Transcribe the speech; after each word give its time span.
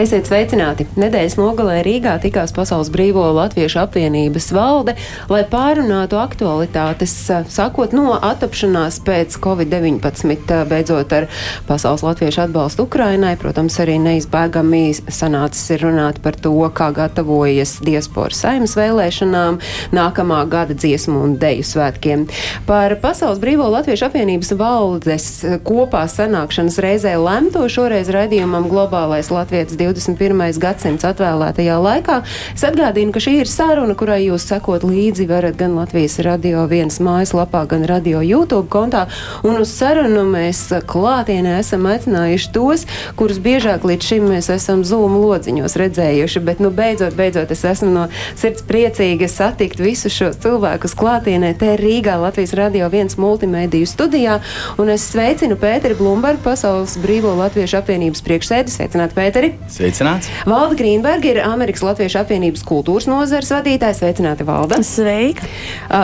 Esiet 0.00 0.24
sveicināti! 0.24 0.86
Nedēļas 0.96 1.34
nogalē 1.36 1.82
Rīgā 1.84 2.14
tikās 2.22 2.54
Pasaules 2.56 2.88
Brīvo 2.92 3.26
Latviešu 3.36 3.82
apvienības 3.82 4.46
valde, 4.56 4.94
lai 5.28 5.42
pārunātu 5.44 6.16
aktualitātes, 6.16 7.12
sakot 7.52 7.92
no 7.92 8.14
attapšanās 8.16 9.02
pēc 9.04 9.36
Covid-19, 9.44 10.54
beidzot 10.70 11.12
ar 11.12 11.26
Pasaules 11.68 12.04
Latviešu 12.06 12.40
atbalstu 12.46 12.86
Ukrainai. 12.86 13.34
Protams, 13.36 13.76
arī 13.84 13.98
neizbēgami 14.00 14.80
sanācis 15.12 15.74
ir 15.76 15.84
runāt 15.84 16.22
par 16.24 16.40
to, 16.40 16.54
kā 16.72 16.88
gatavojas 16.96 17.76
diasporas 17.84 18.40
saimas 18.46 18.72
vēlēšanām, 18.80 19.60
nākamā 19.92 20.40
gada 20.48 20.72
dziesmu 20.72 21.20
un 21.26 21.36
deju 21.42 21.68
svētkiem. 21.68 22.24
Par 22.64 22.96
Pasaules 23.04 23.42
Brīvo 23.44 23.68
Latviešu 23.76 24.08
apvienības 24.08 24.54
valdes 24.56 25.28
kopā 25.68 26.06
sanākšanas 26.08 26.80
reizē 26.80 27.14
lemto 27.20 27.68
šoreiz 27.68 28.08
raidījumam 28.08 28.72
Globālais 28.72 29.28
Latvijas 29.28 29.76
21. 29.82 30.58
gadsimts 30.62 31.04
atvēlētajā 31.08 31.76
laikā. 31.82 32.18
Es 32.54 32.62
atgādinu, 32.66 33.12
ka 33.14 33.22
šī 33.22 33.40
ir 33.42 33.50
saruna, 33.50 33.96
kurai 33.98 34.20
jūs 34.24 34.46
sekot 34.46 34.84
līdzi 34.86 35.26
varat 35.30 35.58
gan 35.58 35.74
Latvijas 35.76 36.18
radio 36.22 36.64
vienas 36.70 37.00
mājaslapā, 37.02 37.64
gan 37.70 37.86
radio 37.88 38.22
YouTube 38.22 38.68
kontā. 38.72 39.06
Un 39.42 39.58
uz 39.60 39.72
sarunu 39.74 40.22
mēs 40.28 40.64
klātienē 40.88 41.58
esam 41.60 41.88
aicinājuši 41.90 42.52
tos, 42.54 42.86
kurus 43.18 43.40
biežāk 43.42 43.86
līdz 43.88 44.10
šim 44.12 44.28
mēs 44.30 44.50
esam 44.54 44.84
Zoom 44.86 45.18
lodziņos 45.20 45.76
redzējuši. 45.82 46.44
Bet, 46.46 46.62
nu, 46.62 46.70
beidzot, 46.74 47.16
beidzot, 47.18 47.50
es 47.54 47.64
esmu 47.68 47.90
no 47.92 48.06
sirds 48.38 48.64
priecīga 48.68 49.28
satikt 49.30 49.82
visus 49.82 50.14
šos 50.14 50.38
cilvēkus 50.42 50.96
klātienē 50.98 51.54
te 51.58 51.74
Rīgā 51.80 52.18
Latvijas 52.22 52.54
radio 52.58 52.88
viens 52.92 53.18
multimediju 53.18 53.88
studijā. 53.88 54.38
Un 54.78 54.92
es 54.94 55.08
sveicinu 55.12 55.58
Pēteri 55.60 55.98
Blumbergu, 55.98 56.42
Pasaules 56.46 56.98
Brīvo 57.02 57.34
Latviešu 57.38 57.80
apvienības 57.82 58.24
priekšsēdi. 58.26 58.74
Sveicināt, 58.74 59.16
Pēteri! 59.16 59.54
Sveicināts! 59.72 60.28
Valda 60.44 60.76
Grīnberga 60.76 61.30
ir 61.30 61.38
Amerikas 61.40 61.80
Latviešu 61.86 62.18
apvienības 62.20 62.60
kultūras 62.68 63.06
nozares 63.08 63.48
vadītājs. 63.54 64.02
Sveicināti, 64.02 64.44
Valda! 64.44 64.82
Sveika! 64.84 65.46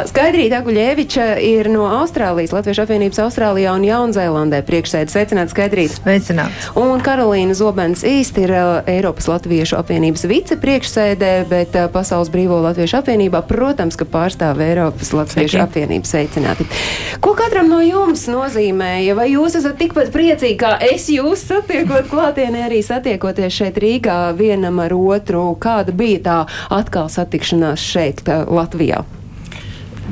Skaidrīta 0.08 0.62
Aguļeviča 0.62 1.26
ir 1.44 1.68
no 1.72 1.84
Austrālijas 1.98 2.54
Latviešu 2.56 2.86
apvienības 2.86 3.20
Austrālijā 3.26 3.74
un 3.76 3.84
Jaunzēlandē 3.84 4.62
priekšsēdē. 4.64 5.12
Sveicināti, 5.12 5.52
Skaidrīta! 5.52 5.98
Sveicināts. 6.00 6.70
Un 6.80 7.02
Karolīna 7.04 7.56
Zobens 7.58 8.04
īsti 8.08 8.46
ir 8.46 8.54
Eiropas 8.88 9.28
Latviešu 9.28 9.76
apvienības 9.82 10.24
vicepriekšsēdē, 10.32 11.32
bet 11.52 11.76
Pasaules 11.92 12.32
Brīvo 12.32 12.62
Latviešu 12.64 13.02
apvienībā, 13.02 13.44
protams, 13.48 14.00
ka 14.00 14.08
pārstāv 14.08 14.64
Eiropas 14.64 15.12
Latviešu 15.12 15.58
Sveiki. 15.58 15.64
apvienību. 15.66 16.08
Sveicināti! 16.08 16.68
Ko 17.20 17.36
katram 17.36 17.68
no 17.68 17.82
jums 17.84 18.24
nozīmēja? 18.32 19.18
Vai 19.18 19.28
jūs 19.34 19.60
esat 19.60 19.76
tikpat 19.80 20.08
priecīgi, 20.14 20.56
kā 20.64 20.74
es 20.88 21.10
jūs 21.12 21.44
satiekot 21.50 22.08
klātienē, 22.08 22.64
arī 22.70 22.80
satiekoties 22.86 23.57
šeit 23.58 23.78
Rīgā 23.82 24.18
vienam 24.38 24.80
ar 24.82 24.94
otru? 24.96 25.44
Kāda 25.60 25.94
bija 25.96 26.24
tā 26.24 26.38
atkal 26.74 27.10
satikšanās 27.12 27.82
šeit, 27.82 28.24
tā, 28.26 28.42
Latvijā? 28.48 29.04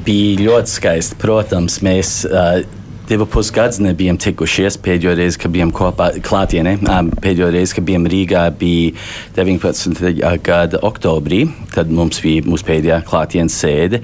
Bija 0.07 0.43
ļoti 0.45 0.75
skaisti. 0.77 1.17
Protams, 1.21 1.81
mēs 1.85 2.19
uh, 2.29 2.61
divu 3.09 3.27
pusgadus 3.31 3.79
nebijām 3.83 4.19
tikušies. 4.21 4.79
Pēdējo 4.83 5.15
reizi, 5.19 5.41
kad 5.41 5.55
bijām 5.55 5.73
kopā 5.75 6.11
klātienē, 6.27 6.77
um, 6.83 7.11
pēdējo 7.23 7.51
reizi, 7.55 7.77
kad 7.79 7.87
bijām 7.89 8.07
Rīgā, 8.11 8.45
bija 8.59 8.95
19. 9.39 10.15
gada 10.45 10.83
oktobrī. 10.87 11.45
Tad 11.75 11.93
mums 11.93 12.21
bija 12.25 12.45
mūsu 12.47 12.67
pēdējā 12.69 13.01
klātienes 13.09 13.57
sēde. 13.63 14.03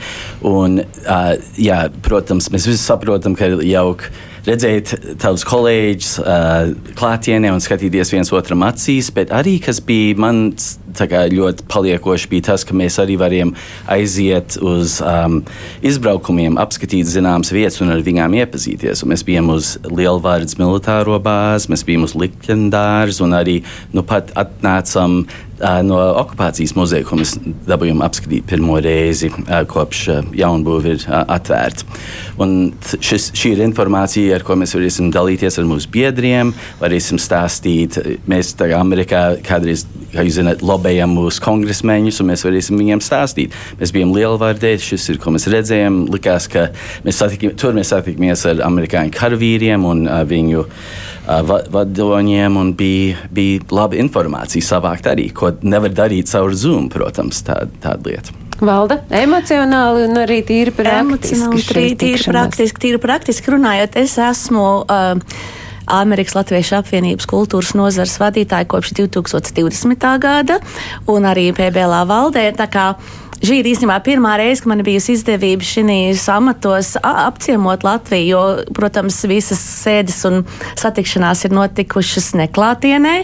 Un, 0.49 0.81
uh, 0.83 1.33
jā, 1.61 1.85
protams, 2.05 2.51
mēs 2.55 2.69
visi 2.71 2.83
saprotam, 2.83 3.37
ka 3.39 3.51
ir 3.51 3.65
jauki 3.73 4.13
redzēt 4.47 4.95
tavus 5.23 5.45
kolēģus 5.49 6.13
uh, 6.23 6.73
klātienē 6.99 7.53
un 7.55 7.63
skatīties 7.63 8.13
viens 8.15 8.33
otram 8.35 8.65
acīs, 8.67 9.13
bet 9.15 9.33
arī 9.35 9.59
kas 9.63 9.83
bija 9.87 10.19
man 10.23 10.45
kā, 10.59 10.73
ļoti 11.33 11.67
paliekoši, 11.71 12.29
bija 12.33 12.49
tas, 12.53 12.65
ka 12.65 12.77
mēs 12.77 12.99
arī 13.03 13.19
varējām 13.21 13.55
aiziet 13.93 14.59
uz 14.63 14.99
um, 15.05 15.41
izbraukumiem, 15.85 16.59
apskatīt 16.63 17.11
zināmas 17.11 17.53
vietas 17.55 17.81
un 17.85 17.93
ar 17.95 18.03
viņām 18.05 18.37
iepazīties. 18.43 19.05
Un 19.05 19.13
mēs 19.13 19.25
bijām 19.27 19.53
uz 19.55 19.77
Lielvārdas 19.89 20.59
militāro 20.61 21.19
bāzi, 21.23 21.71
mēs 21.73 21.87
bijām 21.89 22.07
uz 22.09 22.17
Likendārs 22.19 23.23
un 23.25 23.37
arī 23.37 23.61
nu, 23.93 24.05
pat 24.07 24.33
atnācām 24.39 25.23
uh, 25.63 25.81
no 25.87 25.99
okupācijas 26.23 26.75
muzeja, 26.77 27.07
ko 27.07 27.19
mēs 27.21 27.35
dabūjām 27.69 28.03
apskatīt 28.05 28.47
pirmo 28.51 28.79
reizi 28.83 29.31
uh, 29.33 29.63
kopš 29.69 30.03
uh, 30.13 30.23
jaunbūve 30.37 30.97
ir 30.97 31.07
atvērta. 31.09 31.87
Šis, 33.03 33.31
šī 33.39 33.55
ir 33.57 33.65
informācija, 33.67 34.37
ar 34.37 34.47
ko 34.47 34.57
mēs 34.59 34.75
varēsim 34.77 35.13
dalīties 35.15 35.59
ar 35.61 35.69
mūsu 35.69 35.91
biedriem, 35.93 36.53
varēsim 36.83 37.21
stāstīt. 37.23 37.99
Mēs 38.31 38.55
Amerikā 38.77 39.23
kādreiz, 39.47 39.87
kā 40.13 40.25
jūs 40.27 40.41
zināt, 40.41 40.65
lobējam 40.83 41.15
mūsu 41.15 41.43
kongresmeņus, 41.45 42.21
un 42.23 42.31
mēs 42.33 42.43
varēsim 42.47 42.81
viņiem 42.81 43.03
stāstīt. 43.03 43.55
Mēs 43.79 43.93
bijām 43.95 44.13
Lielvārdē, 44.17 44.75
šis 44.83 45.13
ir, 45.13 45.21
ko 45.23 45.31
mēs 45.31 45.47
redzējām. 45.53 46.09
Likās, 46.13 46.49
ka 46.51 46.71
mēs 47.07 47.23
satikām, 47.23 47.55
tur 47.57 47.77
mēs 47.77 47.93
satikāmies 47.95 48.43
ar 48.51 48.65
amerikāņu 48.67 49.15
karavīriem 49.15 49.87
un 49.87 50.05
uh, 50.09 50.23
viņu 50.27 50.65
uh, 50.67 51.41
va 51.47 51.63
vadoņiem, 51.71 52.59
un 52.59 52.75
bija, 52.75 53.29
bija 53.31 53.63
laba 53.71 53.99
informācija 54.03 54.65
savākt 54.73 55.07
arī, 55.07 55.31
ko 55.31 55.55
nevar 55.63 55.95
darīt 55.95 56.31
caur 56.33 56.55
Zoom, 56.55 56.91
protams, 56.93 57.45
tā, 57.47 57.63
tāda 57.83 58.11
lieta. 58.11 58.39
Valda 58.63 59.01
emocionāli 59.11 60.05
un 60.07 60.21
arī 60.23 60.43
tīri 60.47 60.75
praktiski. 60.75 61.39
Emocionāli, 61.39 61.65
tīri, 61.67 61.97
tīri 61.99 62.31
praktiski, 62.31 62.83
tīri 62.85 63.03
praktiski 63.03 63.55
runājot, 63.55 63.99
es 64.03 64.19
esmu. 64.23 64.69
Uh, 64.87 65.61
Amerikas 65.87 66.37
Latviešu 66.39 66.79
apvienības 66.81 67.27
kultūras 67.31 67.75
nozares 67.79 68.19
vadītāja 68.21 68.69
kopš 68.71 68.95
2020. 69.01 70.09
gada 70.23 70.61
un 71.11 71.27
arī 71.29 71.51
PBLā 71.57 72.05
valdē. 72.07 72.51
Šī 73.43 73.57
ir 73.59 73.67
īstenībā 73.73 73.97
pirmā 74.07 74.37
reize, 74.39 74.63
kad 74.63 74.71
man 74.71 74.85
bijusi 74.87 75.17
izdevība 75.17 75.67
šīs 75.67 76.23
amatos 76.31 76.93
apciemot 77.03 77.83
Latviju, 77.83 78.27
jo, 78.31 78.43
protams, 78.71 79.17
visas 79.27 79.59
sēdes 79.83 80.21
un 80.29 80.45
satikšanās 80.79 81.43
ir 81.49 81.57
notikušas 81.57 82.33
neklātienē. 82.39 83.15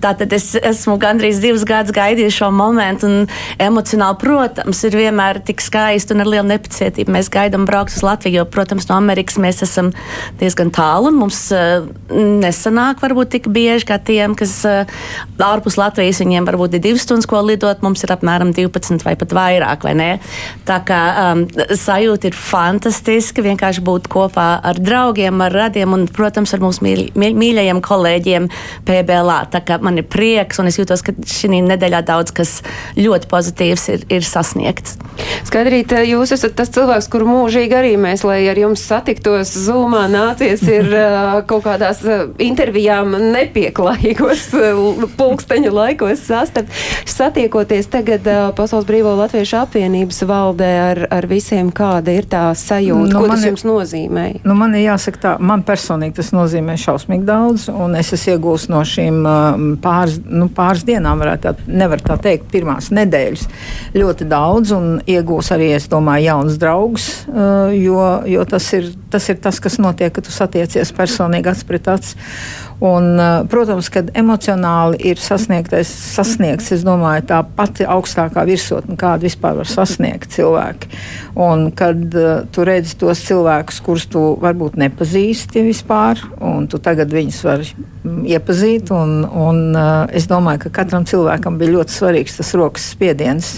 Tātad 0.00 0.32
es 0.32 0.54
esmu 0.56 0.96
gandrīz 1.02 1.42
divus 1.44 1.66
gadus 1.68 1.92
gaidījis 1.96 2.38
šo 2.38 2.48
momentu, 2.56 3.10
un 3.10 3.28
emocionāli, 3.60 4.16
protams, 4.22 4.80
ir 4.88 4.96
vienmēr 4.96 5.42
tik 5.44 5.60
skaisti 5.60 6.16
un 6.16 6.24
ar 6.24 6.32
lielu 6.32 6.48
nepacietību. 6.54 7.12
Mēs 7.12 7.28
gaidām 7.36 7.68
braukt 7.68 7.92
uz 7.92 8.00
Latviju, 8.06 8.40
jo, 8.40 8.46
protams, 8.48 8.88
no 8.88 8.96
Amerikas 8.96 9.36
mēs 9.42 9.60
esam 9.66 9.92
diezgan 10.40 10.72
tālu, 10.72 11.12
un 11.12 11.20
mums 11.20 11.42
uh, 11.52 11.84
nesanāk 12.16 13.04
varbūt 13.04 13.34
tik 13.36 13.52
bieži 13.52 13.90
kā 13.92 14.00
tiem, 14.00 14.38
kas 14.40 14.56
uh, 14.64 14.88
ārpus 15.36 15.76
Latvijas, 15.76 16.24
viņiem 16.24 16.48
varbūt 16.48 16.80
ir 16.80 16.84
divas 16.88 17.04
stundas, 17.04 17.28
ko 17.28 17.44
lidot, 17.44 17.84
mums 17.84 18.08
ir 18.08 18.16
apmēram 18.16 18.56
12 18.56 19.04
vai 19.04 19.18
pat 19.20 19.36
vairāk, 19.36 19.65
vai 19.86 19.94
ne? 19.98 20.08
Tā 20.66 20.78
kā 20.86 21.00
um, 21.32 21.44
sajūta 21.50 22.30
ir 22.30 22.38
fantastiska, 22.38 23.44
vienkārši 23.44 23.84
būt 23.86 24.08
kopā 24.12 24.48
ar 24.66 24.80
draugiem, 24.80 25.40
ar 25.44 25.54
radiem 25.54 25.94
un, 25.96 26.06
protams, 26.10 26.54
ar 26.56 26.62
mūsu 26.64 26.84
mīļ, 26.86 27.02
mīļ, 27.18 27.36
mīļajiem 27.42 27.82
kolēģiem 27.84 28.48
PBLā. 28.86 29.40
Tā 29.52 29.62
kā 29.66 29.78
man 29.82 30.00
ir 30.00 30.08
prieks, 30.10 30.60
un 30.62 30.70
es 30.70 30.78
jūtos, 30.80 31.04
ka 31.06 31.14
šī 31.26 31.52
nedēļā 31.56 32.02
daudz 32.06 32.34
kas 32.36 32.58
ļoti 32.98 33.30
pozitīvs 33.30 33.88
ir, 33.94 34.06
ir 34.18 34.26
sasniegts. 34.26 34.96
Skaidrīt, 35.46 35.92
jūs 36.06 36.34
esat 36.36 36.56
tas 36.58 36.70
cilvēks, 36.74 37.08
kur 37.12 37.24
mūžīgi 37.28 37.76
arī 37.76 37.94
mēs, 38.00 38.24
lai 38.26 38.42
ar 38.50 38.58
jums 38.60 38.82
satiktos 38.84 39.54
zūmā, 39.66 40.06
nācies 40.12 40.64
ir 40.68 40.90
uh, 40.92 41.38
kaut 41.50 41.64
kādās 41.66 42.02
uh, 42.06 42.26
intervijām 42.42 43.14
nepieklājīgos 43.32 44.48
pulksteņu 45.16 45.72
laikos 45.74 46.26
sastapt. 46.28 46.72
Satiekoties 47.06 47.88
tagad 47.92 48.26
Pasaules 48.56 48.86
Brīvo 48.88 49.14
Latviešu 49.18 49.55
apvienības 49.60 50.20
valdē 50.28 50.68
ar, 50.90 51.00
ar 51.16 51.26
visiem, 51.30 51.70
kāda 51.74 52.12
ir 52.14 52.26
tā 52.30 52.42
sajūta, 52.56 53.12
Nu, 53.12 53.20
ko 53.20 53.28
tas 53.32 53.42
ir- 53.44 53.50
jums 53.52 53.64
nozīmē? 53.66 54.24
Nu, 54.44 54.54
man 54.58 54.74
ir 54.74 54.86
jāsaka, 54.90 55.20
tā, 55.22 55.32
man 55.40 55.62
personīgi 55.66 56.14
tas 56.20 56.30
nozīmē 56.36 56.76
šausmīgi 56.80 57.24
daudz, 57.28 57.68
un 57.72 57.94
es 57.96 58.12
esmu 58.12 58.34
iegūst 58.36 58.68
no 58.72 58.80
šīm 58.86 59.20
um, 59.26 59.66
pāris, 59.82 60.18
nu, 60.26 60.48
pāris 60.48 60.84
dienām, 60.88 61.18
varētu 61.22 61.42
tā, 61.48 61.54
nevar 61.68 62.00
tā 62.04 62.18
teikt, 62.20 62.50
pirmās 62.52 62.90
nedēļas 62.90 63.46
ļoti 63.94 64.28
daudz, 64.28 64.72
un 64.76 65.00
iegūs 65.06 65.52
arī, 65.56 65.72
es 65.76 65.88
domāju, 65.92 66.26
jauns 66.30 66.58
draugs, 66.62 67.08
uh, 67.28 67.70
jo, 67.74 68.00
jo 68.26 68.44
tas, 68.44 68.72
ir, 68.78 68.92
tas 69.10 69.28
ir 69.32 69.36
tas, 69.42 69.60
kas 69.60 69.78
notiek, 69.78 70.12
kad 70.12 70.24
tu 70.24 70.30
satiecies 70.34 70.92
personīgi 70.96 71.52
acs 71.52 71.64
pret 71.64 71.88
acs. 71.88 72.16
Un, 72.84 73.16
protams, 73.48 73.88
kad 73.88 74.10
emocionāli 74.18 74.98
ir 75.08 75.20
sasniegtais, 75.20 75.88
sasniegts, 75.88 76.68
es 76.76 76.82
domāju, 76.84 77.24
tā 77.30 77.38
pati 77.56 77.86
augstākā 77.88 78.44
virsotne, 78.44 78.98
kādu 79.00 79.24
vispār 79.30 79.56
var 79.56 79.70
sasniegt 79.70 80.34
cilvēki. 80.34 80.90
Un 81.40 81.70
kad 81.76 82.04
uh, 82.12 82.44
tu 82.52 82.66
redzi 82.68 82.98
tos 83.00 83.24
cilvēkus, 83.24 83.80
kurus 83.84 84.04
tu 84.12 84.26
varbūt 84.42 84.76
nepazīsti 84.82 85.64
vispār, 85.64 86.20
un 86.44 86.68
tu 86.68 86.80
tagad 86.82 87.12
viņus 87.16 87.42
vari 87.48 87.72
iepazīt, 88.36 88.92
un, 88.92 89.22
un 89.24 89.62
uh, 89.72 90.04
es 90.12 90.28
domāju, 90.28 90.66
ka 90.66 90.76
katram 90.82 91.08
cilvēkam 91.08 91.56
bija 91.60 91.78
ļoti 91.78 91.96
svarīgs 91.96 92.36
tas 92.42 92.52
rokas 92.60 92.92
spiediens 92.92 93.56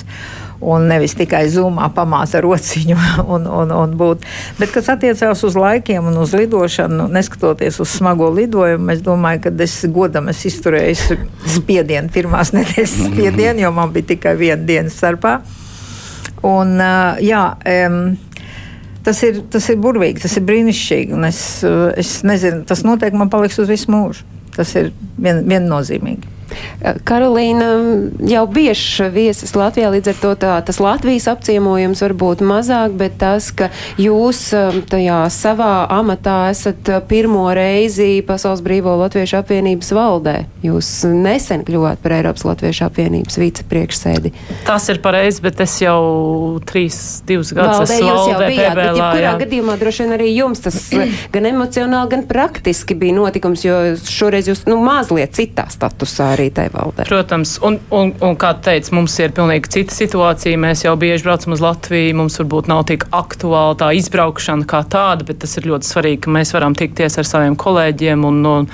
un 0.61 0.89
nevis 0.91 1.15
tikai 1.19 1.45
zumā 1.53 1.89
pamāca 1.95 2.41
rociņu 2.43 2.97
un, 3.35 3.47
un, 3.47 3.75
un 3.75 3.97
būt. 3.99 4.27
Bet, 4.59 4.73
kas 4.75 4.91
attiecās 4.95 5.45
uz 5.47 5.59
laikiem 5.59 6.11
un 6.11 6.19
uz 6.23 6.35
lidošanu, 6.37 7.09
neskatoties 7.15 7.81
uz 7.85 7.93
smago 7.99 8.31
lidojumu, 8.35 8.93
es 8.95 9.03
domāju, 9.07 9.47
ka 9.47 9.55
es 9.65 9.79
godam 9.95 10.31
es 10.33 10.45
izturēju 10.51 11.19
spiedienu, 11.59 12.13
pirmās 12.15 12.53
nedēļas 12.57 12.97
spiedienu, 13.09 13.67
jo 13.67 13.75
man 13.75 13.95
bija 13.95 14.15
tikai 14.15 14.37
viena 14.41 14.63
diena 14.69 14.93
starpā. 14.93 15.39
Un, 16.47 16.77
jā, 17.25 17.43
um, 17.67 18.03
tas 19.07 19.21
ir, 19.27 19.41
tas 19.51 19.67
ir 19.73 19.79
burvīgi, 19.83 20.23
tas 20.23 20.37
ir 20.39 20.45
brīnišķīgi. 20.47 21.19
Es, 21.27 21.43
es 21.99 22.13
nezinu, 22.27 22.63
tas 22.69 22.85
noteikti 22.87 23.19
man 23.19 23.33
paliks 23.33 23.59
uz 23.59 23.71
visu 23.71 23.91
mūžu. 23.91 24.27
Tas 24.55 24.71
ir 24.79 24.93
vien, 25.19 25.45
viennozīmīgi. 25.47 26.38
Karolīna 27.09 27.69
jau 28.31 28.45
bieži 28.51 29.09
viesis 29.13 29.55
Latvijā, 29.59 29.91
līdz 29.93 30.13
ar 30.13 30.19
to 30.23 30.33
tā, 30.41 30.55
tas 30.65 30.79
Latvijas 30.83 31.29
apciemojums 31.31 32.03
var 32.05 32.15
būt 32.19 32.43
mazāk, 32.47 32.95
bet 32.99 33.19
tas, 33.21 33.51
ka 33.53 33.71
jūs 34.01 34.41
um, 34.57 34.81
tajā 34.89 35.21
savā 35.35 35.89
amatā 35.99 36.37
esat 36.53 36.89
pirmo 37.11 37.49
reizi 37.57 38.23
Pasaules 38.27 38.63
Brīvo 38.65 38.95
Latviešu 39.01 39.41
apvienības 39.41 39.93
valdē. 39.97 40.37
Jūs 40.65 40.91
nesen 41.11 41.65
kļuvāt 41.67 42.03
par 42.05 42.17
Eiropas 42.19 42.47
Latviešu 42.49 42.87
apvienības 42.89 43.41
vicepriekšsēdi. 43.43 44.33
Tas 44.67 44.89
ir 44.93 45.03
pareizi, 45.05 45.43
bet 45.45 45.61
es 45.65 45.77
jau 45.83 45.99
trīs, 46.69 47.21
divus 47.29 47.53
gadus 47.57 47.83
valdē, 47.83 47.99
esmu 47.99 48.09
jūs 48.09 48.15
jau 48.15 48.39
valdē, 48.39 48.51
bijāt, 48.55 48.75
bet 48.79 48.85
PBLā, 48.85 48.97
jebkurā 49.03 49.27
jā. 49.27 49.35
gadījumā 49.45 49.79
droši 49.83 50.05
vien 50.05 50.17
arī 50.19 50.31
jums 50.33 50.65
tas 50.65 50.81
gan 51.35 51.51
emocionāli, 51.53 52.13
gan 52.15 52.25
praktiski 52.31 52.97
bija 52.99 53.19
notikums, 53.19 53.67
jo 53.67 53.79
šoreiz 54.09 54.51
jūs 54.51 54.65
nu, 54.71 54.79
mazliet 54.85 55.37
citā 55.37 55.69
statusā 55.73 56.33
arī 56.39 56.49
tai 56.55 56.69
valdē. 56.73 57.07
Protams, 57.09 57.57
un, 57.67 57.79
un, 57.95 58.13
un 58.25 58.39
kā 58.41 58.55
teicu, 58.65 58.95
mums 58.99 59.17
ir 59.23 59.35
pilnīgi 59.37 59.73
cita 59.75 59.97
situācija. 59.97 60.61
Mēs 60.61 60.85
jau 60.87 60.95
bieži 61.01 61.27
braucam 61.27 61.57
uz 61.57 61.65
Latviju. 61.65 62.17
Mums 62.23 62.39
varbūt 62.41 62.71
nav 62.71 62.85
tik 62.91 63.09
aktuāla 63.15 63.77
tā 63.81 63.91
izbraukšana 63.99 64.69
kā 64.69 64.85
tāda, 64.89 65.27
bet 65.29 65.43
tas 65.45 65.59
ir 65.59 65.69
ļoti 65.71 65.91
svarīgi, 65.91 66.23
ka 66.27 66.35
mēs 66.39 66.55
varam 66.57 66.79
tikties 66.79 67.19
ar 67.21 67.29
saviem 67.29 67.59
kolēģiem 67.59 68.25
un, 68.29 68.41
un 68.47 68.71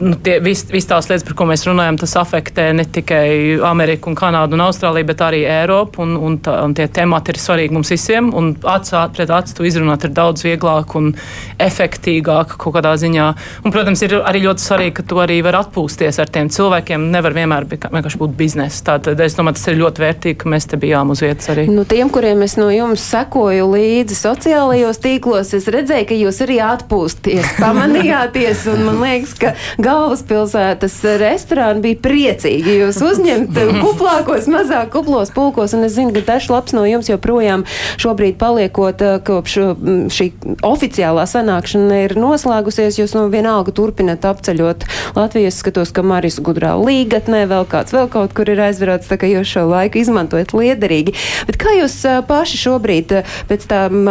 nu, 0.00 0.16
visas 0.42 0.70
vis 0.72 0.86
tās 0.88 1.08
lietas, 1.10 1.24
par 1.26 1.36
ko 1.38 1.46
mēs 1.50 1.64
runājam, 1.68 1.98
tas 2.00 2.14
afektē 2.20 2.70
ne 2.76 2.84
tikai 2.84 3.58
Ameriku, 3.66 4.10
un 4.10 4.18
Kanādu 4.18 4.56
un 4.56 4.64
Austrāliju, 4.64 5.08
bet 5.10 5.24
arī 5.24 5.42
Eiropu. 5.48 6.04
Un, 6.04 6.16
un, 6.16 6.38
tā, 6.42 6.56
un 6.64 6.74
tie 6.76 6.86
temati 6.90 7.34
ir 7.34 7.40
svarīgi 7.40 7.76
mums 7.76 7.90
visiem. 7.92 8.30
Un 8.36 8.52
atsāt 8.68 9.16
pret 9.16 9.32
acu 9.34 9.56
to 9.56 9.66
izrunāt 9.68 10.06
ir 10.06 10.14
daudz 10.16 10.44
vieglāk 10.46 10.94
un 10.98 11.12
efektīgāk 11.60 12.56
kaut 12.60 12.76
kādā 12.78 12.94
ziņā. 13.00 13.28
Un, 13.64 13.74
protams, 13.74 14.04
ir 14.06 14.16
arī 14.20 14.44
ļoti 14.46 14.64
svarīgi, 14.64 14.96
ka 15.00 15.06
tu 15.10 15.20
arī 15.22 15.40
vari 15.44 15.60
atpūsties 15.60 16.20
ar 16.22 16.32
tiem 16.32 16.50
cilvēkiem. 16.52 17.10
Nevar 17.12 17.36
vienmēr 17.36 17.68
vienkārši 17.70 18.20
būt 18.20 18.36
biznesa. 18.38 18.84
Tātad 18.92 19.20
es 19.24 19.36
domāju, 19.38 19.58
tas 19.58 19.72
ir 19.72 19.80
ļoti 19.80 20.04
vērtīgi, 20.06 20.38
ka 20.40 20.54
mēs 20.54 20.70
te 20.70 20.80
bijām 20.80 21.12
uz 21.14 21.24
vietas 21.24 21.50
arī. 21.52 21.66
Nu, 21.70 21.84
tiem, 21.88 22.10
kuriem 22.12 22.44
es 22.46 22.56
no 22.60 22.70
jums 22.72 23.04
sekoju 23.10 23.68
līdzi 23.74 24.18
sociālajos 24.18 25.02
tīklos, 25.02 25.52
es 25.58 25.68
redzēju, 25.70 26.08
ka 26.10 26.18
jūs 26.18 26.40
arī 26.46 26.60
atpūsties, 26.64 27.54
pamanījāties. 27.58 28.66
Un 28.72 28.84
man 28.88 29.00
liekas, 29.02 29.36
ka 29.40 29.54
galvaspilsētas 29.82 30.96
restorāni 31.20 31.84
bija 31.84 32.00
priecīgi 32.04 32.76
jūs 32.80 33.00
uzņemt 33.04 33.56
kuplākos, 33.84 34.48
mazāk 34.50 34.92
kuplos 34.94 35.32
pulkos. 35.34 35.74
Un 35.76 35.86
es 35.88 35.96
zinu, 35.96 36.12
ka 36.16 36.24
dažs 36.34 36.50
labs 36.52 36.74
no 36.76 36.84
jums 36.88 37.10
joprojām 37.10 37.64
šobrīd 38.00 38.38
paliekot 38.40 39.04
eh, 39.04 39.18
kopš 39.26 39.56
mm, 39.60 40.10
šī 40.14 40.28
oficiālā 40.66 41.26
sanākšana 41.30 42.02
ir 42.06 42.16
noslēgusies. 42.20 43.00
Jūs 43.00 43.16
no 43.16 43.26
vienalga 43.32 43.74
turpināt 43.76 44.26
apceļot 44.28 44.86
Latvijas. 45.16 45.58
Skatos, 45.60 45.90
ka 45.92 46.04
Maris 46.06 46.38
Gudrā 46.40 46.72
līgatnē 46.80 47.42
vēl 47.50 47.66
kāds 47.68 47.92
vēl 47.92 48.08
kaut 48.12 48.32
kur 48.36 48.48
ir 48.48 48.62
aizverots, 48.64 49.10
tā 49.10 49.18
ka 49.20 49.28
jūs 49.28 49.50
šo 49.50 49.66
laiku 49.68 50.00
izmantojat 50.00 50.54
liederīgi. 50.56 51.16
Bet 51.48 51.60
kā 51.60 51.74
jūs 51.76 51.98
eh, 52.08 52.20
paši 52.26 52.60
šobrīd 52.64 53.16
eh, 53.18 53.36
pēc 53.50 53.66
tām 53.70 54.08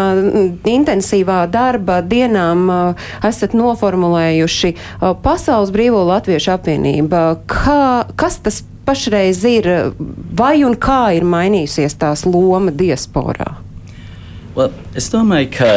intensīvā 0.69 1.41
darba 1.51 1.99
dienām 2.05 2.69
esat 3.25 3.55
noformulējuši 3.57 4.73
Pasaules 5.23 5.71
Brīvo 5.75 6.01
Latviešu 6.07 6.53
apvienība? 6.55 7.21
Kā, 7.49 8.05
kas 8.19 8.39
tas 8.43 8.61
pašreiz 8.87 9.43
ir? 9.49 9.69
Vai 10.39 10.61
un 10.67 10.75
kā 10.79 11.09
ir 11.17 11.25
mainījusies 11.27 11.97
tās 12.01 12.25
loma 12.29 12.71
diasporā? 12.75 13.57
Well, 14.55 14.71
es 14.97 15.07
domāju, 15.13 15.51
ka 15.55 15.69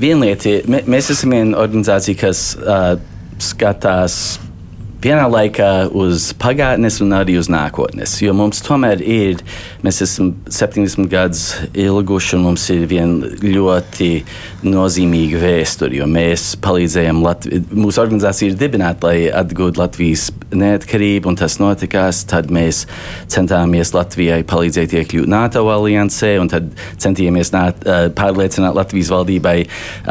viena 0.00 0.24
lieta 0.26 0.48
ir, 0.50 0.68
mē- 0.70 0.84
mēs 0.90 1.10
esam 1.14 1.34
viena 1.36 1.58
organizācija, 1.60 2.18
kas 2.18 2.40
uh, 2.58 2.96
skatās 3.38 4.38
vienā 5.02 5.28
laikā 5.30 5.70
uz 5.94 6.32
pagātnes 6.38 6.98
un 7.04 7.14
arī 7.14 7.36
uz 7.38 7.48
nākotnes. 7.52 8.16
Jo 8.22 8.34
mums 8.36 8.60
tomēr 8.66 9.02
ir, 9.04 9.42
mēs 9.86 10.00
esam 10.02 10.32
70 10.50 11.06
gadus 11.12 11.44
ilguši 11.78 12.34
un 12.38 12.46
mums 12.48 12.64
ir 12.74 12.86
viena 12.90 13.30
ļoti 13.42 14.10
nozīmīga 14.66 15.42
vēsture. 15.42 16.02
Mēs 16.10 16.50
palīdzējām, 16.64 17.22
Latvi 17.22 17.60
mūsu 17.70 18.02
organizācija 18.02 18.50
ir 18.50 18.58
dibināta, 18.58 19.10
lai 19.10 19.28
atgūtu 19.30 19.78
Latvijas 19.78 20.28
neatkarību, 20.50 21.30
un 21.30 21.38
tas 21.38 21.58
notikās. 21.62 22.24
Tad 22.28 22.50
mēs 22.54 22.84
centāmies 23.30 23.94
Latvijai 23.94 24.40
palīdzēt 24.48 24.96
iekļūt 24.98 25.30
NATO 25.30 25.62
aliansē, 25.70 26.34
un 26.42 26.50
tad 26.50 26.72
centījāmies 26.98 27.52
nāt, 27.54 27.86
pārliecināt 28.18 28.74
Latvijas 28.78 29.12
valdībai 29.14 29.56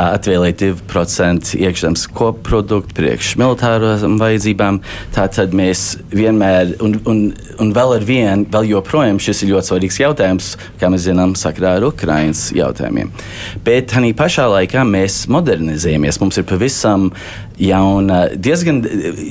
atvēlēt 0.08 0.64
2% 0.64 1.58
iekšzemes 1.60 2.08
koproduktu 2.16 2.96
priekš 2.98 3.36
militārām 3.42 4.16
vajadzībām. 4.22 4.77
Tātad 5.16 5.56
mēs 5.58 5.98
vienmēr, 6.14 6.76
un, 6.84 6.98
un, 7.10 7.22
un 7.62 7.74
vēl 7.76 7.96
ar 7.98 8.08
vienu, 8.08 8.48
vēl 8.54 8.72
joprojām 8.74 9.22
šis 9.24 9.44
ir 9.44 9.54
ļoti 9.56 9.72
svarīgs 9.72 10.00
jautājums, 10.02 10.52
kā 10.82 10.92
mēs 10.94 11.08
zinām, 11.08 11.36
sakrā 11.40 11.78
ar 11.78 11.88
Ukraiņas 11.90 12.48
jautājumiem. 12.58 13.12
Bet 13.66 13.92
tā 13.94 14.04
pašā 14.18 14.48
laikā 14.54 14.86
mēs 14.88 15.26
modernizējamies. 15.34 16.22
Mums 16.22 16.40
ir 16.42 16.48
pavisam 16.50 17.12
jauna, 17.60 18.28
diezgan 18.36 18.82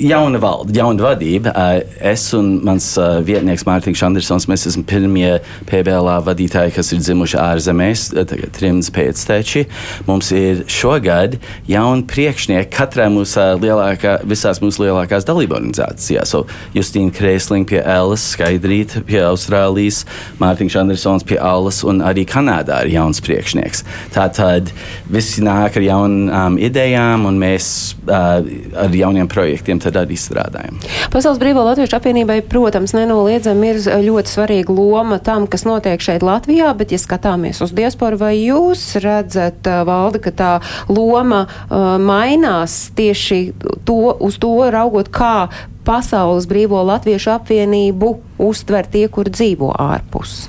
jauna 0.02 0.40
valde, 0.42 0.74
jauna 0.76 1.04
vadība. 1.06 1.52
Es 2.00 2.28
un 2.36 2.56
mans 2.66 2.88
vietnieks 3.26 3.66
Mārtiņš 3.66 4.02
Andersons, 4.08 4.48
mēs 4.50 4.66
esam 4.70 4.84
pirmie 4.86 5.38
PBLā 5.70 6.18
vadītāji, 6.26 6.74
kas 6.76 6.92
ir 6.94 7.02
dzimuši 7.04 7.38
ārzemēs, 7.42 8.08
tagad 8.16 8.52
trimds 8.56 8.90
pēcteči. 8.94 9.66
Mums 10.08 10.32
ir 10.34 10.64
šogad 10.70 11.38
jauni 11.70 12.06
priekšnieki 12.10 12.72
katrā 12.74 13.08
mūsu 13.12 13.46
lielākā, 13.62 14.18
visās 14.26 14.62
mūsu 14.64 14.86
lielākās 14.86 15.26
dalību 15.28 15.58
organizācijās. 15.60 16.34
So, 16.34 16.44
Justīna 16.74 17.14
Kreislinga 17.14 17.70
pie 17.70 17.80
Ellas, 17.82 18.26
Skaidrīta 18.34 19.04
pie 19.06 19.22
Austrālijas, 19.26 20.02
Mārtiņš 20.42 20.80
Andersons 20.82 21.26
pie 21.26 21.38
Allas 21.42 21.82
un 21.86 22.02
arī 22.04 22.26
Kanādā 22.28 22.82
ir 22.84 22.96
jauns 22.96 23.22
priekšnieks. 23.24 23.84
Tātad 24.14 24.72
visi 25.12 25.44
nāk 25.46 25.78
ar 25.78 25.86
jaunām 25.86 26.58
idejām 26.58 27.28
un 27.30 27.38
mēs 27.40 27.68
uh, 28.06 28.15
ar 28.16 28.96
jauniem 28.96 29.28
projektiem 29.30 29.80
arī 29.86 30.16
strādājam. 30.18 30.78
Pasaules 31.12 31.40
Brīvā 31.40 31.64
Latviešu 31.70 31.98
apvienībai, 31.98 32.40
protams, 32.48 32.94
nenoliedzami 32.96 33.70
ir 33.72 33.80
ļoti 34.06 34.32
svarīga 34.32 34.74
loma 34.74 35.18
tam, 35.22 35.46
kas 35.50 35.66
notiek 35.68 36.02
šeit 36.02 36.24
Latvijā, 36.26 36.72
bet, 36.76 36.92
ja 36.94 37.00
skatāmies 37.00 37.62
uz 37.64 37.74
diasporu, 37.76 38.18
vai 38.20 38.34
jūs 38.38 38.88
redzat, 39.02 39.62
uh, 39.66 39.84
Valde, 39.86 40.20
ka 40.24 40.32
tā 40.34 40.52
loma 40.88 41.46
uh, 41.46 41.96
mainās 42.02 42.90
tieši 42.96 43.40
to, 43.86 44.16
uz 44.20 44.40
to 44.42 44.56
raugot, 44.72 45.12
kā 45.12 45.48
Pasaules 45.86 46.48
Brīvo 46.50 46.82
Latviešu 46.82 47.30
apvienību 47.36 48.12
uztver 48.42 48.88
tie, 48.90 49.06
kur 49.12 49.30
dzīvo 49.30 49.70
ārpus? 49.78 50.46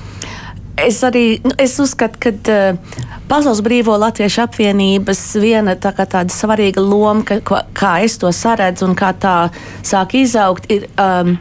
Es 0.77 0.99
arī 1.01 1.39
nu, 1.41 1.55
es 1.57 1.73
uzskatu, 1.81 2.19
ka 2.21 2.31
uh, 2.53 2.99
Pasaules 3.27 3.63
Brīvo 3.65 3.95
Latviešu 3.97 4.43
apvienības 4.45 5.21
viena 5.41 5.73
tā 5.79 5.89
kā 5.97 6.05
tāda 6.09 6.33
svarīga 6.33 6.83
loma, 6.83 7.25
ka, 7.25 7.39
ko, 7.41 7.63
kā 7.77 7.97
es 8.05 8.19
to 8.21 8.29
saredzu 8.33 8.85
un 8.85 8.93
kā 8.97 9.09
tā 9.17 9.49
sāk 9.85 10.13
izaugt, 10.19 10.69
ir 10.71 10.85
um, 11.01 11.33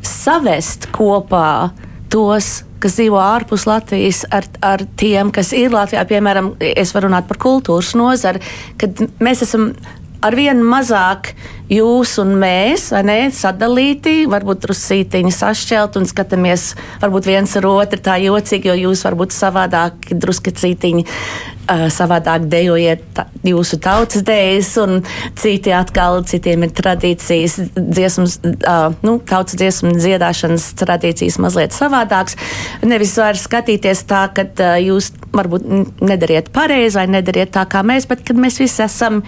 savest 0.00 0.88
kopā 0.96 1.70
tos, 2.10 2.64
kas 2.80 2.96
dzīvo 2.96 3.20
ārpus 3.20 3.68
Latvijas, 3.68 4.24
ar, 4.32 4.48
ar 4.64 4.82
tiem, 4.98 5.30
kas 5.34 5.52
ir 5.56 5.70
Latvijā. 5.74 6.06
Piemēram, 6.08 6.54
es 6.64 6.94
varu 6.96 7.10
runāt 7.10 7.28
par 7.28 7.38
kultūras 7.42 7.92
nozari, 7.98 8.40
kad 8.80 9.04
mēs 9.20 9.44
esam 9.44 9.74
arvien 10.24 10.60
mazāk 10.64 11.34
jūs 11.70 12.16
un 12.22 12.34
mēs, 12.40 12.88
vai 12.94 13.02
ne, 13.06 13.18
sadalīti, 13.34 14.24
varbūt 14.30 14.64
drusītiņi 14.64 15.30
sašķelt 15.34 16.00
un 16.00 16.08
skatāmies 16.10 16.72
varbūt 17.02 17.30
viens 17.30 17.54
ar 17.60 17.68
otru 17.70 18.02
tā 18.02 18.18
jocīgi, 18.22 18.72
jo 18.72 18.78
jūs 18.88 19.04
varbūt 19.06 19.34
savādāk, 19.34 20.10
druskacītiņi 20.10 21.04
uh, 21.06 21.86
savādāk 21.94 22.48
dejojiet 22.50 23.04
ta, 23.14 23.28
jūsu 23.46 23.78
tautas 23.82 24.26
dēļas, 24.26 24.72
un 24.82 24.98
citi 25.38 25.74
atkal, 25.76 26.24
citiem 26.26 26.66
ir 26.66 26.74
tradīcijas, 26.74 27.60
dziesmas, 27.78 28.40
uh, 28.42 28.90
nu, 29.06 29.20
tautas 29.30 29.58
dziesmu 29.60 29.94
dziedāšanas 29.94 30.72
tradīcijas 30.82 31.38
mazliet 31.42 31.76
savādāks. 31.76 32.38
Nevis 32.82 33.14
vairs 33.20 33.46
skatīties 33.46 34.04
tā, 34.10 34.26
ka 34.34 34.48
uh, 34.50 34.76
jūs 34.82 35.12
varbūt 35.30 35.70
nedariet 36.02 36.50
pareizi 36.54 36.98
vai 36.98 37.06
nedariet 37.14 37.54
tā 37.54 37.62
kā 37.70 37.86
mēs, 37.86 38.10
bet 38.10 38.26
kad 38.26 38.38
mēs 38.40 38.58
visi 38.58 38.82
esam 38.82 39.22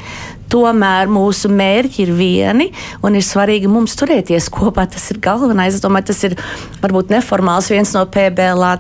tomēr 0.53 1.11
mūsu 1.13 1.51
mērķi 1.53 2.05
ir 2.05 2.13
vieni 2.17 2.69
un 3.05 3.17
ir 3.17 3.25
svarīgi 3.27 3.71
mums 3.71 3.97
turēties 3.99 4.51
kopā. 4.53 4.87
Tas 4.93 5.09
ir 5.15 5.21
galvenais. 5.25 5.77
Es 5.77 5.85
domāju, 5.85 6.11
tas 6.13 6.23
ir 6.29 6.37
varbūt 6.83 7.13
neformāls 7.15 7.71
viens 7.73 7.95
no 7.97 8.05
PBLā 8.13 8.75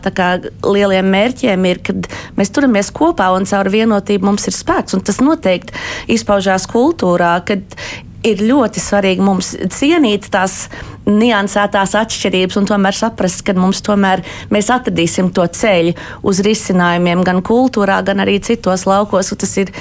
lieliem 0.66 1.10
mērķiem, 1.12 1.68
ir, 1.70 1.82
kad 1.84 2.08
mēs 2.38 2.52
turamies 2.54 2.92
kopā 2.94 3.30
un 3.36 3.48
caur 3.48 3.70
vienotību 3.72 4.28
mums 4.28 4.48
ir 4.50 4.56
spēks. 4.56 4.96
Un 4.96 5.04
tas 5.06 5.20
noteikti 5.22 5.76
izpaužās 6.12 6.68
kultūrā, 6.70 7.36
kad 7.48 7.78
ir 8.26 8.42
ļoti 8.46 8.82
svarīgi 8.82 9.24
mums 9.24 9.52
cienīt 9.74 10.28
tās 10.32 10.66
niansētās 11.06 11.96
atšķirības 11.98 12.58
un 12.60 12.68
tomēr 12.70 12.96
saprast, 12.96 13.42
ka 13.46 13.54
mums 13.58 13.82
tomēr 13.84 14.22
mēs 14.54 14.70
atradīsim 14.72 15.32
to 15.34 15.46
ceļu 15.46 15.96
uz 16.28 16.42
risinājumiem 16.46 17.24
gan 17.26 17.42
kultūrā, 17.46 17.98
gan 18.06 18.22
arī 18.22 18.38
citos 18.44 18.86
laukos. 18.86 19.32
Tas 19.42 19.56
ir 19.58 19.72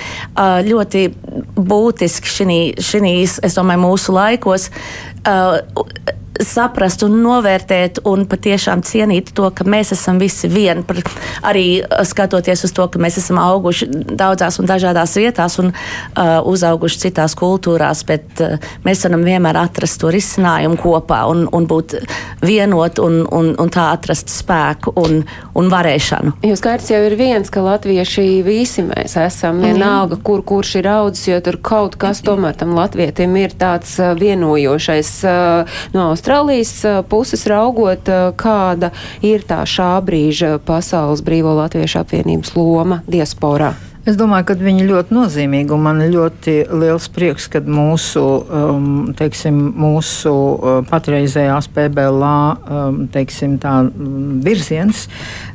ļoti 0.68 1.06
būtiski 1.58 2.34
šīs, 2.82 3.38
es 3.46 3.60
domāju, 3.60 3.86
mūsu 3.86 4.18
laikos. 4.18 4.72
Saprast 6.42 7.04
un 7.06 7.20
novērtēt 7.22 8.02
un 8.10 8.24
patiešām 8.30 8.82
cienīt 8.86 9.32
to, 9.38 9.50
ka 9.54 9.66
mēs 9.68 9.94
esam 9.94 10.18
visi 10.22 10.50
vieni. 10.50 10.82
Arī 11.46 11.66
uh, 11.82 12.02
skatoties 12.08 12.66
uz 12.66 12.74
to, 12.76 12.88
ka 12.90 13.02
mēs 13.02 13.20
esam 13.22 13.38
auguši 13.42 13.88
daudzās 14.18 14.58
un 14.62 14.70
dažādās 14.70 15.14
vietās 15.20 15.60
un 15.62 15.70
uh, 15.72 16.40
uzauguši 16.50 17.04
citās 17.06 17.36
kultūrās, 17.38 18.02
bet 18.10 18.42
uh, 18.42 18.58
mēs 18.86 19.06
varam 19.06 19.26
vienmēr 19.28 19.60
atrast 19.62 20.02
to 20.02 20.10
risinājumu 20.14 20.80
kopā 20.82 21.22
un, 21.30 21.46
un 21.54 21.68
būt 21.70 22.00
vienot 22.42 23.02
un, 23.04 23.22
un, 23.30 23.54
un 23.62 23.72
tā 23.74 23.92
atrast 23.94 24.34
spēku 24.34 24.96
un, 24.98 25.22
un 25.58 25.72
varēšanu. 25.72 26.40
Jo 26.48 26.58
skaidrs 26.58 26.90
jau 26.94 27.04
ir 27.06 27.18
viens, 27.20 27.54
ka 27.54 27.64
latvieši 27.66 28.28
visi 28.48 28.86
mēs 28.88 29.18
esam 29.22 29.60
mhm. 29.62 29.68
vienalga, 29.70 30.18
kur 30.26 30.42
kurš 30.48 30.76
ir 30.82 30.90
audzis, 30.96 31.28
jo 31.30 31.40
tur 31.46 31.62
kaut 31.62 32.00
kas 32.02 32.24
tomēr 32.26 32.58
tam 32.58 32.74
latvietim 32.78 33.38
ir 33.38 33.54
tāds 33.62 33.94
uh, 34.02 34.16
vienojošais 34.18 35.16
uh, 35.30 35.80
no 35.94 36.10
Austrālijas. 36.10 36.31
Austrālijas 36.32 36.86
puses 37.12 37.42
raugot, 37.44 38.08
kāda 38.40 38.94
ir 39.20 39.44
tā 39.44 39.66
šā 39.68 39.98
brīža 40.00 40.62
pasaules 40.64 41.20
brīvo 41.28 41.58
latviešu 41.60 42.06
apvienības 42.06 42.56
loma 42.56 43.02
diasporā? 43.04 43.74
Es 44.02 44.16
domāju, 44.18 44.48
ka 44.50 44.56
viņi 44.58 44.88
ļoti 44.88 45.14
nozīmīgi 45.14 45.76
un 45.76 45.82
man 45.86 46.00
ļoti 46.10 46.54
liels 46.74 47.06
prieks, 47.14 47.46
ka 47.54 47.60
mūsu, 47.62 48.24
um, 48.48 48.88
teiksim, 49.14 49.60
mūsu 49.78 50.32
uh, 50.32 50.80
patreizējās 50.90 51.68
PBLā 51.76 52.40
um, 52.80 53.04
teiksim, 53.14 53.60
tā, 53.62 53.76
um, 53.92 54.40
virziens 54.42 55.04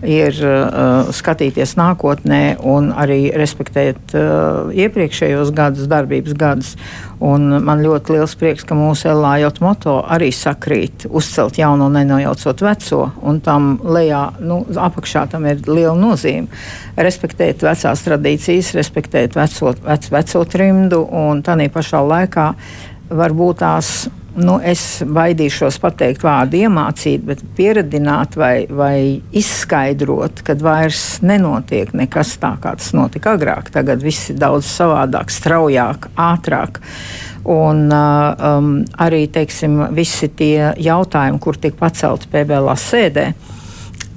ir 0.05 0.39
uh, 0.45 1.11
skatīties 1.11 1.75
nākotnē 1.81 2.61
un 2.63 2.93
arī 2.95 3.33
respektēt 3.35 4.15
uh, 4.15 4.71
iepriekšējos 4.77 5.51
gadus, 5.57 5.91
darbības 5.91 6.39
gadus. 6.39 6.77
Un 7.25 7.49
man 7.65 7.81
ļoti 7.81 8.13
liels 8.13 8.35
prieks, 8.37 8.65
ka 8.69 8.77
mūsu 8.77 9.09
LAJOT 9.17 9.61
moto 9.65 9.95
arī 10.13 10.29
sakrīt, 10.37 11.07
uzcelt 11.09 11.57
jauno, 11.57 11.89
nenojaucot 11.93 12.65
veco, 12.67 12.99
un 13.25 13.41
tam 13.45 13.71
lejā, 13.81 14.21
nu, 14.45 14.61
apakšā 14.69 15.25
tam 15.33 15.47
ir 15.49 15.63
liela 15.65 15.97
nozīme. 15.97 16.51
Respektēt 17.01 17.65
vecās 17.65 18.05
tradīcijas, 18.05 18.75
respektēt 18.77 19.39
veco, 19.39 19.73
vec, 19.87 20.11
veco 20.13 20.45
trimdu, 20.45 21.01
un 21.09 21.41
tā 21.47 21.57
pašā 21.73 22.05
laikā 22.05 22.51
varbūt 23.09 23.63
tās 23.65 23.97
nu, 24.37 24.57
es 24.61 24.83
baidīšos 25.03 25.79
pateikt 25.83 26.25
vārdu 26.27 26.61
iemācīt, 26.65 27.25
bet 27.27 27.43
pieredzināt 27.57 28.37
vai, 28.39 28.67
vai 28.69 28.99
izskaidrot, 29.37 30.43
ka 30.47 30.57
vairs 30.61 31.21
nenotiek 31.27 31.93
nekas 31.97 32.37
tā, 32.43 32.55
kā 32.63 32.77
tas 32.79 32.93
notika 32.97 33.37
agrāk. 33.37 33.73
Tagad 33.75 34.05
viss 34.05 34.33
ir 34.33 34.41
daudz 34.41 34.69
savādāk, 34.69 35.33
straujāk, 35.35 36.11
ātrāk. 36.21 36.83
Un 37.47 37.85
uh, 37.95 38.33
um, 38.59 38.73
arī 38.99 39.27
teiksim, 39.31 39.79
visi 39.95 40.29
tie 40.35 40.73
jautājumi, 40.83 41.39
kur 41.43 41.59
tika 41.63 41.79
pacelti 41.85 42.31
PBL 42.33 42.73
sēdē, 42.83 43.29
uh, 43.31 43.56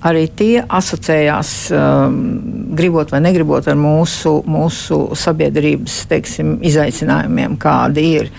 arī 0.06 0.26
tie 0.32 0.62
asociējās, 0.64 1.52
um, 1.76 2.18
gribot 2.78 3.12
vai 3.12 3.20
negribot, 3.24 3.68
ar 3.68 3.78
mūsu, 3.80 4.38
mūsu 4.48 5.00
sabiedrības 5.20 5.98
teiksim, 6.12 6.58
izaicinājumiem, 6.66 7.58
kādi 7.60 8.06
ir. 8.20 8.30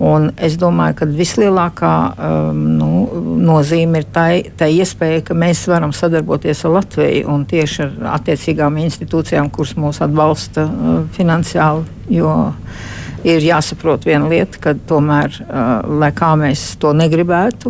Un 0.00 0.30
es 0.40 0.56
domāju, 0.60 1.00
ka 1.00 1.08
vislielākā 1.10 1.94
um, 2.12 2.62
nu, 2.78 2.90
nozīme 3.44 4.00
ir 4.00 4.08
tai, 4.14 4.30
tai 4.56 4.70
iespēja, 4.78 5.24
ka 5.28 5.36
mēs 5.36 5.66
varam 5.70 5.92
sadarboties 5.96 6.64
ar 6.64 6.78
Latviju 6.78 7.28
un 7.34 7.44
tieši 7.50 7.82
ar 7.84 8.14
attiecīgām 8.16 8.80
institūcijām, 8.86 9.50
kuras 9.52 9.76
mūs 9.80 10.00
atbalsta 10.06 10.66
uh, 10.68 10.96
finansiāli. 11.16 11.86
Jo, 12.10 12.32
Ir 13.20 13.44
jāsaprot 13.44 14.06
viena 14.08 14.30
lieta, 14.30 14.56
ka 14.64 14.72
tomēr, 14.88 15.34
uh, 15.44 15.66
lai 16.00 16.08
kā 16.16 16.30
mēs 16.40 16.62
to 16.80 16.94
negribētu, 16.96 17.68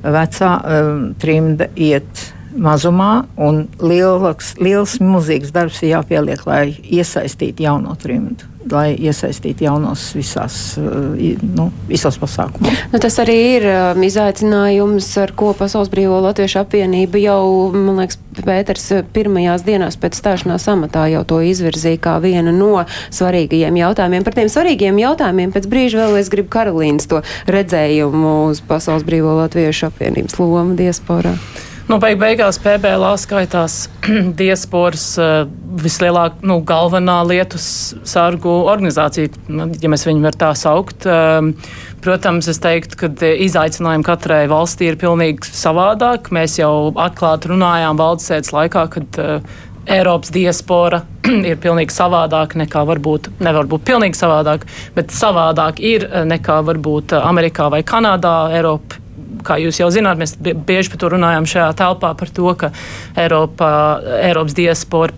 vecā 0.00 0.52
um, 0.56 1.02
trimda 1.20 1.68
iet 1.76 2.22
mazumā, 2.56 3.26
un 3.36 3.64
liels, 3.82 4.54
liels 4.62 4.98
mūzīgs 5.02 5.54
darbs 5.54 5.82
ir 5.82 5.96
jāpieliek, 5.96 6.44
lai 6.48 6.66
iesaistītu 6.82 7.66
jauno 7.66 7.96
trimdu. 8.00 8.52
Lai 8.66 8.96
iesaistītu 8.98 9.62
jaunos 9.62 10.08
visās, 10.16 10.74
eh, 10.80 11.36
nu, 11.38 11.68
visos 11.86 12.16
pasākumos. 12.18 12.80
Nu, 12.90 12.98
tas 12.98 13.14
arī 13.22 13.36
ir 13.52 13.66
um, 13.70 14.00
izaicinājums, 14.02 15.06
ar 15.22 15.30
ko 15.38 15.52
Pasaules 15.54 15.90
Brīvo 15.92 16.18
Latviešu 16.24 16.64
apvienība 16.64 17.20
jau, 17.22 17.70
man 17.76 18.02
liekas, 18.02 18.18
Pēters 18.36 18.90
pirmajās 19.16 19.62
dienās 19.64 19.94
pēc 19.96 20.18
stāšanās 20.18 20.66
amatā 20.68 21.06
jau 21.08 21.22
to 21.24 21.38
izvirzīja 21.46 22.02
kā 22.04 22.16
vienu 22.20 22.52
no 22.52 22.82
svarīgajiem 23.14 23.78
jautājumiem. 23.80 24.26
Par 24.26 24.36
tiem 24.36 24.50
svarīgiem 24.52 24.98
jautājumiem 25.00 25.54
pēc 25.54 25.70
brīža 25.72 26.02
vēl 26.02 26.18
es 26.20 26.28
gribu 26.34 26.50
Karolīnas 26.52 27.08
to 27.08 27.22
redzējumu 27.48 28.34
uz 28.50 28.60
Pasaules 28.66 29.06
Brīvo 29.08 29.38
Latviešu 29.38 29.88
apvienības 29.88 30.36
lomu 30.42 30.76
diasporā. 30.76 31.32
Nu, 31.86 32.00
beig 32.02 32.16
beigās 32.18 32.56
PBLā 32.58 33.12
skaitās 33.22 33.84
diasporas 34.40 35.04
uh, 35.22 35.44
vislielākā, 35.78 36.42
nu, 36.50 36.56
galvenā 36.66 37.20
lietu 37.28 37.60
sargu 37.62 38.50
organizācija, 38.66 39.30
nu, 39.54 39.68
ja 39.78 39.90
mēs 39.92 40.02
viņu 40.08 40.24
var 40.24 40.34
tā 40.40 40.48
saukt. 40.58 41.06
Um, 41.06 41.52
protams, 42.02 42.50
es 42.50 42.58
teiktu, 42.64 42.98
ka 43.04 43.30
izaicinājumi 43.46 44.06
katrai 44.08 44.42
valstī 44.50 44.90
ir 44.90 44.98
pilnīgi 44.98 45.46
savādāk. 45.46 46.32
Mēs 46.34 46.58
jau 46.58 46.90
atklāti 46.90 47.54
runājām 47.54 48.02
valdes 48.02 48.26
sēdes 48.32 48.50
laikā, 48.56 48.86
kad 48.98 49.22
uh, 49.22 49.56
Eiropas 49.86 50.34
diaspora 50.34 51.04
ir 51.52 51.62
pilnīgi 51.62 51.94
savādāk 51.94 52.58
nekā 52.66 52.82
varbūt, 52.90 53.30
nevar 53.46 53.70
būt 53.70 53.86
pilnīgi 53.86 54.18
savādāk, 54.18 54.66
bet 54.98 55.14
savādāk 55.14 55.78
ir 55.86 56.10
nekā 56.34 56.64
varbūt 56.66 57.14
Amerikā 57.22 57.70
vai 57.70 57.84
Kanādā. 57.86 58.40
Eiropa 58.58 59.05
kā 59.46 59.58
jūs 59.62 59.80
jau 59.80 59.90
zināt, 59.94 60.18
mēs 60.20 60.36
bieži 60.40 60.92
par 60.92 61.02
to 61.02 61.12
runājam 61.16 61.46
šajā 61.48 61.70
telpā, 61.78 62.12
par 62.18 62.32
to, 62.34 62.50
ka 62.58 62.72
Eiropa, 63.18 63.70
Eiropas 64.22 64.56
diaspora 64.58 65.14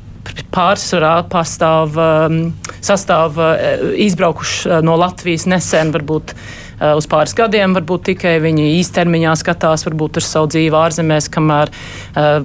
pārsvarā 0.54 1.14
pastāv, 1.32 1.96
um, 1.98 2.38
sastāv 2.84 3.38
uh, 3.40 3.58
izbraukuši 4.06 4.70
uh, 4.70 4.80
no 4.84 4.96
Latvijas 5.00 5.48
nesen, 5.50 5.92
varbūt 5.94 6.34
uz 6.80 7.08
pāris 7.10 7.34
gadiem, 7.36 7.74
varbūt 7.76 8.06
tikai 8.12 8.36
viņi 8.42 8.68
īstermiņā 8.78 9.34
skatās, 9.40 9.84
varbūt 9.88 10.20
ar 10.20 10.26
savu 10.26 10.50
dzīvi 10.54 10.78
ārzemēs, 10.78 11.28
kamēr 11.34 11.72
uh, 11.72 12.42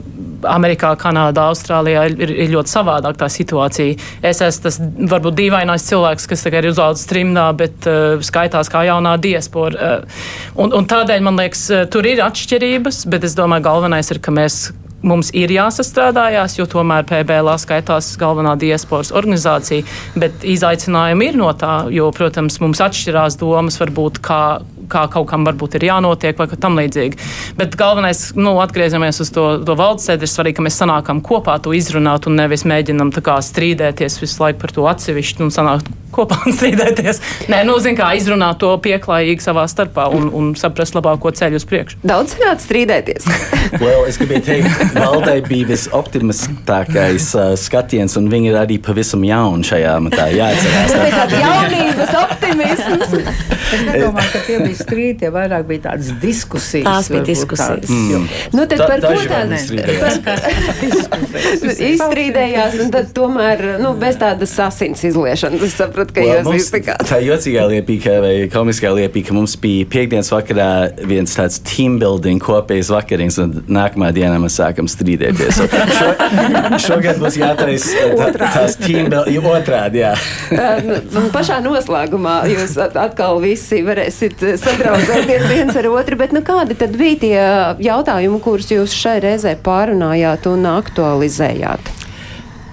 Amerikā, 0.54 0.94
Kanādā, 1.00 1.48
Austrālijā 1.54 2.06
ir, 2.12 2.34
ir 2.46 2.54
ļoti 2.54 2.74
savādāk 2.74 3.20
tā 3.22 3.30
situācija. 3.32 3.98
Es 4.26 4.42
esmu 4.44 4.68
tas 4.68 4.80
varbūt 5.14 5.38
dīvainais 5.40 5.88
cilvēks, 5.90 6.28
kas 6.30 6.46
tagad 6.46 6.68
ir 6.68 6.74
uzaugusi 6.74 7.10
trimdā, 7.12 7.48
bet 7.58 7.90
uh, 7.90 8.22
skaitās 8.26 8.72
kā 8.74 8.86
jaunā 8.90 9.16
diaspora. 9.22 9.98
Uh, 10.04 10.22
un, 10.66 10.74
un 10.80 10.90
tādēļ 10.90 11.26
man 11.26 11.40
liekas, 11.42 11.68
tur 11.94 12.08
ir 12.10 12.24
atšķirības, 12.26 13.06
bet 13.14 13.28
es 13.30 13.38
domāju, 13.40 13.68
galvenais 13.70 14.12
ir, 14.14 14.22
ka 14.24 14.34
mēs 14.34 14.66
mums 15.04 15.32
ir 15.36 15.52
jāsastrādājās, 15.54 16.58
jo 16.60 16.68
tomēr 16.70 17.06
PBL 17.08 17.52
skaitās 17.62 18.14
galvenā 18.20 18.56
diasporas 18.60 19.14
organizācija, 19.16 19.86
bet 20.20 20.46
izaicinājumi 20.48 21.32
ir 21.32 21.40
no 21.40 21.52
tā, 21.58 21.76
jo, 21.94 22.10
protams, 22.16 22.60
mums 22.64 22.82
atšķirās 22.84 23.38
domas 23.42 23.80
varbūt, 23.82 24.22
kā, 24.24 24.44
kā 24.92 25.06
kaut 25.12 25.30
kam 25.32 25.48
varbūt 25.48 25.78
ir 25.80 25.88
jānotiek 25.90 26.40
vai 26.40 26.48
tam 26.54 26.78
līdzīgi. 26.80 27.20
Bet 27.60 27.78
galvenais, 27.80 28.30
nu, 28.40 28.56
atgriežamies 28.64 29.22
uz 29.24 29.34
to, 29.34 29.48
to 29.66 29.78
valdes 29.80 30.08
sēdi, 30.10 30.28
ir 30.28 30.34
svarīgi, 30.34 30.60
ka 30.60 30.68
mēs 30.68 30.80
sanākam 30.82 31.24
kopā 31.26 31.60
to 31.64 31.76
izrunāt 31.76 32.30
un 32.30 32.40
nevis 32.40 32.68
mēģinam 32.70 33.14
tā 33.16 33.24
kā 33.26 33.40
strīdēties 33.44 34.22
visu 34.22 34.44
laiku 34.44 34.64
par 34.64 34.76
to 34.76 34.88
atsevišķi 34.92 35.48
un 35.48 35.54
sanākt 35.54 35.92
kopā 36.14 36.38
un 36.48 36.56
strīdēties. 36.58 37.22
Nē, 37.52 37.64
nu, 37.68 37.78
zin 37.84 37.98
kā 37.98 38.12
izrunāt 38.18 38.62
to 38.62 38.72
pieklājīgi 38.84 39.44
savā 39.44 39.66
starpā 39.70 40.08
un, 40.14 40.30
un 40.36 40.52
saprast 40.60 40.98
labāko 40.98 41.34
ceļu 41.36 41.60
uz 41.60 41.68
priekšu. 41.70 42.02
Daudz 42.06 42.36
sanāca 42.38 42.66
strīdēties. 42.68 43.28
well, 43.84 44.06
es 44.10 44.20
gribēju 44.22 44.46
teikt, 44.48 44.84
valdei 44.98 45.40
bija 45.48 45.72
visoptimistākais 45.74 47.30
uh, 47.38 47.54
skatiens, 47.60 48.18
un 48.20 48.30
viņi 48.32 48.54
ir 48.54 48.60
arī 48.62 48.80
pavisam 48.84 49.26
jauni 49.28 49.68
šajā 49.68 49.96
matā. 50.06 50.30
Jāatcerās. 50.34 50.94
Tas 50.94 51.08
ir 51.08 51.18
tāds 51.18 51.40
jaunības 51.42 52.18
optimisms. 52.24 53.18
Es 53.74 53.82
nedomāju, 53.88 54.30
ka 54.30 54.40
tie 54.46 54.58
bija 54.62 54.78
strīdi, 54.84 55.18
tie 55.24 55.30
vairāk 55.34 55.64
bija 55.70 55.82
tādas 55.90 56.12
diskusijas. 56.22 56.86
Tās 56.88 57.10
bija 57.14 57.24
diskusijas. 57.28 57.84
tādas, 57.84 57.90
jo- 58.12 58.24
Nu, 58.54 58.66
tad 58.68 58.78
Da- 58.84 58.88
par 58.88 59.00
ko 59.02 59.14
tādas 59.24 59.50
nestrīdējās. 59.54 60.16
izstrīdējās, 61.94 62.78
un 62.84 62.92
tad 62.94 63.12
tomēr 63.16 63.64
nu, 63.82 63.94
bez 64.00 64.18
tādas 64.22 64.54
asins 64.64 65.04
izliešanas. 65.08 65.64
Es 65.68 65.76
sapratu, 65.80 66.14
ka 66.16 66.22
Well, 66.24 66.40
jūs 66.42 66.48
mums- 66.50 66.64
iztikāt. 66.68 67.04
Tā 67.10 67.20
jocīgā 67.24 67.64
liepīga 67.72 68.16
vai 68.24 68.34
komiskā 68.54 68.92
liepīga, 68.96 69.28
ka 69.32 69.34
mums 69.38 69.56
bija 69.62 69.86
piekdienas 69.94 70.30
vakarā 70.34 70.68
viens 71.10 71.36
tāds 71.38 71.60
team 71.64 71.98
building 72.02 72.40
kopējs 72.44 72.90
vakariņas, 72.94 73.38
un 73.44 73.54
nākamā 73.80 74.12
dienā 74.16 74.38
mēs 74.44 74.58
sākam 74.60 74.88
strīdēties. 74.92 75.54
So, 75.54 75.68
šo, 75.68 76.10
šogad 76.88 77.20
būs 77.22 77.38
jātaisa 77.40 78.08
tā, 78.18 78.32
tās 78.54 78.78
team 78.82 79.10
building 79.14 79.44
otrādi, 79.54 80.04
jā. 80.04 80.14
Uh, 80.54 80.80
nu, 80.86 81.22
Pašā 81.34 81.58
noslēgumā 81.64 82.34
jūs 82.52 82.76
at- 82.82 82.96
atkal 83.00 83.40
visi 83.42 83.80
varēsiet 83.86 84.42
sadraudzēties 84.68 85.50
viens 85.50 85.80
ar 85.80 85.90
otru, 85.94 86.20
bet 86.20 86.36
nu, 86.36 86.44
kādi 86.46 86.78
tad 86.80 86.96
bija 87.00 87.20
tie 87.24 87.36
jautājumi, 87.90 88.40
kurus 88.44 88.72
jūs 88.74 88.96
šai 88.98 89.20
reizē 89.24 89.58
pārunājāt 89.64 90.50
un 90.52 90.72
aktualizējāt? 90.76 91.94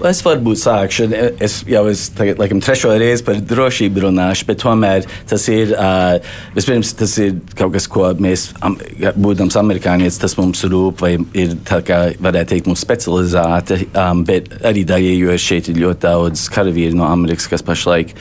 Es 0.08 0.22
varbūt 0.24 0.56
sākšu. 0.62 1.06
Es 1.44 1.58
jau 1.68 1.82
esmu 1.90 2.16
tagad, 2.16 2.38
laikam, 2.40 2.60
trešo 2.64 2.92
reizi 3.00 3.24
par 3.26 3.40
drošību 3.44 4.06
runāšu, 4.06 4.46
bet 4.48 4.62
tomēr 4.62 5.04
tas 5.28 5.44
ir, 5.52 5.74
uh, 5.74 6.16
vispirms, 6.56 6.94
tas 6.96 7.16
ir 7.20 7.36
kaut 7.58 7.74
kas, 7.74 7.88
ko 7.90 8.08
mēs, 8.16 8.46
am, 8.64 8.78
būdams 9.20 9.58
amerikānietis, 9.60 10.20
tas 10.22 10.38
mums 10.40 10.64
rūp, 10.64 11.04
vai 11.04 11.12
ir 11.36 11.52
tā 11.68 11.82
kā, 11.84 12.00
varētu 12.16 12.54
teikt, 12.54 12.70
mūsu 12.72 12.86
specializēta, 12.86 13.80
um, 13.92 14.24
bet 14.28 14.48
arī 14.64 14.86
daļai, 14.88 15.14
jo 15.20 15.36
šeit 15.40 15.68
ir 15.68 15.82
ļoti 15.84 16.04
daudz 16.06 16.48
karavīru 16.54 16.96
no 16.96 17.08
Amerikas, 17.10 17.50
kas 17.52 17.66
pašlaik 17.66 18.16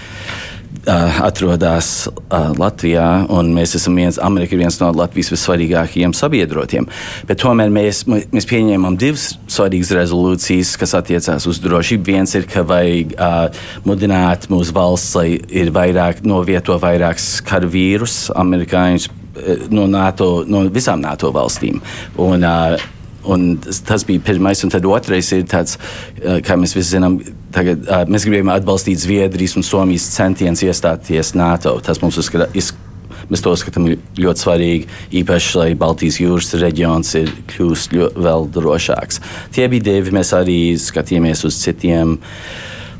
uh, 0.87 1.19
atrodas 1.25 2.07
uh, 2.07 2.51
Latvijā, 2.59 3.07
un 3.33 3.51
mēs 3.55 3.75
esam 3.79 3.97
viens, 3.99 4.19
Amerika 4.21 4.55
ir 4.55 4.63
viens 4.63 4.79
no 4.81 4.91
Latvijas 4.95 5.31
vissvarīgākajiem 5.33 6.13
sabiedrotiem. 6.17 6.87
Bet 7.29 7.41
tomēr 7.43 7.71
mēs, 7.73 8.03
mēs 8.09 8.49
pieņēmām 8.49 8.97
divas 8.99 9.31
svarīgas 9.51 9.93
rezolūcijas, 9.97 10.75
kas 10.79 10.95
attiecās 10.99 11.47
uz 11.49 11.61
drošību. 11.63 12.09
Viens 12.09 12.35
ir, 12.37 12.47
ka 12.49 12.65
vajag 12.67 13.15
uh, 13.17 13.63
mudināt 13.87 14.49
mūsu 14.51 14.75
valsts, 14.75 15.15
lai 15.19 15.39
ir 15.49 15.73
vairāk, 15.75 16.23
novieto 16.27 16.77
vairākus 16.81 17.39
karavīrus, 17.47 18.21
amerikāņus 18.39 19.09
uh, 19.09 19.67
no, 19.73 19.89
NATO, 19.89 20.31
no 20.47 20.65
visām 20.69 21.03
NATO 21.03 21.33
valstīm. 21.35 21.83
Un, 22.19 22.45
uh, 22.45 22.89
Un 23.27 23.57
tas, 23.59 24.05
bija 24.07 24.21
pirmais, 24.23 24.61
un 24.63 24.71
tad 24.71 24.85
otrais 24.87 25.31
ir 25.35 25.43
tāds, 25.49 25.75
uh, 25.75 26.37
kā 26.45 26.55
mēs 26.59 26.75
visi 26.77 26.95
zinām, 26.95 27.17
tagad, 27.55 27.83
uh, 27.89 28.05
mēs 28.07 28.23
gribējām 28.27 28.51
atbalstīt 28.53 29.01
Zviedrijas 29.01 29.57
un 29.59 29.65
Somijas 29.67 30.07
centienus 30.13 30.63
iestāties 30.63 31.33
NATO. 31.35 31.75
Tas 31.83 31.99
mums 31.99 32.19
uzskata, 32.21 32.47
mēs 32.53 33.43
to 33.43 33.53
uzskatām 33.53 33.89
ļoti 33.91 34.45
svarīgi, 34.45 34.89
īpaši, 35.21 35.53
lai 35.59 35.69
Baltijas 35.79 36.21
jūras 36.23 36.55
reģions 36.63 37.11
ir 37.19 37.35
kļūst 37.51 37.99
vēl 38.15 38.49
drošāks. 38.55 39.19
Tie 39.55 39.67
bija 39.67 39.89
divi, 39.91 40.15
mēs 40.15 40.31
arī 40.37 40.59
skatījāmies 40.79 41.43
uz 41.49 41.59
citiem 41.59 42.17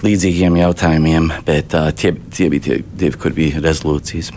līdzīgiem 0.04 0.60
jautājumiem, 0.60 1.32
bet 1.48 1.80
uh, 1.80 1.94
tie, 1.96 2.14
tie 2.36 2.52
bija 2.52 2.68
tie 2.68 2.82
divi, 2.92 3.16
kur 3.20 3.36
bija 3.36 3.64
rezolūcijas. 3.64 4.36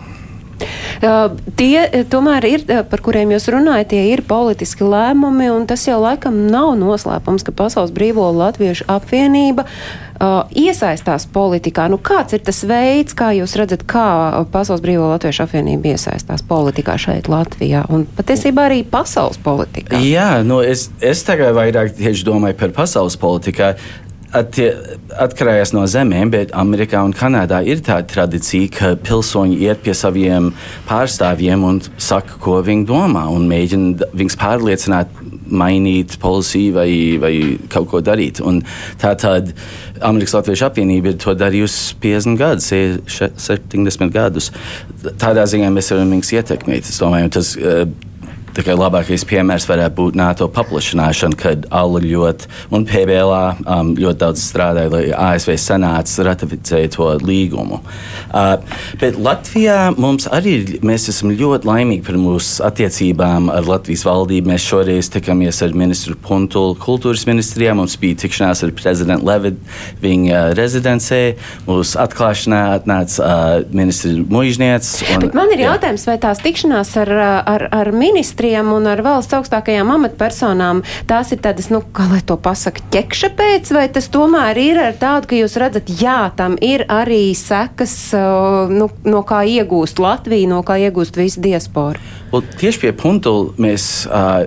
Tie 1.57 2.03
tomēr 2.11 2.47
ir, 2.47 2.63
par 2.89 3.03
kuriem 3.03 3.33
jūs 3.35 3.49
runājat, 3.51 3.91
tie 3.91 4.05
ir 4.13 4.23
politiski 4.27 4.87
lēmumi, 4.87 5.49
un 5.51 5.67
tas 5.67 5.83
jau 5.87 5.99
laikam 5.99 6.45
nav 6.47 6.77
noslēpums, 6.79 7.43
ka 7.43 7.55
Pasaules 7.55 7.91
Brīvo 7.95 8.29
Latviešu 8.37 8.87
apvienība 8.91 9.67
iesaistās 10.55 11.25
politikā. 11.33 11.89
Nu, 11.91 11.97
kāds 11.99 12.35
ir 12.37 12.43
tas 12.45 12.61
veids, 12.67 13.15
kā 13.17 13.33
jūs 13.35 13.57
redzat, 13.59 13.83
kā 13.89 14.05
Pasaules 14.53 14.83
Brīvo 14.83 15.09
Latviešu 15.11 15.43
apvienība 15.43 15.95
iesaistās 15.95 16.45
politikā 16.47 16.95
šeit 17.01 17.27
Latvijā 17.31 17.83
un 17.91 18.05
patiesībā 18.17 18.69
arī 18.69 18.83
pasaules 18.87 19.41
politikā? 19.43 19.99
Jā, 20.05 20.29
nu 20.47 20.61
es, 20.63 20.87
es 21.03 21.25
tagad 21.27 21.57
vairāk 21.57 21.97
tieši 21.97 22.27
domāju 22.29 22.59
par 22.61 22.75
pasaules 22.77 23.19
politikā. 23.19 23.73
Attie, 24.33 24.71
atkarīgs 25.21 25.75
no 25.75 25.83
zemēm, 25.85 26.31
bet 26.33 26.53
Amerikā 26.57 27.03
un 27.05 27.11
Kanādā 27.13 27.59
ir 27.69 27.83
tāda 27.85 28.07
tradīcija, 28.09 28.69
ka 28.73 28.87
pilsoņi 28.97 29.59
iet 29.61 29.83
pie 29.85 29.93
saviem 29.93 30.47
pārstāvjiem 30.87 31.65
un 31.67 31.77
saka, 32.01 32.39
ko 32.41 32.57
viņi 32.65 32.87
domā, 32.89 33.27
un 33.29 33.45
mēģina 33.51 34.09
viņus 34.17 34.37
pārliecināt, 34.41 35.11
mainīt 35.53 36.17
policiju 36.23 36.73
vai, 36.79 36.87
vai 37.21 37.33
kaut 37.69 37.91
ko 37.91 38.01
darīt. 38.01 38.41
Un 38.41 38.63
tā 39.01 39.13
tad 39.21 39.51
Amerikas 40.01 40.33
Latviešu 40.39 40.65
apvienība 40.65 41.13
ir 41.13 41.19
to 41.21 41.35
darījusi 41.37 41.99
50 42.01 42.39
gadus, 42.41 42.71
70 43.45 44.09
gadus. 44.15 44.49
Tādā 45.21 45.45
ziņā 45.49 45.69
mēs 45.75 45.93
varam 45.93 46.15
viņus 46.15 46.33
ietekmēt. 46.39 46.89
Es 46.89 46.97
domāju, 47.03 47.35
tas, 47.37 47.53
uh, 47.59 47.85
Kā 48.53 48.75
labākais 48.77 49.23
piemērs 49.25 49.65
varētu 49.65 49.95
būt 49.97 50.17
NATO 50.19 50.45
paplašināšana, 50.53 51.37
kad 51.39 51.63
ALA 51.73 52.03
ļoti 52.03 52.49
un 52.75 52.83
PBLA 52.85 53.41
um, 53.65 53.93
ļoti 53.97 54.19
daudz 54.21 54.43
strādāja, 54.45 54.91
lai 54.93 55.01
ASV 55.09 55.55
senāts 55.57 56.19
ratificētu 56.21 56.93
to 56.93 57.07
līgumu. 57.25 57.79
Uh, 58.29 58.61
bet 59.01 59.17
Latvijā 59.17 59.95
mums 59.97 60.27
arī 60.29 60.79
mēs 60.85 61.07
esam 61.09 61.33
ļoti 61.33 61.65
laimīgi 61.65 62.05
par 62.05 62.19
mūsu 62.21 62.61
attiecībām 62.67 63.49
ar 63.53 63.65
Latvijas 63.65 64.05
valdību. 64.05 64.51
Mēs 64.53 64.67
šoreiz 64.69 65.09
tikāmies 65.13 65.63
ar 65.65 65.73
ministru 65.77 66.13
Puntulu 66.21 66.77
kultūras 66.77 67.25
ministrijā, 67.29 67.73
mums 67.77 67.97
bija 67.97 68.21
tikšanās 68.21 68.61
ar 68.67 68.75
prezidentu 68.77 69.27
Levidu 69.31 69.73
viņa 70.03 70.43
rezidencē, 70.59 71.21
mūsu 71.65 71.97
atklāšanā 72.05 72.61
atnāca 72.77 73.25
uh, 73.25 73.73
ministra 73.73 74.13
muižniec. 74.29 74.93
Bet 75.25 75.37
man 75.37 75.51
ir 75.57 75.65
jautājums, 75.65 76.05
vai 76.09 76.19
tās 76.21 76.45
tikšanās 76.45 76.93
ar, 77.01 77.13
ar, 77.49 77.67
ar 77.73 77.93
ministriem 78.43 78.73
un 78.75 78.87
ar 78.91 78.99
valsts 79.03 79.33
augstākajām 79.37 79.91
amatpersonām, 79.93 80.81
tās 81.07 81.31
ir 81.31 81.39
tādas, 81.39 81.69
nu, 81.71 81.79
kā 81.95 82.09
lai 82.09 82.19
to 82.25 82.35
pasaka, 82.35 82.81
ķekša 82.91 83.29
pēc, 83.37 83.71
vai 83.71 83.87
tas 83.87 84.09
tomēr 84.11 84.57
ir 84.59 84.79
ar 84.81 84.97
tādu, 84.99 85.29
ka 85.29 85.39
jūs 85.39 85.55
redzat, 85.61 85.87
jā, 85.87 86.31
tam 86.35 86.57
ir 86.61 86.83
arī 86.91 87.33
sekas, 87.35 87.95
uh, 88.17 88.67
nu, 88.67 88.89
no 89.07 89.23
kā 89.23 89.43
iegūst 89.47 89.99
Latvija, 90.03 90.49
no 90.49 90.59
kā 90.63 90.75
iegūst 90.75 91.15
visa 91.15 91.39
diaspora? 91.39 91.99
Well, 92.33 92.43
tieši 92.59 92.83
pie 92.83 92.91
punktu 92.91 93.53
mēs 93.57 94.07
uh, 94.09 94.43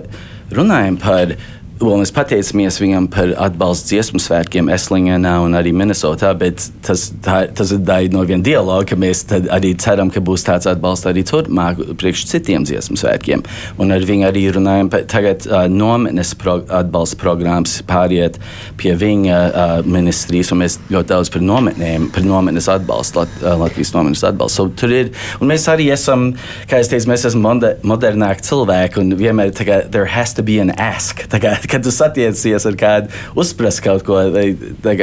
runājam 0.53 1.01
par. 1.01 1.37
Well, 1.77 1.99
mēs 2.01 2.09
pateicamies 2.09 2.79
viņam 2.81 3.05
par 3.13 3.29
atbalstu 3.37 3.91
dziesmu 3.91 4.17
svētkiem 4.17 4.69
Eslingenā 4.73 5.35
un 5.45 5.53
arī 5.53 5.69
Minnesotā, 5.77 6.31
bet 6.33 6.63
tas, 6.81 7.03
tā, 7.21 7.43
tas 7.53 7.69
ir 7.75 7.83
daļa 7.85 8.09
no 8.15 8.23
viena 8.25 8.41
dialoga, 8.41 8.87
ka 8.89 8.95
mēs 8.97 9.19
arī 9.53 9.75
ceram, 9.77 10.09
ka 10.09 10.23
būs 10.25 10.47
tāds 10.47 10.65
atbalsts 10.71 11.05
arī 11.05 11.21
turpmāk 11.29 11.83
priekš 12.01 12.23
citiem 12.31 12.65
dziesmu 12.65 12.97
svētkiem. 12.97 13.43
Un 13.77 13.93
ar 13.93 14.05
viņu 14.09 14.25
arī 14.25 14.47
runājam 14.55 14.89
par 14.89 15.05
tagad 15.11 15.45
uh, 15.45 15.67
nometnes 15.69 16.31
pro, 16.41 16.55
atbalsta 16.79 17.19
programmas 17.21 17.75
pāriet 17.85 18.41
pie 18.81 18.95
viņa 18.97 19.37
uh, 19.45 19.75
ministrijas, 19.85 20.49
un 20.55 20.63
mēs 20.63 20.79
ļoti 20.89 21.13
daudz 21.13 21.33
par 21.35 21.45
nometnēm, 21.45 22.09
par 22.15 22.25
nometnes 22.25 22.71
atbalstu, 22.73 23.21
Lat, 23.21 23.37
uh, 23.43 23.53
Latvijas 23.61 23.93
nometnes 23.93 24.25
atbalstu. 24.25 24.63
So, 24.63 24.67
tur 24.81 24.97
ir, 24.97 25.13
un 25.37 25.53
mēs 25.53 25.69
arī 25.69 25.91
esam, 25.93 26.31
kā 26.65 26.81
es 26.81 26.89
teicu, 26.89 27.11
mēs 27.13 27.29
esam 27.29 27.45
moder, 27.45 27.77
modernāki 27.85 28.49
cilvēki, 28.49 29.03
un 29.03 29.13
vienmēr 29.21 29.53
tā 29.53 29.69
kā 29.69 29.79
there 29.85 30.09
has 30.17 30.33
to 30.33 30.41
be 30.41 30.57
an 30.63 30.73
ask. 30.81 31.21
Tā 31.29 31.37
kā, 31.43 31.53
kad 31.69 31.83
tu 31.85 31.93
satiecies 31.93 32.65
ar 32.69 32.79
kādu, 32.79 33.11
uzprast 33.39 33.83
kaut 33.85 34.05
ko. 34.07 34.19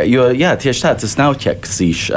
Jo, 0.09 0.31
jā, 0.37 0.55
tieši 0.61 0.87
tā, 0.87 0.94
tas 1.05 1.18
nav 1.20 1.38
ķeksīšs. 1.44 2.11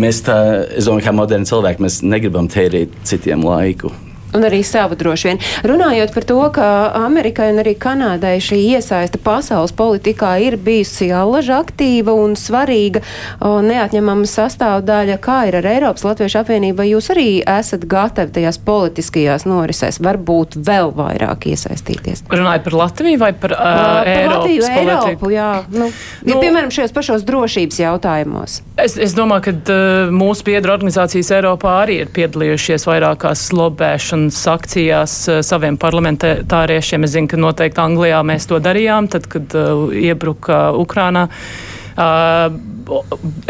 Mēs 0.00 0.20
tā, 0.22 0.36
es 0.78 0.86
domāju, 0.86 1.08
kā 1.08 1.14
moderni 1.16 1.48
cilvēki, 1.50 1.82
mēs 1.82 1.98
negribam 2.06 2.46
tērēt 2.50 2.94
citiem 3.10 3.42
laiku. 3.42 3.90
Un 4.36 4.44
arī 4.46 4.60
savu 4.66 4.94
droši 4.94 5.28
vien. 5.28 5.40
Runājot 5.66 6.12
par 6.14 6.24
to, 6.28 6.38
ka 6.54 6.66
Amerikai 6.94 7.48
un 7.50 7.58
arī 7.64 7.74
Kanādai 7.80 8.36
šī 8.42 8.60
iesaista 8.76 9.18
pasaules 9.18 9.72
politikā 9.74 10.36
ir 10.44 10.54
bijusi 10.60 11.08
allaža 11.14 11.58
aktīva 11.64 12.14
un 12.14 12.36
svarīga, 12.38 13.02
neatņemama 13.40 14.28
sastāvdaļa, 14.30 15.16
kā 15.22 15.40
ir 15.50 15.58
ar 15.58 15.66
Eiropas 15.72 16.06
Latviešu 16.06 16.42
apvienību, 16.44 16.78
vai 16.78 16.88
jūs 16.92 17.10
arī 17.14 17.26
esat 17.42 17.88
gatavi 17.90 18.36
tajās 18.36 18.60
politiskajās 18.62 19.48
norisēs 19.50 19.98
varbūt 20.04 20.60
vēl 20.68 20.94
vairāk 20.94 21.48
iesaistīties? 21.50 22.22
Runājot 22.30 22.68
par 22.68 22.78
Latviju 22.84 23.22
vai 23.24 23.32
par, 23.34 23.56
uh, 23.56 23.66
par 23.66 24.12
Eiropas 24.12 24.36
Latviju, 24.36 24.70
politiku? 24.78 25.10
Eiropu, 25.10 25.32
jā. 25.34 25.50
Nu, 25.74 25.90
ja, 25.90 26.30
Nu, 26.30 26.38
piemēram, 26.38 26.70
šajos 26.74 26.94
pašos 26.94 27.26
drošības 27.26 27.82
jautājumos. 27.82 28.60
Es, 28.78 28.94
es 28.94 29.18
domāju, 29.18 29.48
ka 29.48 29.74
uh, 29.74 30.14
mūsu 30.14 30.46
biedru 30.46 30.76
organizācijas 30.76 31.34
Eiropā 31.40 31.80
arī 31.82 32.00
ir 32.04 32.14
piedalījušies 32.14 32.86
vairākās 32.88 33.48
lobēšanas 33.56 34.19
atbalstīšanas 34.20 34.46
akcijās 34.50 35.14
saviem 35.46 35.76
parlamentāriešiem. 35.80 37.04
Es 37.04 37.14
zinu, 37.14 37.28
ka 37.28 37.36
noteikti 37.40 37.80
Anglijā 37.80 38.22
mēs 38.22 38.46
to 38.48 38.58
darījām, 38.60 39.08
tad, 39.08 39.26
kad 39.30 39.54
iebruka 39.92 40.72
Ukrainā. 40.76 41.28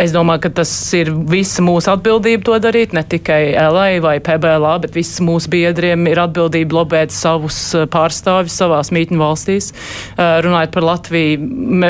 Es 0.01 0.13
domāju, 0.13 0.43
ka 0.45 0.51
tas 0.61 0.71
ir 0.97 1.11
visa 1.31 1.63
mūsu 1.65 1.89
atbildība 1.93 2.45
to 2.45 2.57
darīt, 2.61 2.93
ne 2.97 3.03
tikai 3.07 3.55
LA 3.57 4.01
vai 4.05 4.17
PBLA, 4.25 4.75
bet 4.85 4.97
visas 4.97 5.23
mūsu 5.25 5.49
biedriem 5.53 6.05
ir 6.11 6.21
atbildība 6.21 6.81
lobēt 6.81 7.15
savus 7.15 7.59
pārstāvjus 7.93 8.59
savās 8.61 8.91
mītņu 8.93 9.21
valstīs. 9.21 9.71
Runājot 10.19 10.75
par 10.75 10.87
Latviju, 10.89 11.41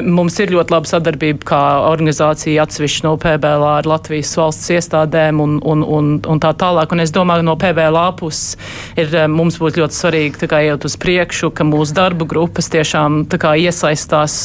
mums 0.07 0.39
ir 0.43 0.55
ļoti 0.55 0.75
laba 0.75 0.91
sadarbība 0.91 1.49
kā 1.51 1.63
organizācija 1.89 2.67
atsevišķi 2.67 3.07
no 3.09 3.17
PBLA 3.21 3.73
ar 3.81 3.91
Latvijas 3.91 4.33
valsts 4.39 4.71
iestādēm 4.77 5.43
un, 5.43 5.59
un, 5.65 5.83
un, 5.83 6.13
un 6.21 6.43
tā 6.43 6.53
tālāk. 6.59 6.95
Un 6.95 7.03
es 7.03 7.15
domāju, 7.15 7.47
no 7.47 7.57
PBLA 7.61 8.07
puses 8.21 8.57
ir 9.01 9.15
mums 9.33 9.59
būtu 9.61 9.83
ļoti 9.83 9.99
svarīgi 9.99 10.51
kā, 10.51 10.63
iet 10.67 10.87
uz 10.87 10.97
priekšu, 11.01 11.51
ka 11.55 11.67
mūsu 11.67 11.97
darba 11.99 12.29
grupas 12.31 12.71
tiešām 12.73 13.25
kā, 13.41 13.57
iesaistās, 13.59 14.39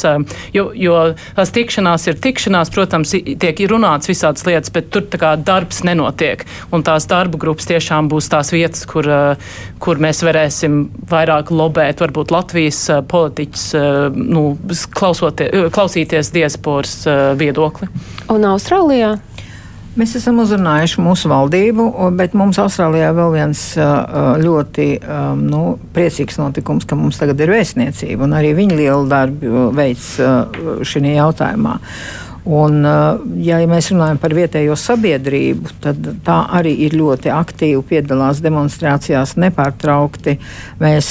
jo, 0.54 0.68
jo 0.74 0.98
tās 1.38 1.54
tikšanās 1.54 1.95
ir 2.04 2.18
tikšanās, 2.20 2.70
protams, 2.74 3.14
tiek 3.40 3.62
runāts 3.70 4.10
visādas 4.10 4.44
lietas, 4.46 4.72
bet 4.74 4.90
tur 4.92 5.06
kā, 5.16 5.32
darbs 5.40 5.82
nenotiek. 5.86 6.44
Un 6.74 6.84
tās 6.86 7.08
darba 7.08 7.40
grupas 7.40 7.68
tiešām 7.70 8.10
būs 8.12 8.28
tās 8.32 8.52
vietas, 8.52 8.84
kur, 8.88 9.08
eh, 9.08 9.54
kur 9.82 9.96
mēs 10.02 10.20
varēsim 10.26 10.90
vairāk 11.08 11.52
lobēt, 11.54 12.02
varbūt 12.04 12.34
Latvijas 12.34 12.82
eh, 12.90 13.00
politiķus, 13.00 13.66
eh, 13.74 14.20
nu, 14.36 14.44
klausīties 14.96 16.32
diasporas 16.34 16.98
viedokli. 17.38 17.88
Un 18.32 18.44
Austrālijā? 18.52 19.16
Mēs 19.96 20.12
esam 20.18 20.42
uzrunājuši 20.42 21.00
mūsu 21.00 21.30
valdību, 21.32 21.86
bet 22.18 22.34
mums 22.36 22.58
Austrālijā 22.60 23.14
vēl 23.16 23.30
viens 23.32 23.62
ļoti 24.42 24.88
nu, 25.40 25.62
priecīgs 25.96 26.36
notikums, 26.36 26.84
ka 26.84 26.98
mums 27.00 27.16
tagad 27.16 27.40
ir 27.40 27.54
vēstniecība, 27.54 28.26
un 28.26 28.36
arī 28.36 28.52
viņi 28.58 28.76
lielu 28.76 29.08
darbu 29.08 29.70
veids 29.76 30.12
šajā 30.20 31.16
jautājumā. 31.16 31.78
Un, 32.46 32.76
ja 33.42 33.56
mēs 33.66 33.88
runājam 33.90 34.20
par 34.22 34.36
vietējo 34.36 34.76
sabiedrību, 34.78 35.72
tad 35.82 36.12
tā 36.28 36.36
arī 36.60 36.76
ir 36.86 36.94
ļoti 36.94 37.32
aktīvi 37.34 37.80
piedalās 37.88 38.44
demonstrācijās 38.44 39.34
nepārtraukti. 39.40 40.36
Mēs 40.84 41.08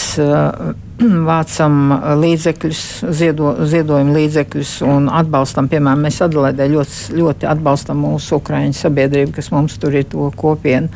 vācam 1.30 1.80
līdzekļus, 2.22 2.84
ziedo, 3.16 3.52
ziedojam 3.68 4.14
līdzekļus 4.16 4.78
un 4.88 5.10
atbalstam, 5.12 5.68
piemēram, 5.72 6.06
mēs 6.08 6.22
Adelaidē 6.24 6.70
ļoti, 6.72 7.18
ļoti 7.20 7.50
atbalstam 7.52 8.00
mūsu 8.06 8.40
ukraiņu 8.40 8.78
sabiedrību, 8.80 9.34
kas 9.36 9.52
mums 9.54 9.76
tur 9.82 9.98
ir 9.98 10.08
to 10.12 10.30
kopienu. 10.40 10.92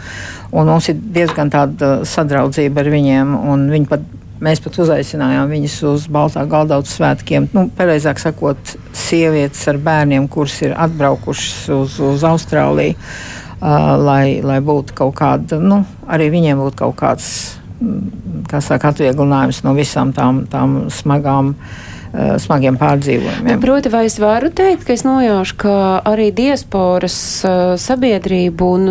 Un 0.55 0.71
mums 0.71 0.87
ir 0.91 0.97
diezgan 0.99 1.51
tāda 1.53 1.99
sadraudzība 2.07 2.83
ar 2.83 2.93
viņiem, 2.95 3.35
un 3.51 3.67
viņi 3.73 3.91
pat 3.91 4.07
Mēs 4.39 4.61
pat 4.63 4.77
uzaicinājām 4.79 5.49
viņus 5.51 5.73
uz 5.89 6.05
Baltā 6.07 6.45
galdautu 6.47 6.87
svētkiem. 6.87 7.49
Nu, 7.51 7.65
pareizāk 7.75 8.21
sakot, 8.23 8.71
sievietes 8.95 9.65
ar 9.67 9.75
bērniem, 9.83 10.29
kuras 10.31 10.55
ir 10.63 10.77
atbraukušas 10.79 11.65
uz, 11.75 11.97
uz 11.99 12.23
Austrāliju, 12.23 12.95
uh, 12.95 13.97
lai, 13.99 14.39
lai 14.39 14.61
būtu 14.63 14.95
kaut 14.95 15.17
kāda, 15.19 15.59
nu, 15.59 15.81
arī 16.07 16.29
viņiem 16.31 16.61
būtu 16.63 16.79
kaut 16.85 16.95
kāds, 17.01 17.27
kā 17.35 17.58
saka, 18.59 18.93
atvieglojums 18.93 19.63
no 19.63 19.75
visām 19.77 20.13
tām, 20.15 20.43
tām 20.51 20.81
smagām 20.93 21.55
Eh, 22.09 22.39
smagiem 22.41 22.73
pārdzīvojumiem. 22.73 23.51
Nu, 23.53 23.61
proti, 23.61 23.89
vai 23.93 24.07
es 24.07 24.15
varu 24.17 24.49
teikt, 24.49 24.81
ka 24.87 24.95
es 24.95 25.03
nojaušu, 25.05 25.55
ka 25.61 25.73
arī 26.09 26.31
diasporas 26.33 27.17
uh, 27.45 27.75
sabiedrība 27.77 28.65
un, 28.65 28.87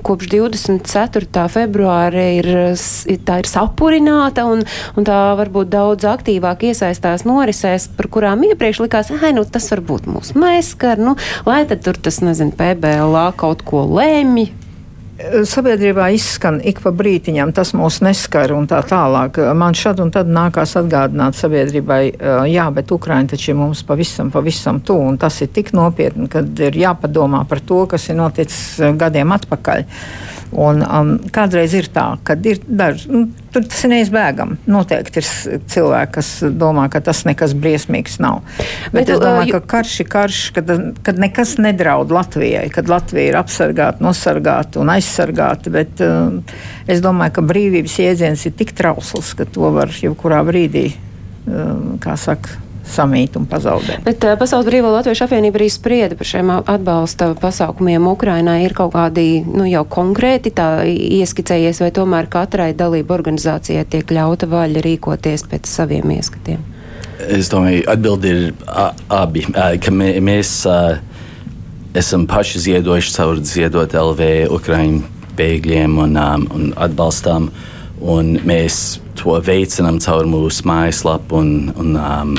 kopš 0.00 0.30
24. 0.32 1.44
februāra 1.52 2.24
ir, 2.38 2.48
tā 3.28 3.42
ir 3.42 3.50
sapurināta 3.50 4.46
un, 4.48 4.64
un 4.96 5.04
tā 5.04 5.18
varbūt 5.42 5.68
daudz 5.68 6.08
aktīvāk 6.08 6.64
iesaistās 6.70 7.26
norisēs, 7.28 7.90
par 7.92 8.08
kurām 8.08 8.48
iepriekš 8.48 8.80
likās, 8.86 9.12
ah, 9.12 9.28
nu 9.36 9.44
tas 9.44 9.68
varbūt 9.74 10.08
mūs 10.08 10.32
meskar, 10.40 10.96
nu, 10.96 11.18
lai 11.44 11.66
tad 11.68 11.84
tur 11.84 12.00
tas, 12.00 12.22
nezinu, 12.24 12.56
PBLA 12.56 13.28
kaut 13.36 13.66
ko 13.68 13.84
lēmj, 13.84 14.48
sabiedrībā 15.48 16.08
izskan 16.16 16.60
ik 16.64 16.80
pa 16.84 16.92
brītiņam, 16.94 17.52
tas 17.54 17.72
mūs 17.76 18.00
neskar 18.04 18.52
un 18.56 18.66
tā 18.70 18.80
tālāk. 18.88 19.38
Man 19.58 19.76
šad 19.78 20.02
un 20.04 20.12
tad 20.14 20.30
nākās 20.32 20.74
atgādināt 20.80 21.38
sabiedrībai, 21.38 22.02
jā, 22.50 22.66
bet 22.74 22.92
Ukraina 22.94 23.32
taču 23.32 23.52
ir 23.52 23.58
mums 23.60 23.84
pavisam, 23.86 24.32
pavisam 24.34 24.80
tuvu, 24.84 25.12
un 25.12 25.18
tas 25.22 25.40
ir 25.44 25.52
tik 25.54 25.72
nopietni, 25.76 26.28
kad 26.32 26.64
ir 26.66 26.78
jāpadomā 26.82 27.44
par 27.48 27.62
to, 27.64 27.84
kas 27.90 28.08
ir 28.10 28.18
noticis 28.20 28.94
gadiem 28.98 29.34
atpakaļ. 29.38 29.86
Un, 30.52 30.82
um, 30.84 31.14
kādreiz 31.32 31.72
ir 31.72 31.86
tā, 31.88 32.18
ka 32.28 32.34
ir 32.44 32.58
daži, 32.68 33.08
nu, 33.08 33.22
tur 33.54 33.64
tas 33.64 33.86
ir 33.86 33.92
neizbēgami. 33.94 34.58
Noteikti 34.68 35.22
ir 35.22 35.28
cilvēki, 35.72 36.12
kas 36.18 36.28
domā, 36.60 36.90
ka 36.92 37.00
tas 37.04 37.22
nekas 37.24 37.54
briesmīgs 37.56 38.18
nav. 38.20 38.42
Bet, 38.92 38.98
Bet 38.98 39.14
es 39.14 39.22
domāju, 39.22 39.54
ka 39.56 39.62
karš 39.78 39.94
ir 40.04 40.10
karš, 40.12 40.40
kad, 40.58 40.72
kad 41.08 41.20
nekas 41.22 41.54
nedraud 41.56 42.12
Latvijai, 42.12 42.66
kad 42.74 42.92
Latvija 42.92 43.32
ir 43.32 43.38
apsargāta, 43.40 44.04
nosargāta 44.04 44.82
un 44.82 44.92
aizsargāta. 44.92 45.72
Bet 45.72 46.04
um, 46.04 46.42
es 46.84 47.00
domāju, 47.04 47.38
ka 47.38 47.46
brīvības 47.48 47.96
jēdziens 48.04 48.44
ir 48.48 48.56
tik 48.58 48.74
trausls, 48.76 49.32
ka 49.38 49.48
to 49.48 49.72
var 49.72 49.94
jebkurā 50.04 50.42
brīdī, 50.44 50.90
um, 51.48 51.96
kā 52.02 52.18
saka, 52.20 52.60
samīt 52.92 53.36
un 53.40 53.46
pazaudēt. 53.50 54.02
Bet 54.06 54.24
uh, 54.26 54.36
Pasaules 54.40 54.68
Brīvā 54.68 54.92
Latviešu 54.92 55.26
apvienība 55.26 55.60
arī 55.60 55.68
sprieda 55.72 56.18
par 56.18 56.28
šiem 56.28 56.52
atbalsta 56.60 57.32
pasākumiem 57.40 58.08
Ukrainā. 58.12 58.58
Ir 58.64 58.76
kaut 58.76 58.94
kādi 58.96 59.42
nu, 59.46 59.66
jau 59.68 59.84
konkrēti 59.88 60.52
tā 60.56 60.68
ieskicējies, 60.88 61.82
vai 61.84 61.92
tomēr 61.94 62.28
katrai 62.32 62.72
dalību 62.76 63.16
organizācijai 63.16 63.86
tiek 63.88 64.12
ļauta 64.12 64.50
vaļa 64.52 64.84
rīkoties 64.84 65.48
pēc 65.50 65.70
saviem 65.70 66.14
ieskatiem? 66.18 66.60
Es 67.22 67.48
domāju, 67.52 67.84
atbildi 67.90 68.30
ir 68.32 68.44
abi, 69.12 69.44
ka 69.52 69.92
mē, 69.94 70.14
mēs 70.24 70.54
uh, 70.66 70.96
esam 71.94 72.26
paši 72.26 72.58
ziedojuši 72.66 73.14
caur 73.14 73.42
ziedot 73.46 73.94
LV 73.94 74.30
Ukraiņu 74.56 75.02
bēgļiem 75.36 75.98
un, 76.02 76.16
um, 76.16 76.48
un 76.56 76.72
atbalstām. 76.76 77.50
Un 78.02 78.34
mēs 78.48 78.98
to 79.20 79.36
veicinām 79.46 80.00
caur 80.02 80.26
mūsu 80.26 80.66
mājaslapu 80.66 81.38
un, 81.38 81.52
un 81.78 81.94
um, 82.00 82.34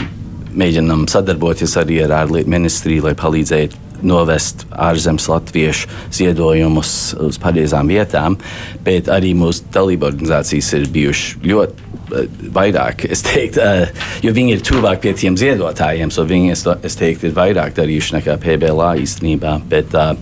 mēģinām 0.59 1.07
sadarboties 1.11 1.77
arī 1.81 2.01
ar 2.05 2.13
ārlietu 2.23 2.51
ministriju, 2.53 3.07
lai 3.07 3.15
palīdzētu 3.19 3.83
novest 4.03 4.65
ārzemes 4.71 5.25
latviešu 5.31 5.87
ziedojumus 6.13 7.13
uz 7.23 7.39
pareizām 7.41 7.87
vietām, 7.91 8.37
bet 8.83 9.09
arī 9.11 9.33
mūsu 9.37 9.63
dalību 9.73 10.09
organizācijas 10.09 10.73
ir 10.77 10.89
bijušas 10.93 11.47
ļoti 11.47 11.87
uh, 11.87 12.27
vairāk, 12.57 13.07
teiktu, 13.29 13.63
uh, 13.63 14.11
jo 14.25 14.35
viņi 14.35 14.57
ir 14.57 14.67
tuvāk 14.67 15.05
pie 15.05 15.15
tiem 15.23 15.39
ziedotājiem, 15.39 16.11
so 16.13 16.27
viņi, 16.27 16.53
es, 16.57 16.99
teiktu, 16.99 17.29
ir 17.29 17.39
vairāk 17.39 17.79
darījuši 17.79 18.19
nekā 18.19 18.37
PBLā 18.43 18.93
īstenībā, 19.05 19.57
bet, 19.71 19.95
uh, 19.95 20.13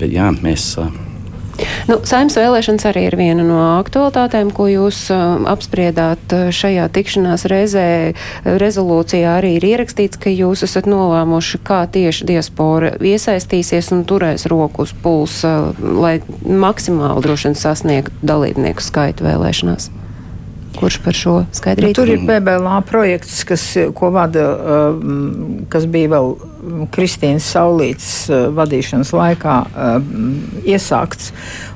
bet 0.00 0.14
jā, 0.14 0.30
mēs. 0.42 0.72
Uh, 1.54 1.84
Nu, 1.84 1.98
Saimnes 2.06 2.36
vēlēšanas 2.38 2.86
arī 2.88 3.04
ir 3.10 3.16
viena 3.20 3.44
no 3.46 3.58
aktualitātēm, 3.76 4.50
ko 4.56 4.66
jūs 4.70 5.04
uh, 5.12 5.36
apspriedāt 5.52 6.34
uh, 6.34 6.46
šajā 6.54 6.86
tikšanās 6.94 7.46
reizē. 7.50 7.86
Rezolūcijā 8.44 9.36
arī 9.38 9.54
ir 9.58 9.66
ierakstīts, 9.74 10.20
ka 10.20 10.32
jūs 10.32 10.64
esat 10.66 10.88
nolēmuši, 10.90 11.60
kā 11.66 11.82
tieši 11.94 12.28
diaspora 12.32 12.94
iesaistīsies 12.98 13.92
un 13.94 14.06
turēs 14.08 14.48
roku 14.50 14.86
uz 14.88 14.94
pulsa, 15.04 15.56
uh, 15.70 15.84
lai 16.06 16.16
maksimāli 16.42 17.26
droši 17.26 17.50
vien 17.50 17.60
sasniegtu 17.60 18.32
dalībnieku 18.32 18.84
skaitu 18.84 19.28
vēlēšanās. 19.28 19.92
Kurš 20.74 20.98
par 21.04 21.16
šo 21.16 21.34
skaidrību? 21.54 21.92
Nu, 21.92 21.96
tur 21.96 22.10
ir 22.10 22.24
PBLA 22.26 22.80
projekts, 22.88 23.42
kas, 23.46 23.64
ko 23.96 24.10
vada, 24.14 24.44
um, 24.90 25.64
kas 25.70 25.86
bija 25.90 26.10
vēl 26.16 26.34
Kristīnas 26.94 27.46
Saulītes 27.54 28.10
uh, 28.32 28.48
vadīšanas 28.56 29.12
laikā 29.14 29.56
iesākts. 30.64 31.30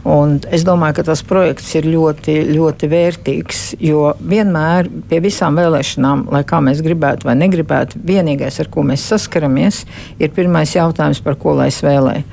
Un 0.09 0.39
es 0.55 0.65
domāju, 0.67 0.99
ka 0.99 1.07
tas 1.11 1.23
projekts 1.27 1.71
ir 1.79 1.89
ļoti, 1.91 2.39
ļoti 2.55 2.89
vērtīgs, 2.91 3.63
jo 3.85 4.15
vienmēr 4.19 4.89
pie 5.11 5.21
visām 5.25 5.59
vēlēšanām, 5.61 6.29
lai 6.33 6.45
kā 6.49 6.63
mēs 6.65 6.81
gribētu 6.85 7.29
vai 7.29 7.37
negribētu, 7.39 8.01
vienīgais, 8.09 8.61
ar 8.63 8.73
ko 8.73 8.87
mēs 8.89 9.05
saskaramies, 9.13 9.85
ir 10.19 10.33
pirmais 10.37 10.75
jautājums, 10.77 11.23
par 11.25 11.39
ko 11.41 11.59
lai 11.59 11.69
es 11.73 11.83
vēlēju. 11.85 12.25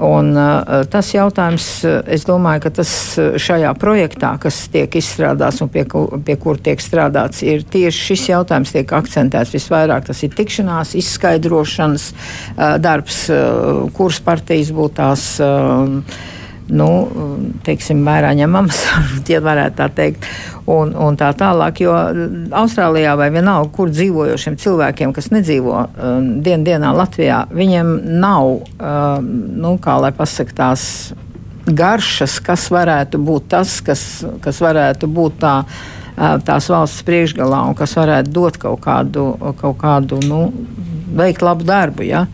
Un, 0.00 0.32
uh, 0.36 0.82
tas 0.88 1.10
jautājums, 1.12 1.66
uh, 1.84 2.00
es 2.08 2.24
domāju, 2.24 2.64
ka 2.64 2.72
tas 2.80 2.92
uh, 3.20 3.34
šajā 3.40 3.72
projektā, 3.80 4.32
kas 4.40 4.62
tiek 4.72 4.94
izstrādāts 4.96 5.60
un 5.64 5.68
pie, 5.72 5.84
pie 6.24 6.36
kur 6.40 6.60
tiek 6.60 6.80
strādāts, 6.80 7.42
ir 7.44 7.66
tieši 7.68 8.06
šis 8.08 8.28
jautājums, 8.32 8.72
tiek 8.72 8.94
akcentēts 8.96 9.52
visvairāk. 9.52 10.06
Tas 10.08 10.22
ir 10.24 10.32
tikšanās, 10.36 10.94
izskaidrošanas 10.98 12.06
darbs, 12.82 13.24
kuras 13.96 14.20
partijas 14.24 14.72
būtu 14.74 14.96
tās. 15.00 15.26
Nu, 16.72 16.88
teiksim, 17.66 18.04
vērā 18.06 18.30
ņemamas, 18.38 18.78
ja 19.32 19.40
varētu 19.44 19.76
tā 19.80 19.88
teikt, 19.92 20.28
un, 20.70 20.92
un 20.94 21.18
tā 21.18 21.32
tālāk. 21.38 21.82
Jo 21.82 21.96
Austrālijā 22.62 23.16
vai 23.18 23.28
vienalga, 23.34 23.72
kur 23.74 23.90
dzīvojošiem 23.92 24.58
cilvēkiem, 24.62 25.14
kas 25.16 25.32
nedzīvo 25.34 25.80
um, 25.82 26.30
dien 26.44 26.64
dienā 26.66 26.92
Latvijā, 26.96 27.42
viņiem 27.52 27.92
nav, 28.22 28.54
um, 28.62 29.28
nu, 29.58 29.74
kā 29.82 29.98
lai 30.02 30.12
pasakā, 30.16 30.54
tās 30.62 30.84
garšas, 31.66 32.38
kas 32.42 32.66
varētu 32.72 33.20
būt 33.22 33.50
tas, 33.52 33.80
kas, 33.84 34.02
kas 34.42 34.58
varētu 34.62 35.08
būt 35.10 35.38
tā, 35.42 35.54
tās 36.46 36.68
valsts 36.70 37.04
priekšgalā 37.06 37.62
un 37.70 37.78
kas 37.78 37.94
varētu 37.98 38.34
dot 38.34 38.58
kaut 38.60 38.82
kādu, 38.84 39.30
kaut 39.60 39.78
kādu 39.80 40.18
nu, 40.26 40.42
veikt 41.16 41.44
labu 41.44 41.66
darbu. 41.68 42.06
Ja? 42.06 42.26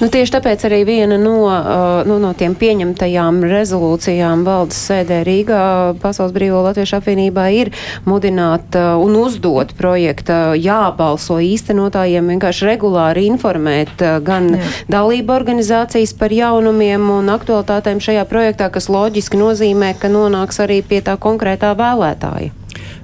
Nu, 0.00 0.08
tieši 0.08 0.32
tāpēc 0.32 0.62
arī 0.64 0.78
viena 0.88 1.18
no, 1.20 1.42
uh, 1.44 2.00
nu, 2.08 2.16
no 2.22 2.30
tiem 2.32 2.54
pieņemtajām 2.56 3.42
rezolūcijām 3.44 4.46
valdes 4.46 4.78
sēdē 4.88 5.18
Rīgā 5.28 5.64
Pasaules 6.00 6.32
Brīvo 6.32 6.62
Latviešu 6.64 6.96
apvienībā 6.96 7.44
ir 7.52 7.70
mudināt 8.08 8.78
uh, 8.80 8.94
un 8.96 9.18
uzdot 9.20 9.74
projekta 9.76 10.54
jābalso 10.56 11.36
īstenotājiem 11.44 12.32
vienkārši 12.32 12.70
regulāri 12.70 13.26
informēt 13.28 14.00
uh, 14.00 14.16
gan 14.24 14.54
Jā. 14.56 14.70
dalību 14.96 15.36
organizācijas 15.36 16.16
par 16.16 16.32
jaunumiem 16.32 17.04
un 17.18 17.28
aktualitātēm 17.36 18.00
šajā 18.00 18.24
projektā, 18.30 18.70
kas 18.72 18.88
loģiski 18.88 19.36
nozīmē, 19.36 19.92
ka 20.00 20.08
nonāks 20.08 20.62
arī 20.64 20.80
pie 20.80 21.02
tā 21.04 21.18
konkrētā 21.20 21.74
vēlētāja. 21.76 22.54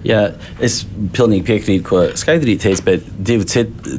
Jā, 0.06 0.22
es 0.64 0.84
pilnīgi 1.12 1.44
piekrītu, 1.44 1.84
ko 1.84 2.02
Skaidrīt 2.16 2.64
teica, 2.64 2.88
bet 2.88 3.08
divi 3.20 3.44
citi, 3.52 3.98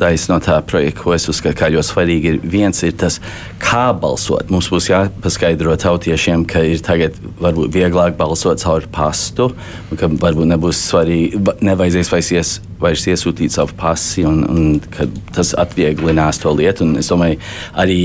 daļas 0.00 0.26
no 0.30 0.38
tā 0.44 0.58
projekta, 0.66 1.02
ko 1.02 1.14
es 1.16 1.26
uzskatu 1.30 1.58
kā 1.58 1.70
ļoti 1.72 1.88
svarīgi, 1.88 2.32
ir 2.32 2.50
viens 2.56 2.82
ir 2.86 2.94
tas, 3.00 3.18
kā 3.62 3.88
balsot. 3.96 4.50
Mums 4.52 4.68
būs 4.72 4.90
jāpaskaidro 4.90 5.76
tautiešiem, 5.80 6.46
ka 6.48 6.62
ir 6.66 6.82
tagad 6.84 7.16
varbūt 7.40 7.72
vieglāk 7.76 8.16
balsot 8.18 8.62
caur 8.62 8.86
pastu, 8.92 9.50
ka 9.96 10.10
varbūt 10.10 10.52
nebūs 10.52 10.84
svarīgi, 10.90 11.42
nevajadzēs 11.66 12.12
vairs, 12.12 12.32
ies, 12.36 12.54
vairs 12.82 13.08
iesūtīt 13.12 13.56
savu 13.56 13.76
pasi, 13.78 14.26
un, 14.28 14.44
un 14.46 15.12
tas 15.36 15.54
atvieglinās 15.58 16.42
to 16.42 16.52
lietu. 16.56 16.86
Un 16.86 17.00
es 17.00 17.12
domāju, 17.12 17.40
arī 17.76 18.00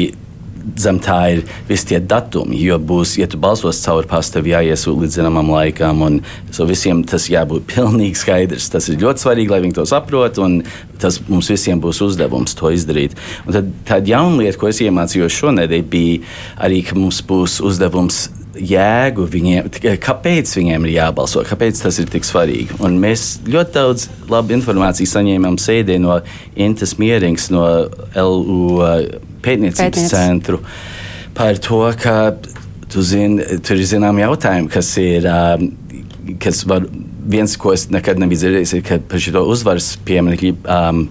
zem 0.80 1.00
tā 1.04 1.19
ir 1.36 1.43
visi 1.69 1.91
tie 1.91 2.00
datumi. 2.00 2.60
Jo 2.62 2.78
būs, 2.80 3.15
ja 3.19 3.28
tu 3.30 3.39
balsos 3.41 3.82
caur 3.86 4.08
pastu, 4.10 4.39
tev 4.39 4.50
jāiesūta 4.52 5.06
līdz 5.06 5.19
zināmam 5.19 5.52
laikam, 5.54 6.04
un 6.06 6.19
so 6.54 6.67
visiem 6.69 7.04
tas 7.08 7.30
jābūt 7.32 7.67
pilnīgi 7.74 8.19
skaidrs. 8.21 8.69
Tas 8.74 8.89
ir 8.91 9.02
ļoti 9.02 9.26
svarīgi, 9.26 9.54
lai 9.54 9.62
viņi 9.65 9.80
to 9.80 9.88
saprotu, 9.89 10.45
un 10.47 10.60
tas 11.02 11.21
mums 11.30 11.50
visiem 11.52 11.82
būs 11.82 12.02
uzdevums 12.06 12.58
to 12.58 12.74
izdarīt. 12.74 13.17
Un 13.47 13.58
tad 13.58 13.71
tāda 13.89 14.15
jauna 14.15 14.43
lieta, 14.43 14.60
ko 14.62 14.69
es 14.69 14.84
iemācījos 14.84 15.39
šonadēļ, 15.41 15.88
bija 15.91 16.21
arī, 16.62 16.84
ka 16.86 16.97
mums 17.00 17.24
būs 17.26 17.60
uzdevums 17.65 18.28
jēgu 18.52 19.26
viņiem, 19.32 19.69
kāpēc 20.04 20.52
viņiem 20.58 20.86
ir 20.88 20.93
jābalso, 20.97 21.43
kāpēc 21.47 21.82
tas 21.86 22.00
ir 22.02 22.10
tik 22.12 22.28
svarīgi. 22.28 22.76
Un 22.84 23.00
mēs 23.02 23.39
ļoti 23.47 23.76
daudz 23.78 24.08
labu 24.32 24.56
informāciju 24.58 25.10
saņēmām 25.10 25.58
sēdē 25.62 25.97
no 26.04 26.19
Intas 26.60 26.97
Mierings, 27.00 27.50
no 27.54 27.65
LU 28.12 28.82
pētniecības 29.45 29.84
Pētniec. 29.84 30.12
centru 30.12 30.62
par 31.38 31.60
to, 31.63 31.84
ka 32.01 32.15
zini, 32.91 33.45
tur 33.63 33.80
ir 33.80 33.88
zināmi 33.88 34.25
jautājumi, 34.25 34.71
kas 34.71 34.95
ir. 35.01 35.30
Um, 35.32 35.71
kas 36.41 36.62
var, 36.69 36.86
viens, 37.32 37.56
ko 37.58 37.73
es 37.73 37.88
nekad 37.93 38.19
nebiju 38.21 38.43
dzirdējis, 38.43 38.73
ir, 38.77 38.84
ka 38.86 38.99
par 39.10 39.21
šo 39.23 39.43
uzvaras 39.51 39.93
pieminiektu 40.06 40.54
um, 40.69 41.06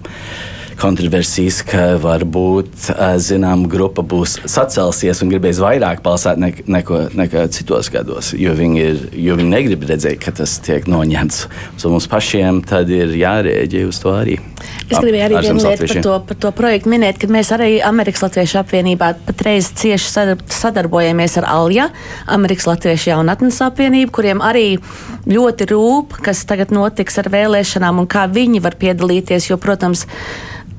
kontroversijas, 0.81 1.61
ka 1.67 1.95
varbūt 2.01 2.89
zināma 3.21 3.69
grupa 3.71 4.03
būs 4.05 4.39
sacelsies 4.49 5.21
un 5.23 5.31
gribēs 5.31 5.61
vairāk 5.61 6.01
balsot 6.05 6.39
ne, 6.41 6.51
neko, 6.65 7.03
nekā 7.17 7.45
citos 7.53 7.91
gados, 7.93 8.31
jo 8.37 8.55
viņi, 8.57 8.81
ir, 8.81 9.03
jo 9.27 9.37
viņi 9.39 9.53
negrib 9.53 9.85
redzēt, 9.89 10.19
ka 10.23 10.33
tas 10.41 10.57
tiek 10.65 10.87
noņemts. 10.89 11.45
So 11.81 11.91
mums 11.93 12.09
pašiem 12.11 12.63
tad 12.67 12.89
ir 12.93 13.13
jārēģē 13.17 13.83
uz 13.89 14.01
to 14.01 14.13
arī. 14.15 14.39
Es 14.91 14.97
gribēju 14.97 15.25
arī 15.27 15.41
vienu 15.45 15.63
lietu 15.63 15.87
par 15.87 16.03
to, 16.05 16.15
par 16.29 16.39
to 16.45 16.51
projektu 16.57 16.91
minēt, 16.91 17.19
ka 17.21 17.29
mēs 17.31 17.51
arī 17.55 17.71
Amerikas 17.85 18.25
Latviešu 18.25 18.59
apvienībā 18.61 19.13
patreiz 19.27 19.71
cieši 19.79 20.11
sadarbojamies 20.51 21.37
ar 21.41 21.47
ALJA, 21.53 21.89
Amerikas 22.35 22.67
Latviešu 22.69 23.13
jaunatnes 23.13 23.61
apvienību, 23.65 24.13
kuriem 24.17 24.43
arī 24.45 24.65
ļoti 25.29 25.69
rūp, 25.71 26.17
kas 26.25 26.43
tagad 26.49 26.73
notiks 26.75 27.19
ar 27.21 27.31
vēlēšanām 27.33 28.03
un 28.03 28.09
kā 28.11 28.27
viņi 28.31 28.63
var 28.63 28.77
piedalīties, 28.81 29.51
jo, 29.51 29.59
protams, 29.61 30.05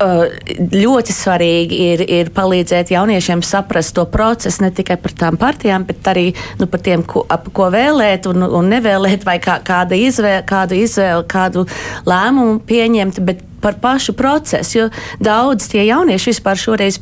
ļoti 0.00 1.14
svarīgi 1.14 1.78
ir, 1.92 2.02
ir 2.10 2.30
palīdzēt 2.34 2.90
jauniešiem 2.94 3.42
saprast 3.46 3.94
to 3.96 4.04
procesu 4.10 4.64
ne 4.64 4.72
tikai 4.74 4.96
par 5.00 5.14
tām 5.18 5.38
partijām, 5.40 5.84
bet 5.88 6.08
arī 6.10 6.32
nu, 6.60 6.66
par 6.66 6.82
tiem, 6.82 7.04
ko, 7.06 7.24
ap, 7.30 7.48
ko 7.54 7.68
vēlēt 7.72 8.26
un, 8.30 8.42
un 8.42 8.72
nevēlēt, 8.72 9.26
vai 9.28 9.38
kā, 9.42 9.60
kāda 9.64 9.98
izvēle, 9.98 10.42
kādu 10.48 10.78
izvēli, 10.80 11.28
kādu 11.30 11.66
lēmumu 12.08 12.60
pieņemt, 12.66 13.22
par 13.62 13.78
pašu 13.78 14.16
procesu. 14.18 14.78
Jo 14.78 14.88
daudz 15.22 15.68
tie 15.70 15.86
jaunieši 15.86 16.32
vispār 16.32 16.58
šoreiz 16.58 16.98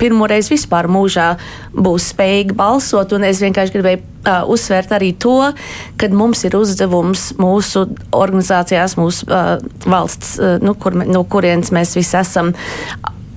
pirmoreiz 0.00 0.50
vispār 0.52 0.88
mūžā 0.90 1.34
būs 1.76 2.10
spējīgi 2.14 2.56
balsot. 2.58 3.14
Es 3.30 3.42
vienkārši 3.44 3.76
gribēju 3.76 4.00
uh, 4.00 4.42
uzsvērt 4.50 4.96
arī 4.96 5.12
to, 5.20 5.52
ka 6.00 6.10
mums 6.14 6.44
ir 6.48 6.56
uzdevums 6.58 7.30
mūsu 7.40 7.86
organizācijās, 8.16 8.96
mūsu 9.00 9.28
uh, 9.28 9.56
valsts, 9.86 10.36
uh, 10.40 10.58
nu, 10.64 10.74
kur, 10.74 10.96
no 11.04 11.24
kurienes 11.28 11.72
mēs 11.74 11.96
visi 11.98 12.16
esam. 12.20 12.54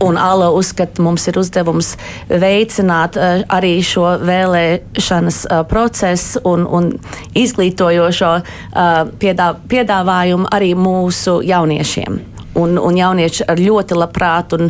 Un 0.03 0.17
ALA 0.19 0.49
uzskata, 0.51 0.99
mums 1.05 1.29
ir 1.31 1.37
uzdevums 1.39 1.93
veicināt 2.27 3.15
uh, 3.15 3.45
arī 3.55 3.77
šo 3.85 4.17
vēlēšanas 4.25 5.39
uh, 5.45 5.61
procesu 5.69 6.41
un, 6.49 6.65
un 6.67 6.91
izglītojošo 7.39 8.33
uh, 8.41 8.91
piedā, 9.21 9.53
piedāvājumu 9.71 10.51
arī 10.51 10.73
mūsu 10.75 11.39
jauniešiem 11.47 12.32
un, 12.59 12.77
un 12.77 12.97
jaunieši 12.97 13.47
ar 13.49 13.59
ļoti 13.59 13.97
labprāt 13.97 14.55
un 14.57 14.69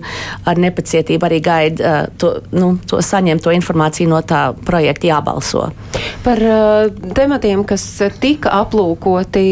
ar 0.49 0.59
nepacietību 0.61 1.27
arī 1.27 1.39
gaida 1.43 1.83
uh, 1.83 2.07
to, 2.19 2.33
nu, 2.55 2.73
to 2.89 3.01
saņemt 3.03 3.43
to 3.43 3.53
informāciju 3.55 4.11
no 4.11 4.21
tā 4.25 4.43
projekta 4.65 5.09
jābalso. 5.09 5.69
Par 6.23 6.41
uh, 6.47 6.89
tematiem, 7.15 7.65
kas 7.67 7.85
tika 8.23 8.53
aplūkoti, 8.61 9.45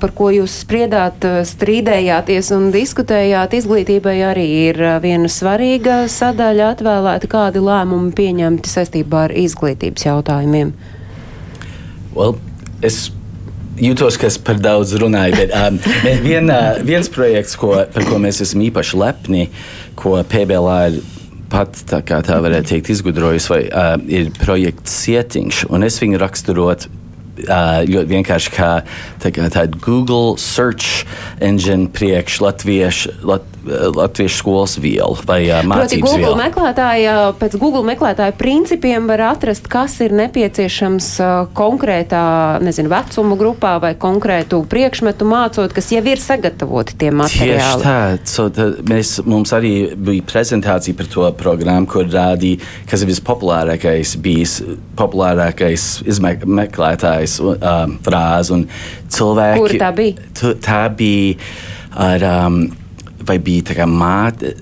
par 0.00 0.14
ko 0.16 0.30
jūs 0.34 0.60
spriedāt, 0.64 1.24
uh, 1.28 1.40
strīdējāties 1.48 2.52
un 2.56 2.70
diskutējāt, 2.74 3.58
izglītībai 3.60 4.16
arī 4.30 4.48
ir 4.68 4.82
uh, 4.82 4.96
viena 5.04 5.30
svarīga 5.32 6.02
sadaļa 6.12 6.72
atvēlēta, 6.74 7.30
kādi 7.30 7.64
lēmumi 7.64 8.14
pieņemti 8.16 8.72
saistībā 8.72 9.28
ar 9.28 9.36
izglītības 9.36 10.08
jautājumiem. 10.08 10.74
Well, 12.16 12.38
es 12.82 13.08
jūtos, 13.82 14.18
ka 14.20 14.28
es 14.30 14.38
par 14.42 14.60
daudz 14.62 14.94
runāju, 15.00 15.36
bet 15.38 15.54
um, 15.56 15.78
vien, 16.26 16.50
uh, 16.52 16.80
viens 16.86 17.10
projekts, 17.12 17.56
ko, 17.58 17.74
par 17.94 18.08
ko 18.08 18.20
mēs 18.22 18.42
esam 18.44 18.64
īpaši 18.66 19.00
lepni, 19.00 19.48
ko 19.98 20.18
PBLā 20.28 20.78
ir 20.90 21.00
pat 21.48 21.80
tā, 21.88 22.02
tā 22.04 22.38
varētu 22.44 22.74
teikt, 22.74 22.92
izgudrojis, 22.92 23.48
vai, 23.50 23.62
uh, 23.68 23.96
ir 24.10 24.32
projekts 24.36 24.98
Sietiņš. 25.04 25.64
Es 25.88 26.00
viņu 26.02 26.20
raksturot 26.20 26.88
uh, 26.88 27.84
ļoti 27.88 28.08
vienkārši 28.12 28.54
kā, 28.54 28.72
tā 29.22 29.32
kā 29.34 29.48
tāda 29.52 29.80
Google 29.84 30.36
search 30.42 31.06
engine 31.44 31.88
priekš 31.94 32.40
latviešu, 32.44 33.14
lat, 33.28 33.46
latviešu 33.68 34.38
skolas 34.40 34.76
vielu 34.80 35.16
vai 35.28 35.40
Proti, 35.48 36.00
Google 36.00 36.18
vielu. 36.22 36.36
Meklētāja, 36.38 37.14
pēc 37.38 37.56
Google 37.60 37.84
meklētāja 37.88 38.34
principiem 38.38 39.08
var 39.10 39.22
atrast, 39.32 39.68
kas 39.70 39.98
ir 40.04 40.14
nepieciešams 40.16 41.10
konkrētā, 41.56 42.22
nezinu, 42.64 42.90
vecuma 42.92 43.38
grupā 43.38 43.74
vai 43.82 43.92
konkrētu 44.00 44.62
priekšmetu 44.70 45.28
mācot, 45.28 45.74
kas 45.74 45.90
jau 45.94 46.02
ir 46.04 46.22
sagatavoti 46.22 46.96
tie 47.00 47.12
materiāli. 47.14 47.58
Tieši 47.58 47.84
tā. 47.84 47.98
So, 48.28 48.48
tā 48.54 48.70
mēs, 48.88 49.18
mums 49.28 49.52
arī 49.56 49.74
bija 49.94 50.26
prezentācija 50.28 50.98
par 50.98 51.10
to 51.12 51.28
programmu, 51.38 51.88
kur 51.90 52.08
rādīja, 52.10 52.62
kas 52.88 53.04
ir 53.04 53.12
vispopulārākais 53.12 54.16
bijis, 54.24 54.58
populārākais 54.98 55.88
izmeklētājs 56.08 57.38
um, 57.44 57.96
frāzi 58.04 58.56
un 58.56 58.66
cilvēki. 59.14 59.62
Kur 59.62 59.78
tā 59.80 59.94
bija? 59.96 60.28
Tu, 60.38 60.52
tā 60.64 60.84
bija 60.98 61.38
ar. 62.08 62.28
Um, 62.34 62.60
vai 63.28 63.38
bija 63.42 63.68
tā 63.70 63.86
māte, 63.88 64.54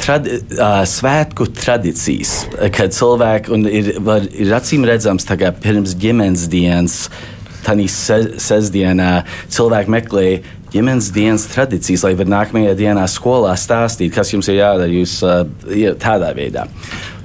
tradi, 0.00 0.40
uh, 0.56 0.80
svētku 0.88 1.48
tradīcijas, 1.56 2.34
kad 2.74 2.94
cilvēki 2.96 3.62
ir, 3.70 3.94
var, 4.04 4.26
ir 4.32 4.52
acīm 4.56 4.86
redzams, 4.88 5.28
pirms 5.62 5.96
ģimenes 6.00 6.46
dienas, 6.52 6.98
tādā 7.66 7.88
se, 7.90 8.20
sestdienā, 8.42 9.24
cilvēki 9.52 9.92
meklē 9.92 10.26
ģimenes 10.74 11.10
dienas 11.14 11.46
tradīcijas, 11.50 12.04
lai 12.06 12.14
var 12.18 12.30
nākamajā 12.30 12.74
dienā 12.78 13.06
skolā 13.10 13.54
stāstīt, 13.58 14.14
kas 14.14 14.32
jums 14.34 14.50
ir 14.52 14.60
jādara 14.60 14.92
jūs, 14.92 15.18
uh, 15.26 15.44
tādā 16.02 16.32
veidā. 16.36 16.66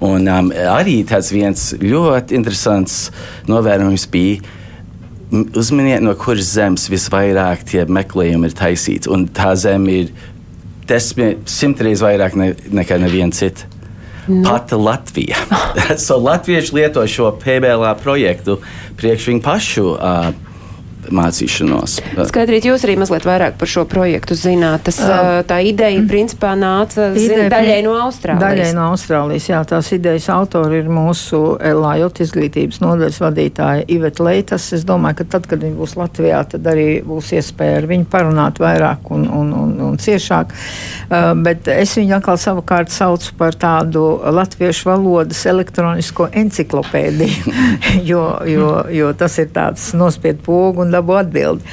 Un 0.01 0.25
um, 0.25 0.49
arī 0.71 1.01
tāds 1.07 1.29
viens 1.33 1.71
ļoti 1.81 2.37
interesants 2.39 3.11
novērojums 3.49 4.07
bija 4.11 4.57
uzminiet, 5.31 6.01
no 6.03 6.13
kuras 6.19 6.49
zemes 6.55 6.89
visvairāk 6.91 7.63
tie 7.69 7.85
meklējumi 7.87 8.49
ir 8.49 8.55
taisīti. 8.57 9.09
Un 9.11 9.27
tā 9.31 9.53
zeme 9.59 10.01
ir 10.01 10.11
desmit, 10.89 11.43
simtreiz 11.49 12.03
vairāk 12.03 12.37
ne, 12.39 12.51
nekā 12.71 12.97
neviena 13.01 13.33
cita. 13.35 13.67
Nu. 14.27 14.43
Pati 14.45 14.77
Latvija. 14.77 15.39
so 16.05 16.19
Latvieši 16.21 16.75
lieto 16.77 17.03
šo 17.09 17.31
PBLā 17.41 17.95
projektu 17.99 18.59
priekš 18.99 19.31
viņu 19.31 19.43
pašu 19.45 19.85
uh, 19.95 20.31
mācīšanos. 21.09 21.97
Skaidrīt, 22.29 22.67
jūs 22.69 22.85
arī 22.85 22.97
mazliet 23.01 23.25
vairāk 23.25 23.57
par 23.59 23.69
šo 23.69 23.85
projektu 23.89 24.35
zināt. 24.37 24.83
Tas, 24.87 24.99
uh, 25.01 25.41
tā 25.47 25.61
ideja 25.65 26.01
principā 26.09 26.53
nāca 26.59 27.09
Ideja 27.11 27.47
zin, 27.47 27.51
daļai 27.51 27.79
no 27.85 27.95
Austrālijas. 28.03 28.43
Daļai 28.43 28.69
no 28.77 28.87
Austrālijas, 28.91 29.47
jā, 29.49 29.61
tās 29.67 29.91
idejas 29.95 30.27
autori 30.33 30.81
ir 30.81 30.91
mūsu 30.91 31.41
LAJOT 31.57 32.21
izglītības 32.25 32.81
nodaļas 32.83 33.19
vadītāja 33.23 33.87
Iveta 33.95 34.27
Leitas. 34.27 34.67
Es 34.77 34.85
domāju, 34.87 35.21
ka 35.21 35.27
tad, 35.37 35.47
kad 35.49 35.63
viņi 35.63 35.77
būs 35.79 35.95
Latvijā, 35.99 36.43
tad 36.53 36.69
arī 36.71 36.87
būs 37.05 37.33
iespēja 37.39 37.81
ar 37.81 37.89
viņu 37.89 38.07
parunāt 38.11 38.61
vairāk 38.61 39.11
un, 39.15 39.25
un, 39.41 39.51
un, 39.57 39.73
un 39.89 39.99
ciešāk. 40.01 40.53
Uh, 40.53 41.31
bet 41.41 41.69
es 41.71 41.95
viņu 41.97 42.17
atkal 42.19 42.39
savukārt 42.41 42.93
saucu 42.93 43.33
par 43.39 43.57
tādu 43.59 44.05
latviešu 44.35 44.89
valodas 44.91 45.43
elektronisko 45.49 46.29
enciklopēdiju, 46.43 47.55
jo, 48.11 48.25
jo, 48.49 48.71
jo 48.91 49.11
tas 49.17 49.37
ir 49.41 49.51
tāds 49.55 49.91
nospied 49.97 50.41
pogu 50.45 50.85
un 50.91 50.99
dabu 50.99 51.17
atbildi. 51.19 51.63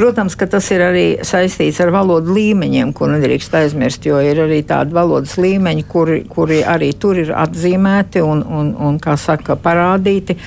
Protams, 0.00 0.32
ka 0.32 0.46
tas 0.48 0.64
ir 0.72 0.80
arī 0.80 1.02
saistīts 1.28 1.76
ar 1.84 1.90
valodu 1.92 2.32
līmeņiem, 2.32 2.94
ko 2.96 3.10
nedrīkst 3.10 3.52
aizmirst, 3.58 4.06
jo 4.08 4.16
ir 4.24 4.38
arī 4.46 4.62
tādi 4.64 4.96
valodas 4.96 5.34
līmeņi, 5.36 5.84
kuri, 5.92 6.22
kuri 6.24 6.62
arī 6.64 6.88
tur 6.96 7.20
ir 7.20 7.34
atzīmēti 7.36 8.22
un, 8.24 8.40
un, 8.40 8.70
un 8.80 8.96
kā 9.02 9.18
saka, 9.20 9.58
parādīti. 9.60 10.38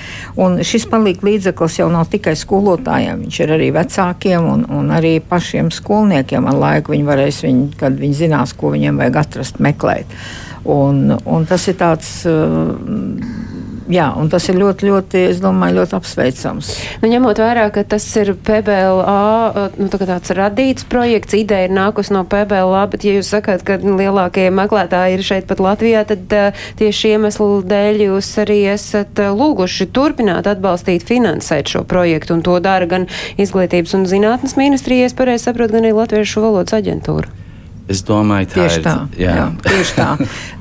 Un 0.42 0.58
šis 0.58 0.88
palīdz 0.90 1.22
līdzeklis 1.28 1.78
jau 1.78 1.86
nav 1.92 2.10
tikai 2.10 2.34
skolotājiem, 2.40 3.22
viņš 3.28 3.40
ir 3.44 3.54
arī 3.54 3.70
vecākiem 3.78 4.50
un, 4.56 4.66
un 4.74 4.90
arī 4.96 5.20
pašiem 5.22 5.70
skolniekiem. 5.70 6.50
Ar 6.50 6.58
laiku 6.64 6.96
viņi 6.96 7.10
varēs, 7.12 7.42
viņi, 7.46 7.68
kad 7.78 7.94
viņi 8.02 8.22
zinās, 8.24 8.58
ko 8.58 8.74
viņiem 8.74 8.98
vajag 9.04 9.22
atrast, 9.22 9.62
meklēt. 9.62 10.18
Un, 10.66 11.12
un 11.14 11.46
tas 11.46 11.70
ir 11.70 11.78
tāds. 11.78 12.16
Uh, 12.26 13.53
jā, 13.90 14.06
un 14.18 14.30
tas 14.32 14.46
ir 14.48 14.58
ļoti, 14.60 14.88
ļoti, 14.88 15.22
es 15.32 15.40
domāju, 15.42 15.78
ļoti 15.80 15.96
apsveicams. 15.98 16.70
Nu, 17.02 17.10
ņemot 17.12 17.40
vērā, 17.42 17.66
ka 17.74 17.84
tas 17.94 18.06
ir 18.20 18.32
PBLA, 18.46 19.68
nu, 19.78 19.88
tā 19.92 20.00
tāds 20.02 20.34
radīts 20.36 20.86
projekts, 20.90 21.36
ideja 21.38 21.68
ir 21.68 21.74
nākus 21.76 22.12
no 22.14 22.24
PBLA, 22.28 22.84
bet 22.92 23.06
ja 23.06 23.16
jūs 23.18 23.32
sakāt, 23.34 23.64
ka 23.66 23.78
lielākie 23.82 24.48
meklētāji 24.54 25.18
ir 25.18 25.26
šeit 25.26 25.48
pat 25.50 25.62
Latvijā, 25.64 26.04
tad 26.08 26.36
uh, 26.36 26.66
tieši 26.80 27.14
iemeslu 27.14 27.62
dēļ 27.68 28.02
jūs 28.08 28.32
arī 28.44 28.60
esat 28.74 29.22
uh, 29.22 29.32
lūguši 29.36 29.90
turpināt 29.94 30.48
atbalstīt, 30.50 31.06
finansēt 31.08 31.72
šo 31.74 31.84
projektu, 31.88 32.38
un 32.38 32.44
to 32.46 32.58
dara 32.64 32.88
gan 32.90 33.08
Izglītības 33.40 33.96
un 33.98 34.08
zinātnes 34.10 34.58
ministrija, 34.60 35.10
es 35.10 35.16
pareizi 35.16 35.48
saprotu, 35.48 35.76
gan 35.76 35.88
arī 35.88 35.96
Latviešu 36.00 36.44
valodas 36.44 36.76
aģentūra. 36.80 37.43
Es 37.84 38.00
domāju, 38.06 38.48
tā 38.48 38.62
tieši 38.62 38.78
ir. 38.80 38.84
Tā, 38.86 38.94
Jā. 39.20 39.32
jā, 39.36 39.46
tieši 39.66 39.96
tā. 39.98 40.08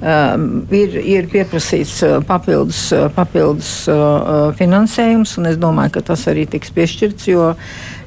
Um, 0.04 0.48
ir, 0.82 0.98
ir 1.00 1.30
pieprasīts 1.32 1.96
uh, 2.04 2.18
papildus, 2.28 2.82
uh, 2.92 3.06
papildus 3.16 3.72
uh, 3.88 4.50
finansējums, 4.60 5.38
un 5.40 5.48
es 5.54 5.60
domāju, 5.62 5.96
ka 5.96 6.04
tas 6.12 6.26
arī 6.32 6.44
tiks 6.52 6.74
piešķirts, 6.76 7.30
jo, 7.32 7.54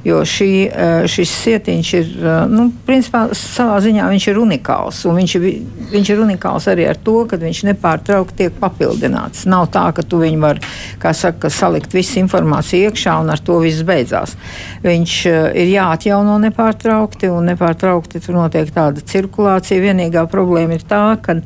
jo 0.07 0.21
šī, 0.27 0.47
uh, 0.71 1.05
šis 1.11 1.33
sietiņš 1.43 1.89
ir, 1.99 2.11
uh, 2.23 2.45
nu, 2.49 2.69
principā, 2.87 3.25
savā 3.35 3.77
ziņā 3.83 4.05
viņš 4.13 4.27
ir 4.31 4.39
unikāls. 4.41 5.01
Viņš, 5.17 5.35
ir- 5.41 5.59
viņš 5.91 6.11
ir 6.13 6.23
unikāls 6.23 6.67
arī 6.71 6.87
ar 6.87 6.95
to, 7.03 7.17
ka 7.29 7.39
viņš 7.41 7.61
nepārtraukti 7.71 8.37
tiek 8.43 8.57
papildināts. 8.61 9.45
Nav 9.51 9.67
tā, 9.75 9.85
ka 9.97 10.05
tu 10.07 10.21
viņu 10.23 10.39
var, 10.41 10.61
kā 11.01 11.13
saka, 11.17 11.51
salikt 11.53 11.93
visu 11.95 12.21
informāciju 12.23 12.89
iekšā 12.91 13.17
un 13.21 13.29
ar 13.35 13.43
to 13.43 13.59
viss 13.63 13.83
beidzās. 13.87 14.37
Viņš 14.87 15.15
uh, 15.31 15.37
ir 15.53 15.73
jāatjauno 15.75 16.39
nepārtraukti, 16.47 17.29
un 17.33 17.51
nepārtraukti 17.51 18.23
tur 18.23 18.39
notiek 18.39 18.71
tāda 18.73 19.03
cirkulācija. 19.03 19.83
Vienīgā 19.83 20.23
problēma 20.31 20.79
ir 20.79 20.87
tā, 20.87 21.03
ka 21.21 21.41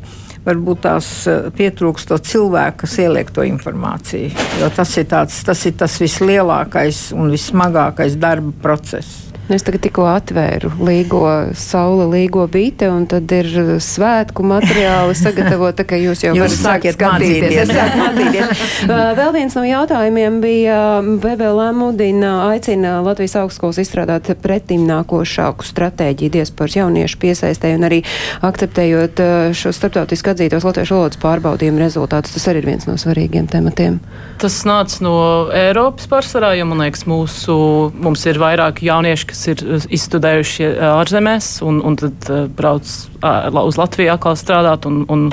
varbūt 0.45 0.84
tās 0.86 1.10
eh, 1.30 1.49
pietrūkst 1.56 2.12
to 2.12 2.19
cilvēku, 2.32 2.84
kas 2.84 2.97
ieliek 3.04 3.32
to 3.34 3.45
informāciju. 3.47 4.32
Jo 4.62 4.71
tas 4.75 4.93
ir, 4.97 5.08
tāds, 5.12 5.41
tas, 5.47 5.65
ir 5.69 5.75
tas 5.80 5.97
vislielākais 6.01 7.10
un 7.17 7.32
vissmagākais 7.34 8.17
darba 8.21 8.54
process. 8.63 9.31
Nu, 9.51 9.57
Es 9.59 9.65
tagad 9.67 9.81
tikko 9.83 10.05
atvēru 10.07 10.69
līgo 10.79 11.25
saule, 11.59 12.05
līgo 12.07 12.45
bīte, 12.47 12.87
un 12.87 13.03
tad 13.11 13.27
ir 13.35 13.49
uh, 13.59 13.71
svētku 13.83 14.45
materiāli 14.47 15.11
sagatavoti, 15.19 15.83
ka 15.89 15.97
jūs 15.99 16.21
jau 16.23 16.31
Jūs 16.37 16.55
varat 16.55 16.79
sākt 16.79 16.95
skatīties. 16.95 17.73
mācīties. 17.99 18.61
Uh, 18.81 19.11
Vēl 19.15 19.29
viens 19.35 19.53
no 19.55 19.61
jautājumiem 19.67 20.39
bija 20.41 20.77
um, 21.01 21.17
VBLM 21.21 21.77
mudina 21.77 22.31
aicina 22.47 22.95
Latvijas 23.03 23.35
augstskolas 23.43 23.77
izstrādāt 23.83 24.31
pretim 24.41 24.87
nākošāku 24.87 25.67
stratēģiju 25.67 26.33
diasporas 26.33 26.77
jauniešu 26.79 27.19
piesaistē 27.21 27.73
un 27.75 27.85
arī 27.89 27.99
akceptējot 28.47 29.21
uh, 29.21 29.35
šo 29.57 29.73
starptautiski 29.75 30.33
atzītos 30.33 30.65
latviešu 30.65 30.97
valodas 30.97 31.21
pārbaudījumu 31.21 31.83
rezultātus. 31.83 32.33
Tas 32.37 32.47
arī 32.49 32.63
ir 32.63 32.71
viens 32.71 32.87
no 32.89 32.97
svarīgiem 32.99 33.51
tematiem. 33.51 33.99
Tas 34.41 34.57
nāca 34.65 35.03
no 35.05 35.15
Eiropas 35.53 36.09
pārsvarā, 36.09 36.55
jo 36.57 36.65
man 36.71 36.81
liekas, 36.87 37.05
mūsu, 37.09 37.59
mums 38.01 38.25
ir 38.31 38.41
vairāk 38.41 38.81
jaunieši, 38.87 39.29
kas 39.29 39.40
ir 39.51 39.63
uh, 39.65 39.89
izstudējuši 39.97 40.67
uh, 40.67 40.86
ārzemēs 40.99 41.58
un, 41.67 41.82
un 41.86 41.97
tad 41.99 42.30
uh, 42.30 42.45
brauc 42.47 42.86
uz 42.86 43.77
Latviju 43.80 44.13
atkal 44.13 44.38
strādāt 44.39 44.88
un, 44.89 45.04
un 45.12 45.27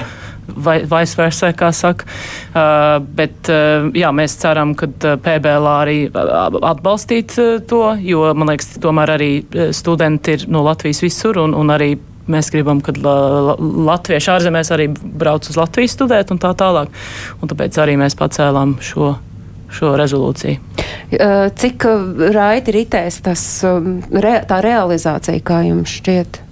vai, 0.48 0.80
vice 0.88 1.16
versa, 1.18 1.52
kā 1.56 1.70
saka. 1.76 2.08
Uh, 2.08 2.98
bet 3.18 3.50
uh, 3.52 3.88
jā, 3.96 4.12
mēs 4.14 4.36
ceram, 4.40 4.74
ka 4.78 4.90
PBLā 4.96 5.74
arī 5.84 5.98
atbalstīt 6.12 7.36
uh, 7.40 7.56
to, 7.68 7.82
jo 8.04 8.28
man 8.34 8.52
liekas, 8.52 8.76
tomēr 8.82 9.16
arī 9.18 9.32
studenti 9.76 10.38
ir 10.38 10.48
no 10.52 10.64
Latvijas 10.66 11.02
visur 11.04 11.40
un, 11.44 11.56
un 11.56 11.74
arī 11.74 11.94
mēs 12.28 12.50
gribam, 12.52 12.82
ka 12.84 12.92
la, 13.00 13.14
la, 13.48 13.54
latvieši 13.92 14.32
ārzemēs 14.34 14.72
arī 14.74 14.88
brauc 14.92 15.48
uz 15.48 15.56
Latviju 15.58 15.92
studēt 15.92 16.32
un 16.34 16.40
tā 16.42 16.52
tālāk. 16.58 16.92
Un 17.40 17.50
tāpēc 17.50 17.78
arī 17.82 17.96
mēs 18.00 18.16
pacēlām 18.18 18.76
šo, 18.84 19.14
šo 19.72 19.94
rezolūciju. 20.00 20.60
Cik 21.58 21.86
raiti 22.36 22.74
ritēs 22.74 23.22
tas, 23.24 23.42
um, 23.68 23.98
re, 24.12 24.38
tā 24.48 24.60
realizācija, 24.64 25.40
kā 25.44 25.62
jums 25.64 25.94
šķiet? 26.00 26.42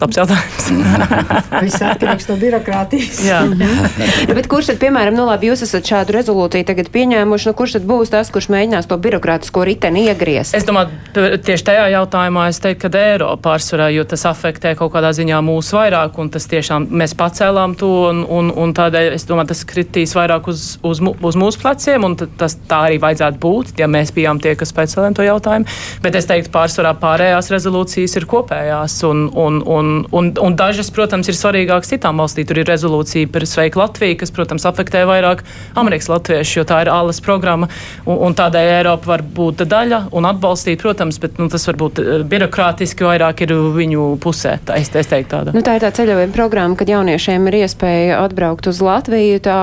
Labs 0.00 0.18
jautājums. 0.18 0.66
Viss 1.64 1.82
atkarīgs 1.84 2.26
no 2.28 2.34
birokrātijas. 2.40 3.20
Jā. 3.24 3.40
Ja, 3.46 4.34
bet 4.38 4.48
kurš 4.50 4.72
tad, 4.72 4.80
piemēram, 4.82 5.14
nu 5.16 5.24
labi, 5.28 5.48
jūs 5.48 5.62
esat 5.64 5.86
šādu 5.88 6.16
rezolūciju 6.16 6.66
tagad 6.68 6.90
pieņēmuši, 6.92 7.48
nu 7.48 7.54
kurš 7.56 7.76
tad 7.78 7.86
būs 7.88 8.12
tas, 8.12 8.32
kurš 8.34 8.50
mēģinās 8.52 8.88
to 8.90 8.98
birokrātisko 9.00 9.64
riteni 9.64 10.04
iegriezt? 10.10 10.56
Es 10.58 10.66
domāju, 10.68 10.92
tieši 11.14 11.66
tajā 11.70 11.86
jautājumā 11.94 12.48
es 12.50 12.60
teiktu, 12.64 12.90
ka 12.90 13.04
Eiropa 13.04 13.38
pārsvarā, 13.46 13.88
jo 13.94 14.04
tas 14.08 14.26
afektē 14.28 14.74
kaut 14.78 14.92
kādā 14.96 15.12
ziņā 15.16 15.38
mūs 15.46 15.70
vairāk, 15.76 16.18
un 16.20 16.32
tas 16.34 16.48
tiešām 16.50 16.88
mēs 16.90 17.14
pacēlām 17.18 17.76
to, 17.78 17.92
un, 18.10 18.24
un, 18.26 18.50
un 18.50 18.74
tādēļ 18.76 19.14
es 19.14 19.28
domāju, 19.30 19.52
tas 19.54 19.64
kritīs 19.68 20.16
vairāk 20.18 20.50
uz, 20.50 20.66
uz, 20.84 21.00
uz 21.00 21.38
mūsu 21.38 21.62
pleciem, 21.62 22.04
un 22.04 22.18
tad 22.18 22.34
tas 22.40 22.58
tā 22.68 22.82
arī 22.90 23.00
vajadzētu 23.02 23.40
būt, 23.40 23.74
ja 23.80 23.88
mēs 23.90 24.12
bijām 24.16 24.42
tie, 24.42 24.56
kas 24.58 24.74
pēcēlēm 24.74 25.16
to 25.16 25.24
jautājumu. 25.26 25.70
Bet 26.04 26.18
es 26.18 26.28
teiktu, 26.28 26.52
pārsvarā 26.54 26.96
pārējās 27.00 27.52
rezolūcijas 27.54 28.18
ir 28.18 28.28
kopējās, 28.30 28.98
un, 29.08 29.26
un, 29.30 29.43
un, 29.46 30.02
un, 30.12 30.32
un 30.40 30.56
dažas, 30.58 30.90
protams, 30.94 31.28
ir 31.30 31.38
svarīgākas 31.38 31.94
citām 31.94 32.20
valstīm. 32.22 32.46
Tur 32.48 32.60
ir 32.62 32.68
rezolūcija 32.68 33.30
par 33.32 33.46
Sveiku 33.48 33.82
Latviju, 33.82 34.18
kas, 34.20 34.32
protams, 34.34 34.66
afektē 34.68 35.04
vairāk 35.08 35.44
Amerikas 35.80 36.10
latviešus, 36.12 36.56
jo 36.58 36.66
tā 36.68 36.82
ir 36.84 36.92
ALS 36.92 37.20
programma, 37.24 37.68
un, 38.04 38.18
un 38.28 38.36
tādēļ 38.36 38.70
Eiropa 38.78 39.14
var 39.14 39.24
būt 39.36 39.64
daļa 39.70 40.00
un 40.14 40.28
atbalstīt, 40.28 40.82
protams, 40.82 41.20
bet 41.22 41.40
nu, 41.40 41.48
tas 41.52 41.66
varbūt 41.70 42.00
eh, 42.02 42.24
birokrātiski 42.28 43.06
vairāk 43.06 43.44
ir 43.46 43.54
viņu 43.76 44.08
pusē. 44.22 44.56
Tā 44.66 44.78
es, 44.80 44.92
es 44.94 45.10
teiktu 45.10 45.34
tāda. 45.36 45.54
Nu, 45.56 45.64
tā 45.66 45.76
ir 45.78 45.84
tā 45.84 45.92
ceļojuma 45.94 46.34
programma, 46.34 46.78
kad 46.80 46.90
jauniešiem 46.90 47.50
ir 47.50 47.60
iespēja 47.64 48.22
atbraukt 48.24 48.68
uz 48.70 48.80
Latviju. 48.84 49.42
Tā 49.44 49.58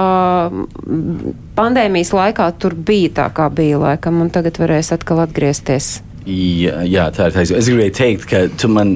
pandēmijas 1.57 2.13
laikā 2.15 2.51
tur 2.61 2.75
bija 2.75 3.15
tā, 3.21 3.27
kā 3.35 3.49
bija 3.53 3.81
laikam, 3.81 4.21
un 4.23 4.31
tagad 4.33 4.59
varēs 4.61 4.93
atkal 4.95 5.23
atgriezties. 5.25 5.99
Jā, 6.21 6.83
jā, 6.85 7.07
tā 7.15 7.29
ir 7.29 7.33
taisnība. 7.33 7.59
Es 7.59 7.67
gribēju 7.71 7.93
teikt, 7.97 8.25
ka 8.29 8.41
tu 8.61 8.69
man 8.69 8.91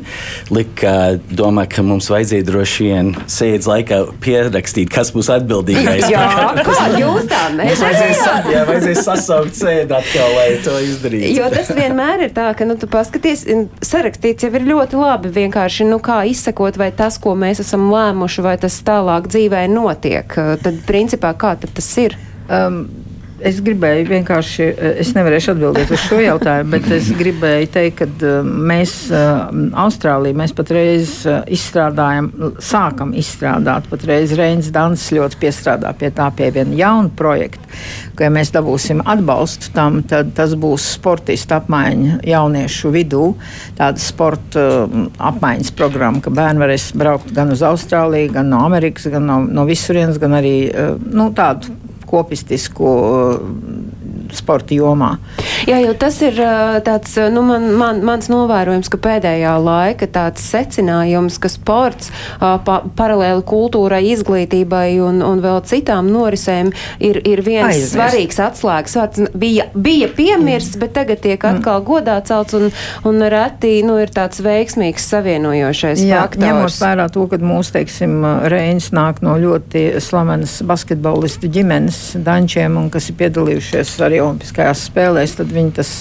liki 0.53 0.91
domāt, 1.33 1.71
ka 1.73 1.81
mums 1.85 2.05
vajadzēja 2.11 2.45
droši 2.45 2.85
vien 2.85 3.09
sēdes 3.25 3.65
laikā 3.69 3.97
pierakstīt, 4.21 4.91
kas 4.93 5.09
būs 5.15 5.31
atbildīgais. 5.33 6.05
Jā, 6.13 6.27
kā 6.67 6.89
jūs 6.99 7.25
tā 7.31 7.47
nedarījāt? 7.55 8.51
jā, 8.53 8.61
vajadzēja 8.69 9.05
sasaukt 9.07 9.57
sēdi 9.57 9.97
atkal, 9.97 10.35
lai 10.37 10.47
to 10.65 10.75
izdarītu. 10.85 11.31
Jo 11.39 11.49
tas 11.53 11.71
vienmēr 11.73 12.27
ir 12.27 12.35
tā, 12.35 12.51
ka, 12.57 12.67
nu, 12.69 12.77
tu 12.79 12.89
paskaties, 12.91 13.47
sarakstīts 13.85 14.45
jau 14.45 14.51
ir 14.53 14.69
ļoti 14.69 15.01
labi. 15.01 15.33
Vienkārši, 15.39 15.89
nu, 15.89 15.97
kā 16.03 16.21
izsekot, 16.29 16.77
vai 16.77 16.91
tas, 16.95 17.17
ko 17.21 17.33
mēs 17.39 17.63
esam 17.65 17.89
lēmuši, 17.93 18.45
vai 18.45 18.55
tas 18.61 18.77
tālāk 18.85 19.31
dzīvē 19.33 19.65
notiek. 19.73 20.37
Tad, 20.61 20.81
principā, 20.85 21.33
kā 21.33 21.55
tad 21.57 21.73
tas 21.73 21.89
ir? 22.05 22.19
Um, 22.45 22.85
Es 23.45 23.59
gribēju 23.61 24.07
vienkārši, 24.09 24.63
eh, 24.63 24.95
es 25.03 25.11
nevarēšu 25.13 25.51
atbildēt 25.53 25.91
uz 25.93 26.01
šo 26.01 26.17
jautājumu, 26.17 26.71
bet 26.71 26.87
es 26.95 27.11
gribēju 27.13 27.67
teikt, 27.75 27.99
ka 27.99 28.07
uh, 28.09 28.47
mēs 28.71 28.93
uh, 29.13 29.51
Austrālijā 29.85 30.33
mēs 30.39 30.53
patreiz 30.57 31.11
izstrādājam, 31.53 32.31
sākam 32.57 33.13
izstrādāt, 33.13 33.85
patreiz 33.91 34.33
Reins 34.39 34.71
Dans 34.73 34.97
ļoti 34.97 35.37
piestrādā 35.43 35.93
pie 35.93 36.09
tā 36.15 36.31
pie 36.33 36.49
viena 36.55 36.73
jauna 36.79 37.13
projekta, 37.13 37.61
ka 38.17 38.25
ja 38.25 38.33
mēs 38.33 38.49
dabūsim 38.55 39.05
atbalstu 39.05 39.69
tam, 39.77 40.01
tad 40.09 40.33
tas 40.33 40.57
būs 40.57 40.89
sportistu 40.97 41.59
apmaiņa 41.59 42.23
jauniešu 42.25 42.95
vidū, 42.97 43.27
tāda 43.77 44.01
sporta 44.01 44.67
apmaiņas 45.21 45.75
programma, 45.77 46.23
ka 46.25 46.33
bērni 46.33 46.65
varēs 46.65 46.91
braukt 46.97 47.29
gan 47.37 47.53
uz 47.53 47.61
Austrāliju, 47.61 48.33
gan 48.39 48.49
no 48.49 48.65
Amerikas, 48.65 49.05
gan 49.13 49.29
no, 49.29 49.43
no 49.45 49.69
visurienes, 49.69 50.17
gan 50.17 50.39
arī 50.41 50.57
nu, 51.05 51.29
tādu 51.37 51.77
kopistisku 52.05 52.85
uh, 52.85 53.39
sporta 54.33 54.75
jomā. 54.75 55.15
Jā, 55.65 55.79
jo 55.81 55.93
tas 55.97 56.17
ir 56.25 56.37
tāds, 56.85 57.15
nu, 57.33 57.43
man, 57.45 57.67
man, 57.77 58.01
mans 58.05 58.29
novērojums, 58.31 58.89
ka 58.91 58.99
pēdējā 59.01 59.53
laika 59.61 60.07
tāds 60.11 60.43
secinājums, 60.45 61.39
ka 61.41 61.49
sports 61.51 62.11
pa, 62.39 62.79
paralēli 62.97 63.43
kultūrai, 63.47 64.01
izglītībai 64.13 64.97
un, 65.03 65.21
un 65.25 65.41
vēl 65.43 65.61
citām 65.67 66.09
norisēm 66.13 66.71
ir, 66.99 67.21
ir 67.25 67.41
viens 67.45 67.71
Aizmirst. 67.71 67.95
svarīgs 67.95 68.41
atslēgas 68.45 68.97
vārds. 68.99 69.23
Bija, 69.35 69.67
bija 69.73 70.09
piemirsts, 70.15 70.75
mm. 70.75 70.83
bet 70.83 70.95
tagad 70.97 71.23
tiek 71.23 71.39
atkal 71.41 71.79
mm. 71.81 71.85
godā 71.87 72.17
celts 72.27 72.57
un, 72.57 72.69
un 73.07 73.27
reti, 73.31 73.77
nu, 73.85 73.97
ir 74.01 74.13
tāds 74.13 74.41
veiksmīgs 74.45 75.09
savienojošais 75.11 76.03
Jā, 76.05 76.25
faktors. 76.25 76.45
Ņemot 76.45 76.79
vērā 76.83 77.07
to, 77.13 77.25
ka 77.31 77.41
mūsu, 77.41 77.75
teiksim, 77.79 78.17
Reinis 78.51 78.91
nāk 78.95 79.21
no 79.25 79.35
ļoti 79.41 79.85
slavenas 80.03 80.59
basketbolistu 80.67 81.49
ģimenes 81.51 82.01
dančiem 82.25 82.77
un 82.79 82.89
kas 82.93 83.09
ir 83.11 83.19
piedalījušies 83.19 83.95
arī 84.05 84.14
Olimpiskajās 84.23 84.85
spēlēs, 84.89 85.37
tad 85.39 85.51
viņi 85.55 85.75
tas 85.81 85.91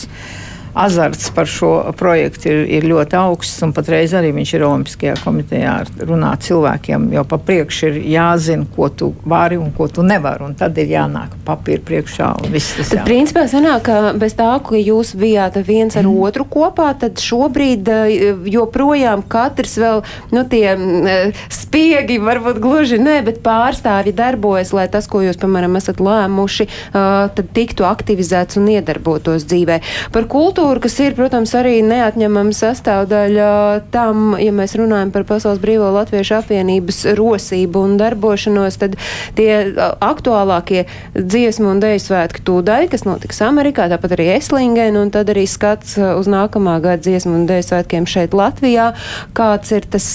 azarts 0.74 1.30
par 1.34 1.46
šo 1.46 1.70
projektu 1.98 2.50
ir, 2.50 2.64
ir 2.78 2.86
ļoti 2.88 3.18
augsts. 3.18 3.62
Patreiz 3.74 4.12
arī 4.16 4.32
viņš 4.34 4.52
ir 4.56 4.64
Olimpiskajā 4.66 5.14
komitejā 5.22 5.74
runāt 6.02 6.44
cilvēkiem, 6.46 7.08
jo 7.14 7.24
pa 7.28 7.38
priekšu 7.38 7.88
ir 7.90 7.98
jāzina, 8.14 8.66
ko 8.74 8.88
tu 8.90 9.12
vari 9.24 9.58
un 9.60 9.70
ko 9.74 9.88
tu 9.88 10.04
nevari. 10.06 10.50
Tad 10.58 10.76
ir 10.82 10.90
jānāk 10.90 11.36
papīra 11.46 11.82
priekšā 11.86 12.30
un 12.42 12.52
viss 12.54 12.74
tas. 12.76 12.90
Tad, 12.92 13.04
principā, 13.06 13.46
sanāk, 13.50 13.84
ka 13.86 14.12
bez 14.18 14.36
tā, 14.38 14.50
ka 14.66 14.78
jūs 14.78 15.14
bijāt 15.18 15.58
viens 15.66 15.94
ar 15.96 16.06
mm. 16.06 16.18
otru 16.26 16.46
kopā, 16.50 16.90
tad 16.98 17.22
šobrīd 17.22 17.90
eh, 17.90 18.42
joprojām 18.54 19.24
katrs 19.30 19.76
vēl, 19.80 20.02
nu, 20.34 20.44
tie 20.50 20.74
eh, 20.74 21.44
spiegi, 21.52 22.18
varbūt 22.22 22.60
gluži 22.62 23.00
ne, 23.02 23.20
bet 23.26 23.40
pārstāvji 23.46 24.14
darbojas, 24.16 24.74
lai 24.76 24.86
tas, 24.92 25.08
ko 25.10 25.22
jūs, 25.24 25.38
piemēram, 25.40 25.78
esat 25.80 26.02
lēmuši, 26.04 26.68
eh, 26.68 27.00
tad 27.38 27.52
tiktu 27.56 27.86
aktivizēts 27.88 28.60
un 28.60 28.70
iedarbotos 28.74 29.46
dzīvē. 29.50 29.80
Par 30.14 30.28
kultūru 30.30 30.63
kultūra, 30.64 30.80
kas 30.80 30.94
ir, 31.04 31.12
protams, 31.12 31.50
arī 31.58 31.74
neatņemama 31.84 32.54
sastāvdaļa 32.56 33.48
tam, 33.92 34.32
ja 34.40 34.52
mēs 34.54 34.72
runājam 34.80 35.10
par 35.12 35.26
Pasaules 35.28 35.60
brīvo 35.60 35.90
latviešu 35.92 36.38
apvienības 36.38 37.02
rosību 37.18 37.82
un 37.84 37.98
darbošanos, 38.00 38.78
tad 38.80 38.96
tie 39.36 39.74
aktuālākie 40.00 40.86
dziesmu 41.18 41.68
un 41.74 41.82
deju 41.84 42.00
svētki 42.06 42.44
tūdaļ, 42.48 42.88
kas 42.94 43.04
notiks 43.04 43.42
Amerikā, 43.44 43.90
tāpat 43.92 44.16
arī 44.16 44.30
Eslingen, 44.38 44.96
un 44.96 45.12
tad 45.12 45.28
arī 45.34 45.44
skats 45.50 45.98
uz 46.00 46.30
nākamā 46.32 46.78
gada 46.84 47.04
dziesmu 47.04 47.42
un 47.42 47.44
deju 47.50 47.68
svētkiem 47.68 48.08
šeit 48.08 48.32
Latvijā, 48.32 48.94
kāds 49.36 49.74
ir 49.76 49.84
tas 49.92 50.08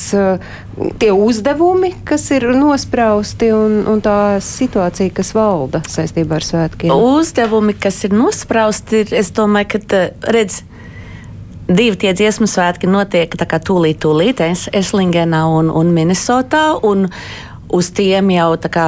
tie 1.00 1.12
uzdevumi, 1.14 1.92
kas 2.08 2.26
ir 2.34 2.48
nosprausti 2.56 3.52
un, 3.54 3.82
un 3.90 4.02
tā 4.04 4.40
situācija, 4.44 5.14
kas 5.16 5.34
valda 5.36 5.82
saistībā 5.90 6.40
ar 6.40 6.46
svētkiem? 6.46 6.94
Uzdevumi, 6.94 7.76
kas 7.78 8.02
ir 8.08 8.16
nosprausti, 8.16 9.04
ir, 9.04 9.14
es 9.22 9.34
domāju, 9.36 9.76
ka 9.76 10.04
redz. 10.40 10.64
Divi 11.70 12.00
tie 12.02 12.16
dziesmu 12.18 12.48
svētki 12.50 12.90
notiek 12.90 13.30
tūlīt, 13.30 14.00
tūlīt 14.02 14.42
es, 14.42 14.66
Eslingenā 14.74 15.44
un, 15.54 15.70
un 15.70 15.94
Minnesotā. 15.94 16.80
Un 16.82 17.06
uz 17.70 17.92
tiem 17.94 18.32
jau 18.34 18.56
kā, 18.74 18.88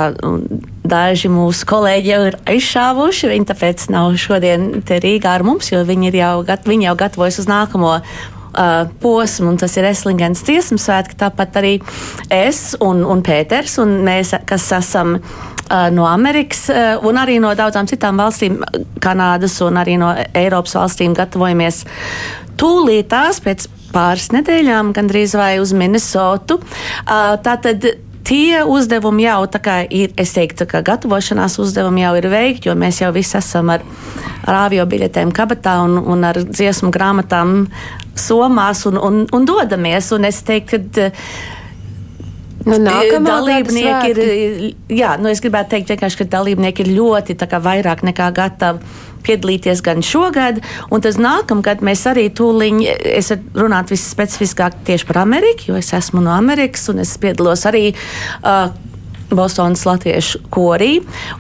daži 0.81 1.29
mūsu 1.29 1.67
kolēģi 1.69 2.09
jau 2.09 2.21
ir 2.31 2.37
aizšāvuši. 2.49 3.29
Viņi 3.35 3.49
tāpēc 3.51 3.85
nav 3.93 4.15
šodien 4.17 4.81
Rīgā 4.81 5.37
ar 5.37 5.45
mums, 5.45 5.69
jo 5.69 5.83
viņi, 5.85 6.13
jau, 6.17 6.35
viņi 6.41 6.89
jau 6.89 6.95
gatavojas 7.03 7.41
uz 7.43 7.49
nākamo 7.51 7.99
uh, 8.51 8.89
posmu, 9.01 9.51
un 9.51 9.57
tas 9.61 9.75
ir 9.77 9.87
Eslingens 9.89 10.43
dziesmu 10.47 10.79
svētki. 10.81 11.17
Tāpat 11.19 11.59
arī 11.61 11.73
es 12.31 12.75
un, 12.83 13.03
un 13.07 13.23
Pēters, 13.25 13.77
un 13.83 13.99
mēs, 14.05 14.33
kas 14.49 14.69
esam 14.77 15.17
uh, 15.17 15.87
no 15.93 16.07
Amerikas 16.09 16.67
uh, 16.73 16.95
un 17.07 17.19
arī 17.21 17.39
no 17.43 17.53
daudzām 17.57 17.89
citām 17.89 18.21
valstīm, 18.21 18.61
Kanādas 19.01 19.57
un 19.65 19.81
arī 19.81 19.97
no 20.01 20.13
Eiropas 20.37 20.77
valstīm, 20.77 21.15
gatavojamies 21.17 21.83
tūlītās 22.61 23.41
pēc 23.43 23.67
pāris 23.91 24.29
nedēļām, 24.31 24.93
gandrīz 24.95 25.35
vai 25.35 25.57
uz 25.63 25.73
Minnesotu. 25.75 26.61
Uh, 26.61 27.35
tātad 27.43 27.91
tie 28.27 28.63
uzdevumi 28.63 29.25
jau 29.25 29.45
ir, 29.89 30.11
es 30.17 30.33
teiktu, 30.33 30.67
ka 30.69 30.81
gatavošanās 30.85 31.59
uzdevumi 31.61 32.03
jau 32.03 32.15
ir 32.19 32.29
veikti, 32.31 32.69
jo 32.69 32.75
mēs 32.75 33.01
jau 33.01 33.11
visi 33.13 33.37
esam 33.37 33.69
ar, 33.69 33.85
ar 34.45 34.59
avio 34.65 34.85
biļetēm 34.85 35.31
kabatā 35.35 35.79
un, 35.85 35.97
un 35.97 36.23
ar 36.27 36.41
dziesmu 36.43 36.91
grāmatām 36.91 37.65
somās 38.15 38.85
un, 38.85 38.99
un, 38.99 39.25
un 39.31 39.45
dodamies. 39.47 40.11
Un 40.15 40.29
es 40.29 40.43
teiktu, 40.47 40.83
ka 41.01 41.09
Nu, 42.61 42.77
dalībnieki 43.25 44.11
ir, 44.11 44.19
jā, 44.93 45.15
nu 45.17 45.31
es 45.31 45.41
gribētu 45.41 45.79
teikt, 45.79 45.95
ka 45.97 46.27
dalībnieki 46.35 46.83
ir 46.85 46.91
ļoti 46.93 47.33
vairāk 47.57 48.03
nekā 48.05 48.27
gatavi 48.37 49.09
piedalīties 49.25 49.83
gan 49.85 50.03
šogad, 50.05 50.61
un 50.91 51.03
tas 51.03 51.19
nākamgad 51.21 51.83
mēs 51.85 52.05
arī 52.11 52.27
tūliņ, 52.37 52.83
es 53.17 53.33
runātu 53.57 53.95
visspecifiskāk 53.95 54.81
tieši 54.87 55.09
par 55.09 55.23
Ameriku, 55.25 55.71
jo 55.71 55.81
es 55.81 55.93
esmu 55.97 56.23
no 56.23 56.33
Amerikas 56.35 56.87
un 56.91 57.03
es 57.05 57.17
piedalos 57.21 57.67
arī. 57.69 57.91
Uh, 58.41 58.71
Bostonas 59.37 59.83
latviešu 59.87 60.43
korī. 60.53 60.91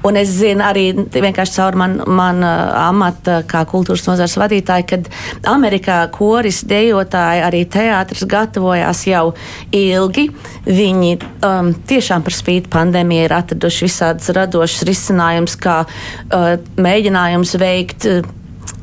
Un 0.07 0.19
es 0.19 0.31
zinu 0.37 0.65
arī 0.65 0.85
vienkārši 0.95 1.57
caur 1.57 1.77
manu 1.79 2.07
man, 2.07 2.41
amatu 2.43 3.41
kā 3.49 3.63
kultūras 3.69 4.05
nozars 4.07 4.37
vadītāju, 4.39 4.87
kad 4.89 5.09
Amerikā 5.51 5.99
koris, 6.13 6.63
dejotāji, 6.67 7.43
arī 7.45 7.63
teātris 7.71 8.25
gatavojās 8.29 9.05
jau 9.09 9.31
ilgi. 9.75 10.27
Viņi 10.67 11.13
um, 11.45 11.73
tiešām 11.87 12.25
par 12.25 12.35
spīti 12.35 12.71
pandēmijai 12.71 13.27
ir 13.27 13.37
atraduši 13.39 13.87
visādus 13.87 14.33
radošus 14.35 14.85
risinājumus, 14.89 15.57
kā 15.61 15.81
uh, 15.85 16.53
mēģinājums 16.81 17.57
veikt. 17.61 18.07
Uh, 18.09 18.37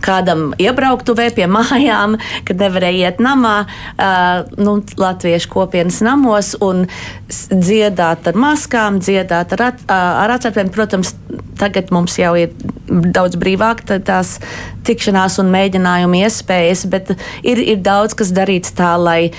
kādam 0.05 0.53
iebrauktuvē 0.61 1.29
pie 1.37 1.47
mājām, 1.51 2.17
kad 2.49 2.63
nevarēja 2.63 3.11
iet 3.11 3.23
namā, 3.23 3.57
uh, 3.67 4.49
nu, 4.61 4.79
latviešu 4.99 5.51
kopienas 5.53 6.01
namos 6.05 6.55
un 6.65 6.87
dziedāt 7.29 8.31
ar 8.31 8.39
maskām, 8.39 9.03
dziedāt 9.05 9.55
ar, 9.59 9.67
at, 9.73 9.85
uh, 9.87 10.23
ar 10.25 10.37
atcerpēm. 10.39 10.73
Protams, 10.75 11.15
tagad 11.59 11.93
mums 11.95 12.19
jau 12.21 12.35
ir 12.39 12.55
daudz 12.89 13.39
brīvāk 13.41 13.85
tās 14.07 14.39
tikšanās 14.87 15.39
un 15.43 15.53
mēģinājumu 15.53 16.23
iespējas, 16.25 16.87
bet 16.91 17.15
ir, 17.43 17.61
ir 17.61 17.81
daudz 17.85 18.17
kas 18.19 18.35
darīts 18.35 18.77
tā, 18.79 18.95
lai 19.01 19.33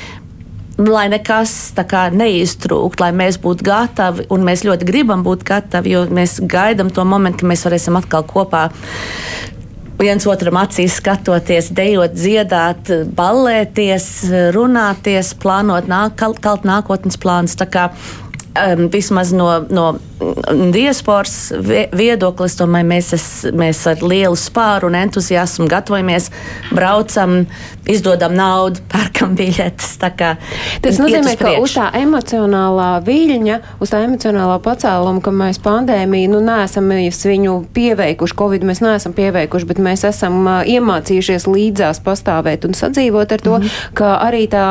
lai 0.79 1.09
nekas 1.11 1.73
kā, 1.91 2.05
neiztrūkt, 2.15 3.01
lai 3.03 3.09
mēs 3.11 3.35
būtu 3.43 3.65
gatavi, 3.67 4.29
un 4.31 4.45
mēs 4.47 4.63
ļoti 4.63 4.87
gribam 4.87 5.25
būt 5.25 5.43
gatavi, 5.47 5.91
jo 5.91 6.05
mēs 6.07 6.37
gaidām 6.39 6.87
to 6.95 7.03
momentu, 7.03 7.41
kad 7.41 7.51
mēs 7.51 7.65
varēsim 7.67 7.99
atkal 7.99 8.23
kopā 8.23 8.69
viens 9.99 10.25
otram 10.29 10.57
acīs 10.61 10.97
skatoties, 10.99 11.69
dejot, 11.75 12.15
dziedāt, 12.15 12.91
ballēties, 13.17 14.07
runāties, 14.55 15.33
plānot 15.41 15.89
nāk, 15.91 16.15
kalt 16.19 16.67
nākotnes 16.67 17.19
plānus. 17.19 17.57
Um, 18.59 18.89
vismaz 18.91 19.31
no, 19.31 19.51
no 19.69 19.93
diasporas 20.73 21.51
viedoklis, 21.95 22.57
tomēr 22.59 22.85
mēs, 22.87 23.11
es, 23.15 23.25
mēs 23.55 23.81
ar 23.87 24.01
lielu 24.03 24.35
spāru 24.39 24.89
un 24.89 24.97
entuziasmu 24.99 25.67
gatavojamies, 25.71 26.29
braucam, 26.75 27.45
izdodam 27.89 28.35
naudu, 28.37 28.83
pērkam 28.93 29.35
biļetes. 29.39 29.95
Tas 29.99 30.99
nozīmē, 30.99 31.35
ka 31.39 31.53
uz 31.63 31.75
tā 31.77 31.89
emocionālā 32.01 32.89
viļņa, 33.05 33.59
uz 33.83 33.93
tā 33.93 34.03
emocionālā 34.07 34.59
pacēluma, 34.65 35.23
ka 35.23 35.33
mēs 35.35 35.61
pandēmiju, 35.63 36.33
nu, 36.35 36.43
neesam 36.45 36.89
viņu 36.89 37.55
pieveikuši, 37.75 38.37
Covid 38.39 38.65
mēs 38.67 38.83
neesam 38.83 39.15
pieveikuši, 39.17 39.69
bet 39.69 39.81
mēs 39.83 40.05
esam 40.09 40.41
uh, 40.43 40.61
iemācījušies 40.67 41.47
līdzās 41.49 42.03
pastāvēt 42.03 42.67
un 42.67 42.75
sadzīvot 42.77 43.35
ar 43.35 43.45
to, 43.45 43.57
mm 43.57 43.63
-hmm. 43.63 43.95
ka 43.99 44.11
arī 44.27 44.45
tā 44.51 44.67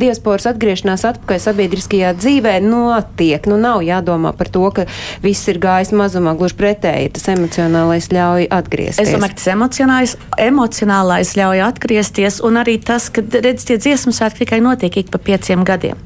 diasporas 0.00 0.46
atgriešanās 0.52 1.04
atpakaļ 1.12 1.38
sabiedriskajā 1.48 2.14
dzīvē 2.20 2.58
notiek. 2.64 3.21
Nu, 3.50 3.58
nav 3.60 3.82
jādomā 3.86 4.34
par 4.36 4.50
to, 4.52 4.64
ka 4.74 4.86
viss 5.24 5.48
ir 5.50 5.60
gājis 5.62 5.92
mazumā, 5.96 6.34
gluži 6.38 6.58
pretēji, 6.58 7.12
tas 7.16 7.28
emocionālais 7.34 8.10
ļauj 8.12 8.48
atgriezties. 8.52 9.06
Es 9.06 9.16
domāju, 9.16 9.34
ka 9.34 9.40
tas 9.40 9.50
emocionālais, 9.54 10.16
emocionālais 10.46 11.34
ļauj 11.38 11.66
atgriezties, 11.68 12.40
un 12.46 12.60
arī 12.62 12.78
tas, 12.82 13.10
ka, 13.12 13.24
redz, 13.44 13.66
tie 13.68 13.78
dziesmu 13.80 14.14
svētki 14.16 14.44
tikai 14.44 14.62
notiek 14.64 15.02
ik 15.02 15.12
pa 15.12 15.22
pieciem 15.22 15.66
gadiem. 15.68 16.00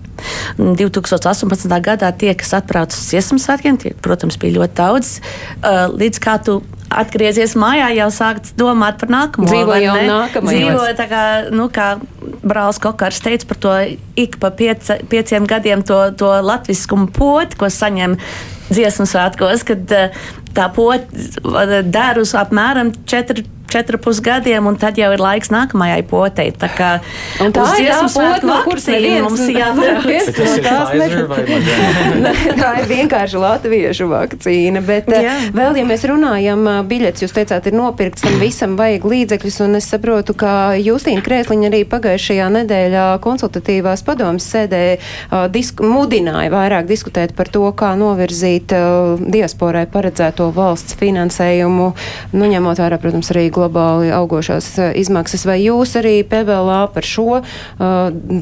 2018. 0.56 1.68
gadā 1.84 2.10
tie, 2.16 2.32
kas 2.38 2.54
atbrauca 2.56 2.96
uz 2.96 3.10
dziesmu 3.10 3.38
svētkiem, 3.42 3.76
tie, 3.80 3.92
protams, 4.02 4.38
bija 4.40 4.58
ļoti 4.60 4.78
daudz. 4.78 5.12
Uh, 5.60 5.86
līdz 5.92 6.22
kā 6.22 6.38
tu 6.44 6.60
atgriezies 6.96 7.54
mājā, 7.58 7.90
jau 8.00 8.08
sākt 8.14 8.52
domāt 8.58 8.98
par 9.02 9.12
nākamo. 9.12 9.48
Dzīvo 9.50 9.78
jau 9.82 9.96
nākamajos. 10.08 10.56
Dzīvo 10.56 10.88
tā 10.98 11.06
kā, 11.10 11.22
nu, 11.54 11.68
kā 11.72 11.88
Brālis 12.46 12.80
Kokars 12.82 13.22
teica 13.24 13.48
par 13.50 13.60
to 13.62 13.76
ik 14.18 14.38
pa 14.42 14.50
piec, 14.54 14.88
pieciem 15.10 15.48
gadiem 15.48 15.84
to, 15.86 15.98
to 16.18 16.30
latviskumu 16.46 17.10
poti, 17.14 17.58
ko 17.60 17.70
saņem 17.72 18.16
dziesmu 18.70 19.06
svētkos, 19.10 19.66
kad 19.68 19.96
uh, 19.96 20.24
tā 20.56 20.70
poti 20.74 21.28
der 21.92 22.22
uz 22.22 22.34
apmēram 22.38 22.94
4 23.06 23.44
četrus 23.66 24.20
gadiem, 24.20 24.66
un 24.66 24.76
tad 24.78 24.98
jau 24.98 25.08
ir 25.12 25.20
laiks 25.20 25.50
nākamajai 25.50 26.02
potei. 26.08 26.52
Tā, 26.54 26.68
kā, 26.70 26.90
Un 27.42 27.52
tā 27.52 27.64
ir 27.80 27.90
tā 27.90 28.06
pote, 28.14 28.46
no 28.46 28.60
kuras 28.64 28.86
mums 29.24 29.42
Pfizer 30.06 31.16
ne- 32.22 32.34
tā 32.56 32.70
ir 32.80 32.86
vienkārši 32.90 33.40
latviešu 33.42 34.06
vakcīna. 34.10 34.82
Bet 34.86 35.10
Jā. 35.10 35.20
Jā. 35.26 35.34
vēl, 35.56 35.80
ja 35.80 35.84
mēs 35.88 36.06
runājam, 36.08 36.62
biļets, 36.88 37.24
jūs 37.26 37.34
teicāt, 37.36 37.66
ir 37.66 37.76
nopirkts, 37.76 38.22
tam 38.24 38.38
visam 38.40 38.76
vajag 38.78 39.04
līdzekļus, 39.04 39.58
un 39.66 39.80
es 39.80 39.90
saprotu, 39.90 40.36
ka 40.38 40.76
Justīna 40.78 41.24
Krēsliņa 41.26 41.66
arī 41.70 41.82
pagājušajā 41.90 42.46
nedēļā 42.60 43.06
konsultatīvās 43.24 44.04
padomas 44.06 44.46
sēdē 44.46 44.82
ā, 44.94 45.42
disk, 45.52 45.82
mudināja 45.82 46.54
vairāk 46.54 46.86
diskutēt 46.88 47.34
par 47.36 47.50
to, 47.52 47.66
kā 47.76 47.92
novirzīt 47.98 48.55
ā, 48.74 48.82
diasporai 49.20 49.84
paredzēto 49.90 50.48
valsts 50.56 50.96
finansējumu, 51.00 51.88
nu, 52.36 52.48
ņemot 52.52 52.80
vērā, 52.82 52.98
protams, 53.02 53.30
arī 53.34 53.46
globāli 53.54 54.12
augošās 54.14 54.70
ā, 54.80 54.88
izmaksas. 55.00 55.46
Vai 55.48 55.58
jūs 55.64 55.96
arī 56.00 56.20
PVLā 56.28 56.80
par 56.94 57.06
šo 57.06 57.40
ā, 57.40 57.90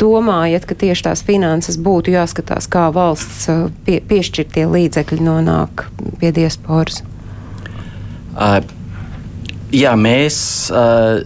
domājat, 0.05 0.69
ka 0.69 0.79
tieši 0.85 1.09
tās 1.09 1.25
finanses 1.27 1.81
būtu 1.81 2.15
jāskatās, 2.15 2.71
kā 2.71 2.87
valsts 2.95 3.49
ā, 3.51 3.59
pie, 3.87 4.01
piešķirtie 4.05 4.69
līdzekļi 4.71 5.21
nonāk 5.25 5.89
pie 6.21 6.33
diasporas? 6.35 7.03
Uh, 8.35 8.59
jā, 9.75 9.95
mēs, 9.99 10.37
uh, 10.75 11.23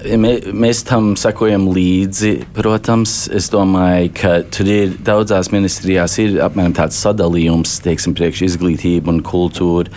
mēs 0.00 0.82
tam 0.88 1.12
sekojam 1.18 1.68
līdzi. 1.74 2.32
Protams, 2.56 3.28
es 3.36 3.50
domāju, 3.52 4.10
ka 4.16 4.32
tur 4.52 4.68
ir 4.70 4.94
daudzās 5.06 5.50
ministrijās 5.52 6.16
ir 6.22 6.38
apmēram 6.44 6.74
tāds 6.76 6.98
sadalījums, 7.02 7.78
teiksim, 7.84 8.14
priekš 8.16 8.46
izglītība 8.48 9.12
un 9.12 9.20
kultūra, 9.26 9.90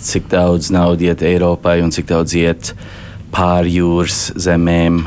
cik 0.00 0.28
daudz 0.32 0.72
naudas 0.74 1.06
iet 1.06 1.24
Eiropai 1.26 1.80
un 1.84 1.94
cik 1.94 2.10
daudz 2.10 2.34
iet 2.38 2.74
pāri 3.34 3.78
jūras 3.78 4.32
zemēm. 4.40 5.02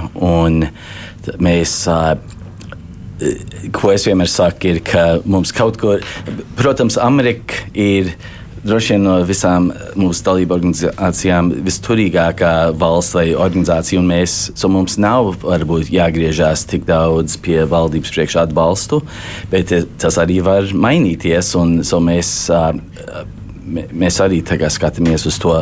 Mēs, 1.43 1.75
ko 3.75 3.91
es 3.91 4.07
vienmēr 4.07 4.31
saku, 4.31 4.71
ir, 4.71 4.81
ka 4.87 5.05
mums 5.25 5.51
kaut 5.55 5.79
ko, 5.81 5.97
protams, 6.59 6.99
Amerika 7.01 7.67
ir. 7.73 8.15
Droši 8.68 8.95
vien 8.95 9.05
no 9.05 9.13
visām 9.28 9.70
mūsu 9.95 10.26
dalību 10.26 10.55
organizācijām 10.57 11.53
visturīgākā 11.63 12.51
valsts 12.76 13.15
vai 13.15 13.30
organizācija, 13.32 14.01
un 14.01 14.09
mēs, 14.11 14.36
so 14.59 14.68
mums 14.72 14.97
nav 14.99 15.38
varbūt 15.45 15.91
jāgriežās 15.93 16.65
tik 16.68 16.84
daudz 16.89 17.38
pie 17.43 17.61
valdības 17.70 18.11
priekšā 18.11 18.43
atbalstu, 18.49 18.99
bet 19.53 19.72
tas 20.01 20.20
arī 20.20 20.41
var 20.43 20.68
mainīties, 20.76 21.53
un 21.61 21.80
so 21.88 22.01
mēs 22.03 22.34
mē- 22.51 23.36
mēs 23.68 24.20
arī 24.24 24.41
tagad 24.45 24.74
skatāmies 24.74 25.28
uz 25.30 25.38
to 25.41 25.53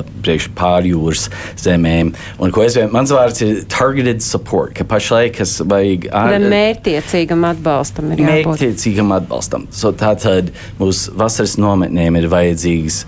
pārjūras 0.58 1.28
zemēm. 1.62 2.14
Un, 2.40 2.54
vien, 2.56 2.90
mans 2.94 3.14
vārds 3.14 3.44
ir 3.46 3.64
targeted 3.72 4.24
support, 4.26 4.76
ka 4.78 4.88
pašlaik, 4.88 5.38
kas 5.40 5.58
vajag 5.66 6.10
Vai 6.16 6.40
mērķtiecīgam 6.42 7.46
atbalstam 7.50 8.12
mērķtiecīgam 8.16 9.14
atbalstam. 9.16 9.70
So, 9.76 9.94
tātad 9.96 10.52
mūsu 10.80 11.16
vasaras 11.20 11.58
nometnēm 11.62 12.20
ir 12.20 12.30
vajadzīgs 12.32 13.04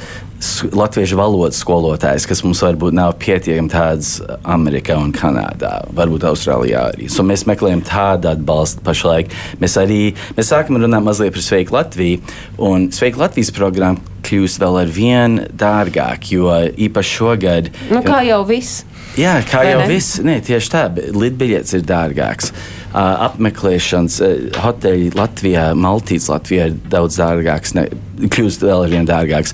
latviešu 0.77 1.17
valodas 1.17 1.57
skolotājs, 1.63 2.27
kas 2.29 2.43
mums 2.45 2.59
varbūt 2.61 2.93
nav 2.93 3.15
pietiekami 3.21 3.71
tāds 3.73 4.17
Amerikā 4.45 4.97
un 5.01 5.13
Kanādā, 5.15 5.79
varbūt 5.97 6.27
Austrālijā 6.29 6.83
arī. 6.91 7.09
So, 7.09 7.25
mēs 7.25 7.47
meklējam 7.49 7.81
tādu 7.87 8.29
atbalstu 8.35 8.85
pašlaik. 8.85 9.33
Mēs 9.61 9.79
arī 9.81 10.01
mēs 10.37 10.53
sākam 10.53 10.81
runāt 10.81 11.05
mazliet 11.05 11.33
par 11.33 11.45
Sveiku 11.45 11.77
Latviju, 11.77 12.21
un 12.69 12.91
Sveiku 12.93 13.23
Latvijas 13.23 13.53
programma 13.55 14.16
kļūst 14.27 14.61
vēl 14.63 14.81
ar 14.83 14.91
vien 14.91 15.39
dārgāk, 15.55 16.31
jo 16.35 16.51
īpaši 16.87 17.17
šogad. 17.19 17.71
Nu, 17.91 18.03
kā 18.05 18.21
jau 18.27 18.43
viss. 18.47 18.83
Jā, 19.17 19.39
kā 19.49 19.63
Vai 19.63 19.71
jau 19.71 19.85
viss, 19.89 20.19
tieši 20.21 20.69
tā, 20.69 20.83
lidbiļets 20.93 21.73
ir 21.79 21.85
dārgāks. 21.89 22.51
Uh, 22.87 23.27
apmeklēšanas 23.27 24.17
uh, 24.23 24.35
hoteļi 24.63 25.09
Latvijā, 25.17 25.71
Maltīts 25.77 26.29
Latvijā 26.31 26.69
ir 26.69 26.77
daudz 26.89 27.17
dārgāks, 27.19 27.73
ne, 27.77 27.87
kļūst 28.25 28.63
vēl 28.65 28.85
ar 28.85 28.93
vien 28.93 29.09
dārgāks. 29.09 29.53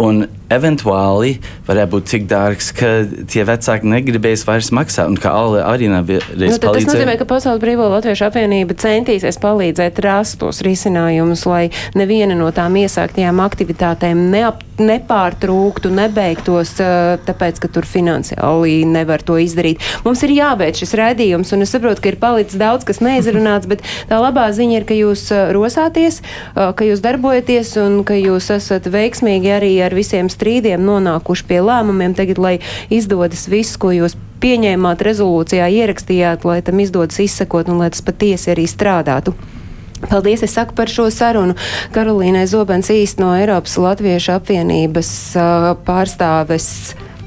Un 0.00 0.24
eventuāli 0.52 1.36
varētu 1.66 1.92
būt 1.94 2.08
tik 2.10 2.26
dārgs, 2.30 2.70
ka 2.76 2.90
tie 3.30 3.44
vecāki 3.48 3.88
negribēs 3.88 4.44
vairs 4.48 4.72
maksāt, 4.74 5.08
un 5.08 5.18
kā 5.20 5.32
Alde 5.32 5.62
arī 5.64 5.88
nav 5.92 6.10
Nu, 6.12 6.18
reiz 6.42 6.58
tad 6.60 6.76
tas 6.76 6.88
nozīmē, 6.88 7.14
ka 7.20 7.26
Pasaules 7.28 7.62
Brīvo 7.62 7.86
Latviešu 7.92 8.26
apvienība 8.26 8.76
centīsies 8.76 9.38
palīdzēt 9.40 10.00
rast 10.04 10.40
tos 10.42 10.60
risinājumus, 10.66 11.46
lai 11.48 11.62
neviena 11.96 12.36
no 12.36 12.50
tām 12.52 12.76
iesāktajām 12.82 13.40
aktivitātēm 13.44 14.26
neap, 14.32 14.60
nepārtrūktu, 14.82 15.92
nebeigtos, 15.94 16.74
tāpēc, 17.28 17.62
ka 17.62 17.70
tur 17.72 17.88
finansiāli 17.88 18.82
nevar 18.92 19.24
to 19.24 19.38
izdarīt. 19.42 19.82
Mums 20.06 20.22
ir 20.26 20.34
jābeidz 20.36 20.82
šis 20.82 20.96
redzījums, 20.98 21.52
un 21.56 21.66
es 21.66 21.72
saprotu, 21.74 22.02
ka 22.04 22.12
ir 22.12 22.18
palicis 22.22 22.58
daudz, 22.60 22.86
kas 22.88 23.02
neizrunāts, 23.04 23.68
bet 23.70 23.84
tā 24.10 24.20
labā 24.22 24.48
ziņa 24.54 24.80
ir, 24.80 24.88
ka 24.88 24.98
jūs 24.98 25.24
ā, 25.34 25.44
rosāties, 25.56 26.20
ā, 26.54 26.70
ka 26.76 26.88
jūs 26.88 27.04
darbojaties 27.04 27.76
un 27.82 28.02
ka 28.08 28.18
jūs 28.18 28.50
esat 28.54 28.90
veiksmīgi 28.92 29.54
arī 29.56 29.72
ar 29.84 29.96
visiem 29.96 30.30
strīdiem 30.32 30.84
nonākuši 30.86 31.48
pie 31.48 31.62
lēmumiem 31.64 32.16
tagad, 32.18 32.42
lai 32.42 32.58
izdodas 32.92 33.48
viss, 33.50 33.80
ko 33.80 33.94
jūs 33.94 34.18
pieņēmāt 34.42 35.02
rezolūcijā, 35.06 35.70
ierakstījāt, 35.70 36.46
lai 36.48 36.60
tam 36.66 36.82
izdodas 36.82 37.20
izsekot 37.22 37.70
un 37.70 37.82
lai 37.82 37.92
tas 37.94 38.02
patiesi 38.04 38.50
arī 38.54 38.66
strādātu. 38.70 39.36
Paldies, 40.02 40.42
es 40.42 40.54
saku 40.56 40.74
par 40.74 40.90
šo 40.90 41.06
sarunu 41.14 41.54
Karolīnai 41.94 42.42
Zobens 42.50 42.90
īst 42.90 43.20
no 43.22 43.30
Eiropas 43.38 43.76
Latviešu 43.78 44.34
apvienības 44.34 45.12
uh, 45.38 45.68
pārstāves. 45.86 46.66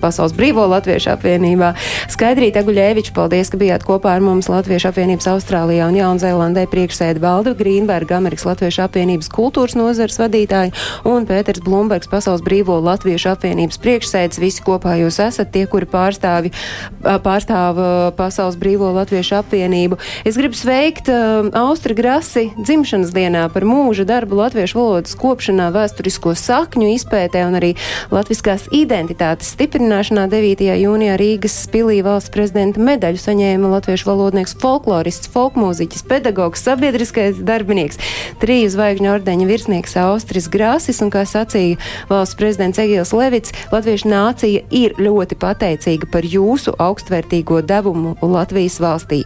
Pasaules 0.06 0.36
Brīvo 0.38 0.68
Latviešu 0.70 1.16
apvienībā. 1.16 1.72
Skaidrīta 2.14 2.62
Guļēviča, 2.66 3.14
paldies, 3.16 3.50
ka 3.50 3.58
bijāt 3.58 3.86
kopā 3.88 4.14
ar 4.14 4.22
mums 4.22 4.46
Latviešu 4.52 4.92
apvienības 4.92 5.26
Austrālijā 5.32 5.88
un 5.90 5.98
Jaunzēlandē 5.98 6.68
priekšsēdi 6.70 7.24
Valdu 7.24 7.56
Grīnberga, 7.58 8.20
Amerikas 8.20 8.46
Latviešu 8.46 8.84
apvienības 8.86 9.32
kultūras 9.34 9.74
nozares 9.80 10.20
vadītāji 10.22 10.76
un 11.10 11.26
Pēters 11.26 11.64
Blumbergs, 11.66 12.10
Pasaules 12.12 12.44
Brīvo 12.46 12.78
Latviešu 12.86 13.32
apvienības 13.34 13.82
priekšsēdis. 13.82 14.42
Visi 14.44 14.66
kopā 14.66 14.94
jūs 15.02 15.18
esat 15.26 15.50
tie, 15.56 15.66
kuri 15.72 15.90
pārstāvi, 15.90 16.54
pārstāv 17.02 17.82
Pasaules 18.20 18.60
Brīvo 18.62 18.92
Latviešu 19.00 19.40
apvienību. 19.40 19.98
Es 20.28 20.38
gribu 20.38 20.60
sveikt 20.60 21.10
uh, 21.10 21.50
Austra 21.66 21.98
Grasi 21.98 22.52
dzimšanas 22.60 23.16
dienā 23.16 23.48
par 23.54 23.66
mūža 23.66 24.06
darbu 24.06 24.38
latviešu 24.44 24.78
valodas 24.78 25.18
kopšanā, 25.18 25.72
vēsturisko 25.74 26.36
sakņu 26.38 26.94
izpētē 26.94 27.46
un 27.48 27.58
arī 27.58 27.74
latviskās 28.14 28.70
identitātes 28.76 29.56
stiprināšanā 29.56 29.95
9. 29.96 30.60
jūnijā 30.76 31.14
Rīgas 31.16 31.54
pilī 31.72 32.02
valsts 32.04 32.32
prezidenta 32.34 32.82
medaļu 32.84 33.20
saņēma 33.22 33.70
latviešu 33.78 34.10
valodnieks, 34.10 34.56
folklorists, 34.60 35.30
folkmūziķis, 35.32 36.04
pedagogs, 36.10 36.64
sabiedriskais 36.68 37.38
darbinieks, 37.48 38.02
triju 38.42 38.74
zvaigžņu 38.74 39.12
ordeņa 39.14 39.48
virsnieks 39.48 39.96
Austris 40.02 40.50
Grāsis 40.52 41.00
un, 41.00 41.12
kā 41.14 41.24
sacīja 41.24 41.80
valsts 42.10 42.36
prezidents 42.36 42.82
Egils 42.84 43.14
Levits, 43.16 43.54
latviešu 43.72 44.12
nācija 44.12 44.66
ir 44.76 44.98
ļoti 45.00 45.38
pateicīga 45.40 46.10
par 46.12 46.28
jūsu 46.28 46.76
augstvērtīgo 46.76 47.62
devumu 47.64 48.18
Latvijas 48.20 48.82
valstī. 48.84 49.22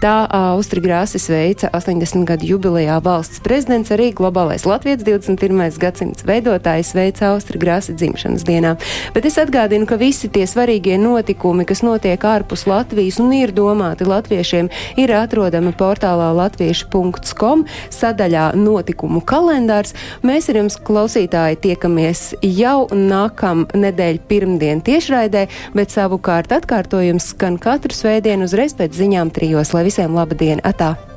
Tā 0.00 0.14
Austri 0.54 0.80
Grāsis 0.84 1.28
veica 1.28 1.68
80 1.76 2.24
gadu 2.32 2.48
jubilejā 2.54 2.96
valsts 3.04 3.44
prezidents 3.44 3.92
arī 3.92 4.08
globālais 4.16 4.64
Latvijas 4.64 5.04
21. 5.04 5.68
gadsimts 5.84 6.24
veidotājs 6.24 6.94
veica 6.96 7.34
Austri 7.34 7.60
Grāsi 7.60 7.92
dzimšanas 7.92 8.48
dienā. 8.48 8.74
Bet 9.12 9.28
es 9.28 9.36
atgādinu, 9.42 9.84
ka 9.84 10.00
visi 10.04 10.28
tie 10.28 10.44
svarīgie 10.48 10.98
notikumi, 11.00 11.64
kas 11.68 11.80
notiek 11.84 12.20
ārpus 12.28 12.66
Latvijas 12.68 13.20
un 13.22 13.32
ir 13.36 13.54
domāti 13.56 14.04
latviešiem, 14.08 14.68
ir 15.00 15.12
atrodami 15.16 15.72
portālā 15.78 16.28
latviešu.com 16.36 17.64
sadaļā 17.94 18.50
notikumu 18.58 19.22
kalendārs. 19.24 19.94
Mēs 20.26 20.50
ar 20.52 20.60
jums, 20.60 20.76
klausītāji, 20.84 21.60
tiekamies 21.68 22.26
jau 22.44 22.84
nākam 22.92 23.64
nedēļ 23.72 24.20
pirmdien 24.28 24.84
tiešraidē, 24.84 25.46
bet 25.78 25.94
savukārt 25.94 26.52
atkārtojums 26.58 27.32
skan 27.32 27.56
katru 27.62 27.96
svētdienu 27.96 28.50
uzreiz 28.50 28.76
pēc 28.76 29.00
ziņām 29.00 29.32
trijos, 29.34 29.72
lai 29.76 29.86
visiem 29.88 30.16
laba 30.16 30.36
diena! 30.36 30.60
Atā! 30.64 31.13